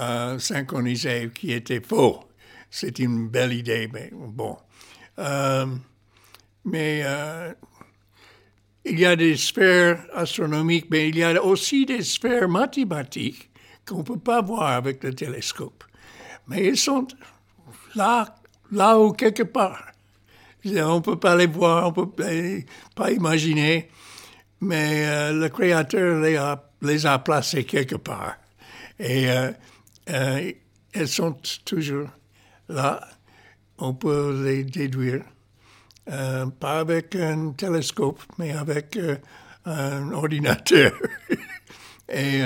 euh, 0.00 0.38
synchronisées, 0.38 1.30
qui 1.34 1.52
était 1.52 1.80
faux. 1.80 2.24
C'est 2.70 2.98
une 2.98 3.28
belle 3.28 3.52
idée, 3.52 3.88
mais 3.92 4.10
bon. 4.12 4.56
Mais 6.64 7.04
il 8.84 8.98
y 8.98 9.06
a 9.06 9.14
des 9.14 9.36
sphères 9.36 10.04
astronomiques, 10.14 10.86
mais 10.90 11.08
il 11.08 11.16
y 11.16 11.22
a 11.22 11.42
aussi 11.42 11.86
des 11.86 12.02
sphères 12.02 12.48
mathématiques 12.48 13.50
qu'on 13.86 13.98
ne 13.98 14.02
peut 14.02 14.18
pas 14.18 14.42
voir 14.42 14.72
avec 14.72 15.04
le 15.04 15.14
télescope. 15.14 15.84
Mais 16.48 16.66
elles 16.66 16.76
sont 16.76 17.06
là, 17.94 18.34
là 18.70 18.98
ou 18.98 19.12
quelque 19.12 19.44
part. 19.44 19.91
On 20.64 20.96
ne 20.96 21.00
peut 21.00 21.18
pas 21.18 21.36
les 21.36 21.46
voir, 21.46 21.86
on 21.96 22.00
ne 22.00 22.06
peut 22.06 22.64
pas 22.94 23.10
imaginer, 23.10 23.88
mais 24.60 25.04
euh, 25.06 25.32
le 25.32 25.48
Créateur 25.48 26.20
les 26.82 27.06
a, 27.06 27.18
placées 27.18 27.64
quelque 27.64 27.96
part. 27.96 28.36
Et 28.98 29.28
euh, 29.28 29.50
euh, 30.10 30.52
elles 30.92 31.08
sont 31.08 31.36
toujours 31.64 32.08
là. 32.68 33.00
On 33.78 33.94
peut 33.94 34.42
les 34.44 34.64
déduire 34.64 35.24
pas 36.06 36.80
avec 36.80 37.16
un 37.16 37.52
télescope, 37.52 38.20
mais 38.38 38.52
avec 38.52 38.98
un 39.64 40.12
ordinateur. 40.12 40.92
Et 42.08 42.40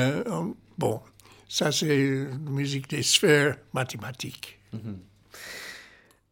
bon, 0.79 1.01
ça 1.49 1.73
c'est 1.73 2.25
la 2.25 2.51
musique 2.51 2.89
des 2.89 3.03
sphères 3.03 3.57
mathématiques. 3.73 4.59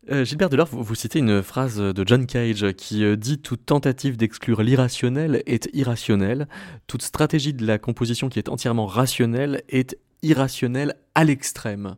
Mm-hmm. 0.08 0.24
Gilbert 0.24 0.50
Delors, 0.50 0.68
vous, 0.70 0.94
citez 0.94 1.18
une 1.18 1.42
phrase 1.42 1.78
de 1.78 2.04
John 2.06 2.26
Cage 2.26 2.72
qui 2.72 3.04
dit 3.16 3.38
Toute 3.38 3.66
tentative 3.66 4.16
d'exclure 4.16 4.62
l'irrationnel 4.62 5.42
est 5.46 5.68
irrationnelle, 5.72 6.48
toute 6.86 7.02
stratégie 7.02 7.54
de 7.54 7.66
la 7.66 7.78
composition 7.78 8.28
qui 8.28 8.38
est 8.38 8.48
entièrement 8.48 8.86
rationnelle 8.86 9.62
est 9.68 9.96
irrationnelle 10.22 10.94
à 11.14 11.24
l'extrême. 11.24 11.96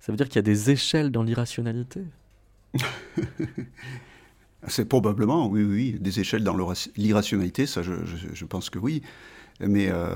Ça 0.00 0.12
veut 0.12 0.16
dire 0.16 0.28
qu'il 0.28 0.36
y 0.36 0.38
a 0.38 0.42
des 0.42 0.70
échelles 0.70 1.10
dans 1.10 1.22
l'irrationalité? 1.22 2.00
C'est 4.66 4.86
probablement, 4.86 5.48
oui, 5.48 5.62
oui, 5.62 5.96
des 6.00 6.18
échelles 6.18 6.42
dans 6.42 6.56
l'irrationalité, 6.96 7.66
ça 7.66 7.82
je, 7.82 8.44
pense 8.44 8.70
que 8.70 8.78
oui. 8.78 9.02
Mais 9.60 9.88
euh, 9.88 10.08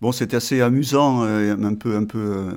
bon, 0.00 0.10
c'était 0.10 0.36
assez 0.36 0.60
amusant, 0.60 1.22
euh, 1.22 1.56
un 1.56 1.74
peu, 1.74 1.96
un 1.96 2.04
peu, 2.04 2.52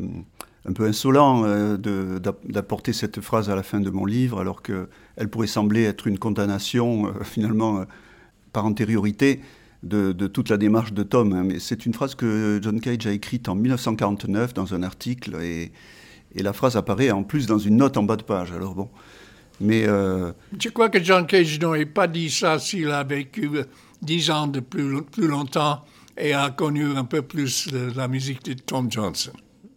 un 0.68 0.74
peu 0.74 0.86
insolent 0.86 1.44
euh, 1.46 1.78
d'apporter 1.78 2.94
cette 2.94 3.22
phrase 3.22 3.50
à 3.50 3.56
la 3.56 3.64
fin 3.64 3.80
de 3.80 3.90
mon 3.90 4.06
livre, 4.06 4.40
alors 4.40 4.62
qu'elle 4.62 5.30
pourrait 5.32 5.48
sembler 5.48 5.84
être 5.84 6.08
une 6.08 6.20
condamnation, 6.20 7.14
finalement, 7.24 7.86
par 8.54 8.66
antériorité, 8.66 9.42
de, 9.84 10.12
toute 10.28 10.50
la 10.50 10.58
démarche 10.58 10.92
de 10.94 11.04
Tom. 11.04 11.34
Hein. 11.34 11.44
Mais 11.46 11.60
c'est 11.60 11.86
une 11.86 11.94
phrase 11.94 12.16
que 12.16 12.60
John 12.62 12.82
Cage 12.82 13.08
a 13.08 13.12
écrite 13.12 13.48
en 13.48 13.56
1949 13.56 14.54
dans 14.54 14.74
un 14.74 14.84
article, 14.84 15.38
et, 15.42 15.72
et 16.36 16.44
la 16.44 16.54
phrase 16.54 16.76
apparaît 16.76 17.12
en 17.12 17.24
plus 17.24 17.48
dans 17.48 17.60
une 17.60 17.78
note 17.78 17.96
en 17.96 18.04
bas 18.04 18.18
de 18.18 18.24
page. 18.24 18.52
Alors 18.52 18.76
bon. 18.76 18.90
Mais 19.60 19.86
euh... 19.88 20.32
Je 20.60 20.70
crois 20.70 20.90
que 20.90 21.04
John 21.04 21.26
Cage 21.26 21.60
n'aurait 21.60 21.86
pas 21.86 22.08
dit 22.08 22.30
ça 22.30 22.60
s'il 22.60 22.92
a 22.92 23.04
vécu 23.04 23.50
dix 24.02 24.30
ans 24.30 24.48
de 24.48 24.60
plus, 24.60 25.02
plus 25.04 25.28
longtemps 25.28 25.84
et 26.18 26.34
a 26.34 26.50
connu 26.50 26.86
un 26.96 27.06
peu 27.06 27.22
plus 27.22 27.70
la 27.96 28.08
musique 28.08 28.44
de 28.44 28.54
Tom 28.54 28.92
Johnson? 28.92 29.32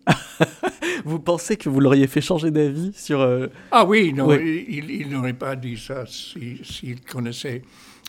vous 1.05 1.18
pensez 1.18 1.57
que 1.57 1.68
vous 1.68 1.80
l'auriez 1.80 2.07
fait 2.07 2.20
changer 2.20 2.51
d'avis 2.51 2.92
sur... 2.94 3.20
Euh... 3.20 3.48
Ah 3.70 3.84
oui, 3.84 4.12
non, 4.12 4.32
il, 4.32 4.90
il 4.90 5.09
n'aurait 5.09 5.34
pas 5.34 5.57
dit 5.57 5.76
ça 5.76 6.05
s'il 6.07 6.64
si, 6.64 6.96
connaissait 6.96 7.62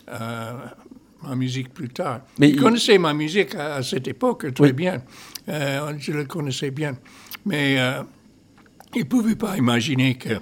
euh, 0.08 0.52
ma 1.22 1.34
musique 1.34 1.72
plus 1.72 1.88
tard. 1.88 2.22
Mais 2.38 2.48
il, 2.48 2.54
il, 2.56 2.60
connaissait 2.60 2.98
ma 2.98 3.14
musique 3.14 3.54
à, 3.54 3.76
à 3.76 3.82
cette 3.82 4.08
époque 4.08 4.52
très 4.54 4.64
oui. 4.66 4.72
bien. 4.72 5.02
Euh, 5.48 5.94
je 5.98 6.12
le 6.12 6.24
connaissais 6.24 6.70
bien. 6.70 6.96
Mais 7.44 7.76
il 8.94 9.00
ne 9.00 9.04
pouvait 9.04 9.36
pas 9.36 9.56
imaginer 9.56 10.14
que 10.16 10.34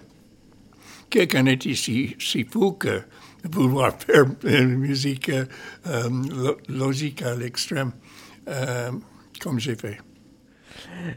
quelqu'un 1.09 1.47
était 1.47 1.75
si, 1.75 2.15
si 2.19 2.45
fou 2.45 2.73
que 2.73 3.03
de 3.43 3.49
vouloir 3.57 3.95
faire 3.99 4.27
une 4.45 4.77
musique 4.77 5.33
logique 6.69 7.23
à 7.23 7.35
l'extrême, 7.35 7.93
comme 9.41 9.59
j'ai 9.59 9.77
fait. 9.77 9.99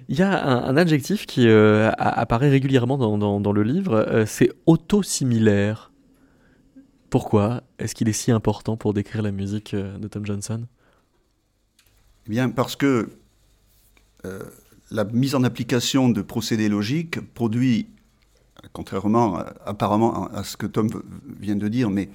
Il 0.10 0.18
y 0.18 0.22
a 0.22 0.46
un, 0.46 0.78
adjectif 0.78 1.26
qui 1.26 1.48
euh, 1.48 1.92
apparaît 1.98 2.50
régulièrement 2.50 2.98
dans, 2.98 3.52
le 3.52 3.64
livre, 3.64 3.96
euh, 3.96 4.26
c'est 4.26 4.52
auto-similaire. 4.66 5.92
Pourquoi 7.10 7.64
est-ce 7.80 7.96
qu'il 7.96 8.10
est 8.10 8.14
si 8.14 8.32
important 8.32 8.78
pour 8.78 8.94
décrire 8.94 9.22
la 9.22 9.32
musique 9.32 9.76
de 9.76 10.08
Tom 10.08 10.26
Johnson? 10.26 10.66
Eh 12.26 12.30
Bien, 12.30 12.50
parce 12.50 12.76
que 12.76 13.10
la 14.90 15.04
mise 15.04 15.36
en 15.36 15.44
application 15.44 16.10
de 16.10 16.22
procédés 16.22 16.70
logiques 16.70 17.20
produit 17.34 17.88
contrairement 18.72 19.44
apparemment 19.66 20.28
à 20.28 20.44
ce 20.44 20.56
que 20.56 20.66
Tom 20.66 20.90
vient 21.40 21.56
de 21.56 21.68
dire, 21.68 21.90
mais 21.90 22.10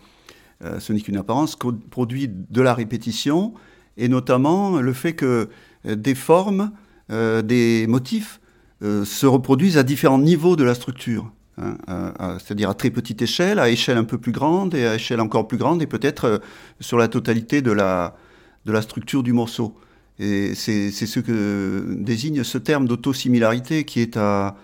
euh, 0.65 0.81
ce 0.81 0.93
n'est 0.93 1.01
qu'une 1.01 1.17
apparence, 1.17 1.57
produit 1.91 2.29
de 2.29 2.63
la 2.63 2.75
répétition, 2.75 3.53
et 3.97 4.09
notamment 4.09 4.81
le 4.81 4.93
fait 4.93 5.13
que 5.13 5.51
euh, 5.87 5.97
des 5.97 6.15
formes, 6.15 6.73
euh, 7.11 7.43
des 7.43 7.87
motifs 7.87 8.41
euh, 8.83 9.05
se 9.05 9.27
reproduisent 9.27 9.79
à 9.79 9.83
différents 9.83 10.19
niveaux 10.19 10.57
de 10.57 10.65
la 10.65 10.75
structure. 10.75 11.31
Hein, 11.61 12.13
c'est-à-dire 12.39 12.71
à 12.71 12.75
très 12.75 12.91
petite 12.91 13.21
échelle, 13.21 13.59
à 13.59 13.69
échelle 13.69 13.99
un 13.99 14.05
peu 14.05 14.17
plus 14.17 14.31
grande 14.31 14.77
et 14.77 14.87
à 14.87 14.95
échelle 14.95 15.21
encore 15.21 15.49
plus 15.49 15.59
grande, 15.59 15.83
et 15.83 15.89
peut-être 15.89 16.25
euh, 16.25 16.39
sur 16.79 16.99
la 16.99 17.09
totalité 17.09 17.63
de 17.63 17.73
la, 17.73 18.15
de 18.65 18.71
la 18.71 18.81
structure 18.81 19.25
du 19.25 19.33
morceau. 19.33 19.75
Et 20.21 20.55
c'est 20.55 20.91
ce 20.91 21.21
que 21.21 21.97
désigne 21.99 22.45
ce 22.45 22.59
terme 22.59 22.87
d'autosimilarité 22.87 23.85
qui 23.85 24.01
est 24.01 24.17
à, 24.17 24.57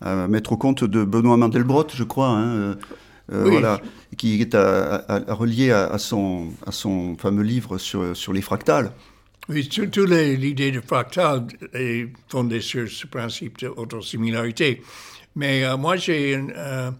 à 0.00 0.26
mettre 0.26 0.52
au 0.52 0.56
compte 0.56 0.82
de 0.82 1.04
Benoît 1.04 1.36
Mandelbrot, 1.36 1.86
je 1.94 2.04
crois, 2.04 2.30
hein, 2.30 2.46
euh, 2.46 2.74
oui. 3.32 3.50
voilà, 3.50 3.80
qui 4.16 4.40
est 4.40 4.54
à, 4.54 4.96
à, 4.96 5.30
à 5.30 5.34
relié 5.34 5.70
à, 5.70 5.98
son, 5.98 6.48
à 6.66 6.72
son 6.72 7.16
fameux 7.16 7.42
livre 7.42 7.78
sur, 7.78 8.16
sur 8.16 8.32
les 8.32 8.42
fractales. 8.42 8.90
Oui, 9.48 9.68
surtout 9.70 10.06
l'idée 10.06 10.70
de 10.70 10.80
fractal 10.80 11.46
est 11.74 12.08
fondée 12.28 12.60
sur 12.60 12.88
ce 12.88 13.06
principe 13.06 13.58
d'autosimilarité. 13.58 14.82
Mais 15.36 15.64
euh, 15.64 15.76
moi, 15.76 15.96
j'ai 15.96 16.36
euh, 16.36 16.90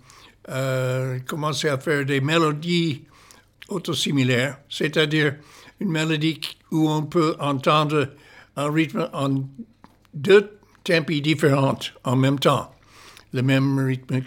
euh, 0.51 1.19
commencé 1.21 1.69
à 1.69 1.79
faire 1.79 2.05
des 2.05 2.21
mélodies 2.21 3.05
autosimilaires, 3.69 4.59
c'est-à-dire 4.69 5.37
une 5.81 5.91
mélodie 5.91 6.41
où 6.71 6.91
on 6.91 7.05
peut 7.05 7.35
entendre 7.41 8.11
un 8.57 8.71
rythme 8.71 9.09
en 9.15 9.43
deux 10.13 10.59
tempis 10.85 11.23
différents 11.23 11.79
en 12.05 12.17
même 12.17 12.39
temps 12.39 12.75
le 13.35 13.43
même 13.43 13.79
rythme. 13.81 14.23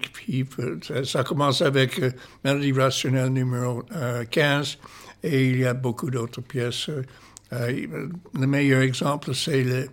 Ça, 0.84 1.04
ça 1.06 1.24
commence 1.24 1.62
avec 1.62 2.00
Mélodie 2.44 2.74
rationnelle 2.74 3.30
numéro 3.30 3.84
euh, 3.96 4.26
15 4.26 4.78
et 5.24 5.46
il 5.46 5.60
y 5.60 5.66
a 5.66 5.74
beaucoup 5.74 6.12
d'autres 6.12 6.42
pièces. 6.42 6.90
Euh, 7.54 8.10
le 8.34 8.48
meilleur 8.48 8.82
exemple, 8.82 9.34
c'est 9.34 9.90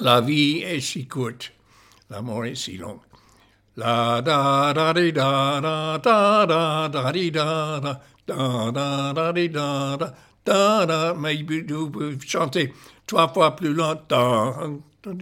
La 0.00 0.20
vie 0.20 0.62
est 0.62 0.80
si 0.80 1.06
courte, 1.06 1.52
la 2.10 2.20
mort 2.20 2.44
est 2.44 2.56
si 2.56 2.76
longue. 2.76 2.98
La 3.76 4.20
da 4.22 4.72
da 4.72 4.92
di 4.92 5.12
da 5.12 5.60
da 5.60 5.98
da 5.98 6.46
da 6.46 6.88
da 6.88 7.12
da 7.12 7.30
da 7.30 8.00
da 8.26 8.70
da 8.72 9.12
da 9.12 9.32
di 9.32 9.48
da 9.48 9.96
da 9.96 10.14
da 10.44 10.86
da 10.86 11.14
mais 11.14 11.40
vous 11.42 11.90
pouvez 11.90 12.18
chanter 12.26 12.72
trois 13.06 13.28
fois 13.28 13.54
plus 13.54 13.72
longtemps. 13.72 14.80
Da, 15.02 15.12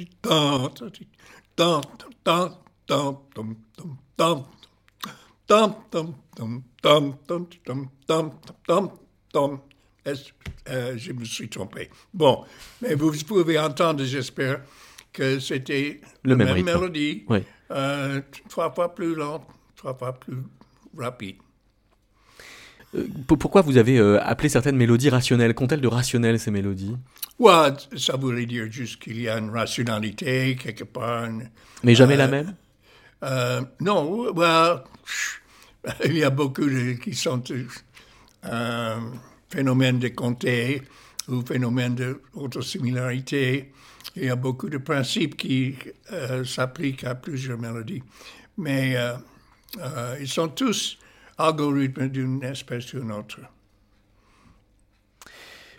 da, 2.25 2.25
da, 2.25 2.49
dum 5.53 5.77
dum 5.93 6.07
dum 6.83 7.15
dum 7.27 7.49
dum 8.07 8.31
dum 8.67 8.91
dum 9.33 9.61
euh, 10.07 10.95
je 10.97 11.13
me 11.13 11.25
suis 11.25 11.49
trompé. 11.49 11.91
Bon, 12.13 12.45
mais 12.81 12.95
vous 12.95 13.13
pouvez 13.27 13.59
entendre, 13.59 14.03
j'espère, 14.05 14.61
que 15.13 15.39
c'était 15.39 16.01
la 16.25 16.35
même 16.37 16.49
rythme. 16.49 16.67
mélodie, 16.73 17.25
Oui. 17.29 17.43
euh, 17.71 18.21
trois 18.49 18.73
fois 18.73 18.95
plus 18.95 19.15
lente, 19.15 19.47
trois 19.77 19.95
fois 19.97 20.13
plus 20.19 20.39
rapide. 20.97 21.37
Euh, 22.95 23.07
pour- 23.27 23.39
pourquoi 23.39 23.63
vous 23.63 23.77
avez 23.79 23.99
appelé 24.19 24.49
certaines 24.49 24.77
mélodies 24.77 25.09
rationnelles? 25.11 25.55
Qu'ont-elles 25.55 25.81
de 25.81 25.89
rationnelles 25.89 26.39
ces 26.39 26.51
mélodies? 26.51 26.97
Ouais, 27.39 27.71
ça 27.97 28.17
voulait 28.17 28.47
dire 28.47 28.71
juste 28.71 29.03
qu'il 29.03 29.21
y 29.21 29.29
a 29.29 29.39
une 29.39 29.51
rationalité 29.51 30.57
quelque 30.57 30.85
part. 30.85 31.25
une- 31.25 31.51
Mais 31.83 31.95
jamais 31.95 32.17
la 32.17 32.29
même? 32.29 32.55
Non, 33.81 34.33
well, 34.35 34.83
il 36.05 36.17
y 36.19 36.25
a 36.25 36.31
beaucoup 36.31 36.65
de, 36.67 36.93
qui 36.93 37.15
sont 37.15 37.43
phénomènes 39.53 39.99
de 39.99 40.09
comté 40.09 40.83
ou 41.29 41.43
phénomènes 41.43 41.95
d'autosimilarité. 41.95 43.73
Il 44.17 44.25
y 44.25 44.31
a 44.31 44.37
beaucoup 44.37 44.69
de 44.69 44.79
principes 44.79 45.37
qui 45.37 45.77
euh, 46.13 46.45
s'appliquent 46.45 47.05
à 47.05 47.15
plusieurs 47.15 47.59
mélodies. 47.59 48.03
Mais 48.57 48.97
euh, 48.97 49.15
euh, 49.81 50.17
ils 50.21 50.29
sont 50.29 50.49
tous 50.49 50.99
algorithmes 51.39 52.09
d'une 52.09 52.43
espèce 52.43 52.93
ou 52.95 53.01
d'une 53.01 53.13
autre. 53.13 53.41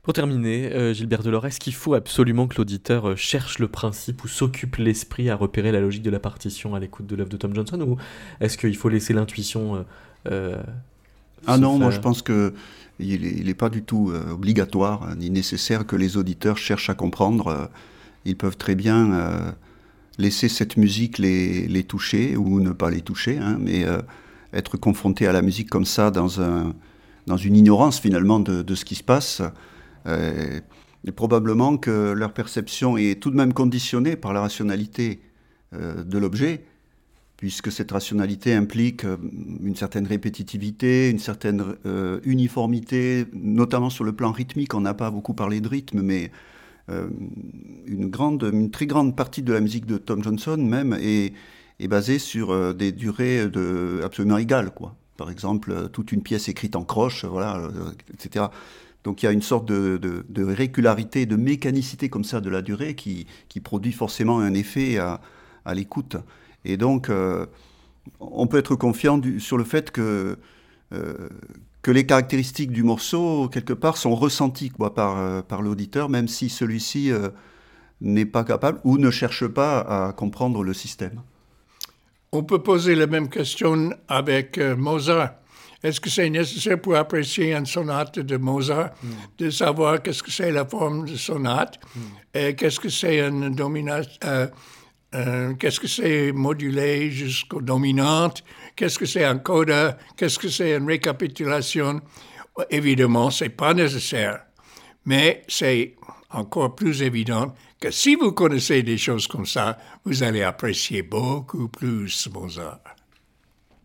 Pour 0.04 0.12
terminer, 0.12 0.70
euh, 0.74 0.94
Gilbert 0.94 1.24
Delors, 1.24 1.46
est-ce 1.46 1.62
qu'il 1.62 1.74
faut 1.74 1.94
absolument 1.94 2.46
que 2.48 2.58
l'auditeur 2.58 3.18
cherche 3.18 3.58
le 3.60 3.70
principe 3.70 4.22
ou 4.26 4.28
s'occupe 4.28 4.76
l'esprit 4.76 5.30
à 5.30 5.36
repérer 5.38 5.72
la 5.72 5.80
logique 5.80 6.02
de 6.02 6.10
la 6.10 6.20
partition 6.20 6.76
à 6.76 6.82
l'écoute 6.82 7.08
de 7.08 7.16
l'œuvre 7.16 7.30
de 7.30 7.38
Tom 7.38 7.56
Johnson 7.56 7.80
Ou 7.80 7.98
est-ce 8.42 8.58
qu'il 8.58 8.76
faut 8.76 8.90
laisser 8.90 9.14
l'intuition 9.14 9.76
euh, 9.78 9.84
euh, 10.30 10.64
Ah 11.48 11.58
non, 11.58 11.80
moi 11.80 11.90
je 11.90 12.02
pense 12.02 12.22
que 12.22 12.54
il 13.00 13.46
n'est 13.46 13.54
pas 13.54 13.70
du 13.70 13.84
tout 13.84 14.12
euh, 14.12 14.32
obligatoire 14.32 15.04
euh, 15.04 15.16
ni 15.16 15.30
nécessaire 15.30 15.86
que 15.86 15.96
les 15.96 16.18
auditeurs 16.18 16.58
cherchent 16.58 16.90
à 16.90 16.94
comprendre. 16.94 17.48
euh, 17.48 17.66
ils 18.26 18.38
peuvent 18.38 18.58
très 18.58 18.76
bien 18.76 19.14
euh, 19.14 19.52
laisser 20.18 20.48
cette 20.48 20.78
musique 20.78 21.18
les, 21.18 21.84
toucher 21.84 22.38
ou 22.38 22.62
ne 22.62 22.72
pas 22.72 22.90
les 22.90 23.02
toucher, 23.02 23.38
hein, 23.38 23.58
mais 23.60 23.86
être 24.54 24.78
confronté 24.78 25.28
à 25.28 25.34
la 25.34 25.42
musique 25.42 25.70
comme 25.70 25.84
ça 25.84 26.10
dans, 26.10 26.40
un, 26.40 26.74
dans 27.28 27.36
une 27.36 27.58
ignorance 27.58 28.00
finalement 28.00 28.40
de, 28.40 28.62
de 28.62 28.76
ce 28.76 28.86
qui 28.86 28.96
se 28.96 29.04
passe. 29.04 29.42
et 30.08 31.12
probablement 31.14 31.76
que 31.76 32.14
leur 32.14 32.32
perception 32.34 32.96
est 32.96 33.22
tout 33.22 33.30
de 33.30 33.36
même 33.36 33.52
conditionnée 33.52 34.16
par 34.16 34.32
la 34.32 34.40
rationalité 34.40 35.20
de 35.74 36.18
l'objet, 36.18 36.64
puisque 37.44 37.74
cette 37.74 37.92
rationalité 37.92 38.54
implique 38.54 39.04
euh, 39.04 39.18
une 39.62 39.76
certaine 39.76 40.08
répétitivité, 40.08 41.10
une 41.10 41.20
certaine 41.20 41.76
euh, 41.86 42.22
uniformité, 42.24 43.26
notamment 43.34 43.90
sur 43.90 44.06
le 44.06 44.14
plan 44.14 44.32
rythmique. 44.32 44.74
On 44.74 44.80
n'a 44.80 44.94
pas 44.94 45.12
beaucoup 45.12 45.34
parlé 45.34 45.60
de 45.60 45.68
rythme, 45.68 46.02
mais 46.02 46.32
euh, 46.90 47.10
une, 47.86 48.10
très 48.72 48.86
grande 48.86 49.18
partie 49.18 49.42
de 49.42 49.52
la 49.52 49.60
musique 49.60 49.86
de 49.86 49.98
Tom 49.98 50.24
Johnson 50.24 50.56
même 50.56 50.98
est, 51.02 51.34
basée 51.90 52.18
sur 52.18 52.74
des 52.74 52.94
durées 52.94 53.42
absolument 54.02 54.38
égales. 54.38 54.72
Par 55.18 55.30
exemple, 55.30 55.90
toute 55.92 56.14
une 56.14 56.24
pièce 56.24 56.48
écrite 56.48 56.78
en 56.78 56.86
croche, 56.86 57.26
voilà, 57.26 57.62
etc. 58.14 58.46
Donc 59.04 59.22
il 59.22 59.26
y 59.26 59.28
a 59.28 59.34
une 59.34 59.42
sorte 59.42 59.66
de, 59.66 60.44
régularité, 60.46 61.26
de 61.26 61.36
mécanicité 61.36 62.08
comme 62.08 62.24
ça 62.24 62.40
de 62.40 62.50
la 62.50 62.62
durée 62.62 62.96
qui, 62.96 63.28
produit 63.62 63.92
forcément 63.92 64.40
un 64.40 64.54
effet 64.54 64.98
à 64.98 65.20
l'écoute. 65.74 66.16
Et 66.66 66.78
donc, 66.78 67.10
euh, 67.10 67.46
on 68.20 68.48
peut 68.48 68.58
être 68.58 68.76
confiant 68.76 69.18
du- 69.18 69.40
sur 69.40 69.58
le 69.58 69.64
fait 69.64 69.92
que, 69.92 70.38
euh, 70.94 71.30
que 71.82 71.92
les 71.92 72.06
caractéristiques 72.06 72.72
du 72.72 72.84
morceau, 72.84 73.50
quelque 73.50 73.74
part, 73.74 73.98
sont 73.98 74.16
ressenties 74.16 74.70
quoi, 74.70 74.94
par, 74.94 75.18
euh, 75.18 75.42
par 75.42 75.62
l'auditeur, 75.62 76.10
même 76.10 76.28
si 76.28 76.50
celui-ci 76.50 77.12
euh, 77.12 77.30
n'est 78.02 78.26
pas 78.26 78.44
capable 78.44 78.80
ou 78.84 78.98
ne 78.98 79.12
cherche 79.12 79.48
pas 79.48 79.80
à 79.80 80.14
comprendre 80.14 80.64
le 80.64 80.74
système. 80.74 81.22
On 82.32 82.44
peut 82.44 82.60
poser 82.64 82.96
la 82.96 83.08
même 83.08 83.30
question 83.30 83.92
avec 84.08 84.58
Mozart. 84.58 85.34
Est-ce 85.84 86.00
que 86.00 86.10
c'est 86.10 86.30
nécessaire 86.30 86.80
pour 86.82 86.96
apprécier 86.96 87.54
une 87.54 87.66
sonate 87.66 88.18
de 88.18 88.38
Mozart 88.38 88.92
de 89.38 89.50
savoir 89.50 90.02
qu'est-ce 90.02 90.24
que 90.24 90.32
c'est 90.32 90.50
la 90.52 90.66
forme 90.66 91.06
de 91.08 91.16
sonate 91.16 91.78
et 92.34 92.56
qu'est-ce 92.56 92.80
que 92.80 92.90
c'est 92.90 93.20
une 93.20 93.54
dominante, 93.54 94.08
euh, 94.24 94.48
euh, 95.14 95.54
qu'est-ce 95.56 95.80
que 95.80 95.88
c'est 95.88 96.32
modulé 96.32 97.12
jusqu'aux 97.12 97.62
dominantes, 97.62 98.44
qu'est-ce 98.76 98.98
que 98.98 99.06
c'est 99.06 99.24
un 99.24 99.38
coda, 99.38 99.98
qu'est-ce 100.18 100.40
que 100.40 100.50
c'est 100.50 100.76
une 100.76 100.88
récapitulation? 100.88 102.02
Évidemment, 102.70 103.30
c'est 103.30 103.50
pas 103.50 103.74
nécessaire, 103.74 104.44
mais 105.06 105.44
c'est 105.48 105.96
encore 106.30 106.76
plus 106.76 107.02
évident 107.02 107.54
que 107.80 107.92
si 107.92 108.16
vous 108.16 108.32
connaissez 108.32 108.82
des 108.82 108.98
choses 108.98 109.28
comme 109.28 109.46
ça, 109.46 109.78
vous 110.06 110.24
allez 110.24 110.42
apprécier 110.42 111.02
beaucoup 111.02 111.68
plus 111.68 112.30
Mozart. 112.34 112.80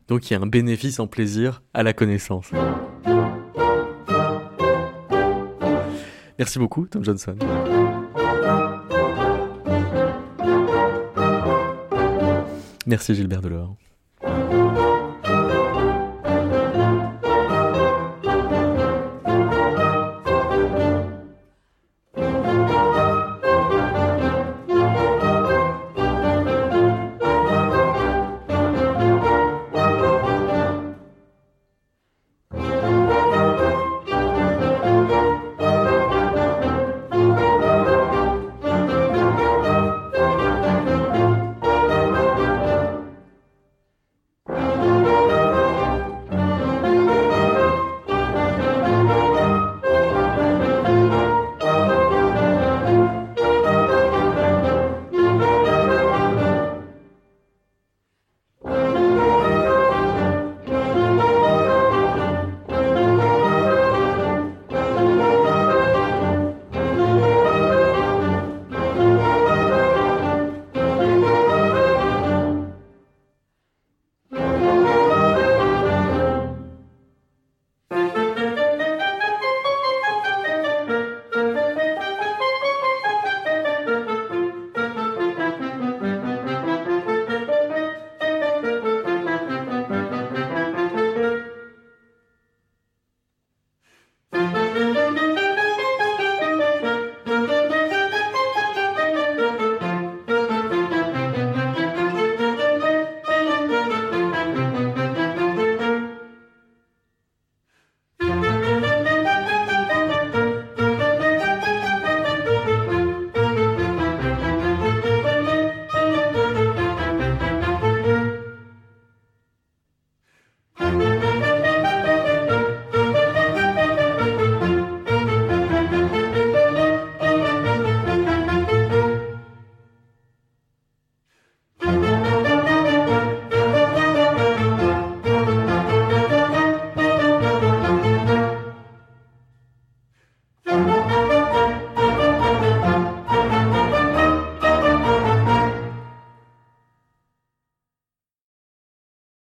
Donc 0.09 0.31
il 0.31 0.35
y 0.35 0.37
a 0.37 0.41
un 0.41 0.47
bénéfice 0.47 1.01
en 1.01 1.07
plaisir 1.07 1.63
à 1.75 1.83
la 1.83 1.93
connaissance. 1.93 2.51
Merci 6.39 6.59
beaucoup, 6.59 6.87
Tom 6.87 7.05
Johnson. 7.05 7.37
Merci 12.89 13.15
Gilbert 13.15 13.43
Delors. 13.43 13.77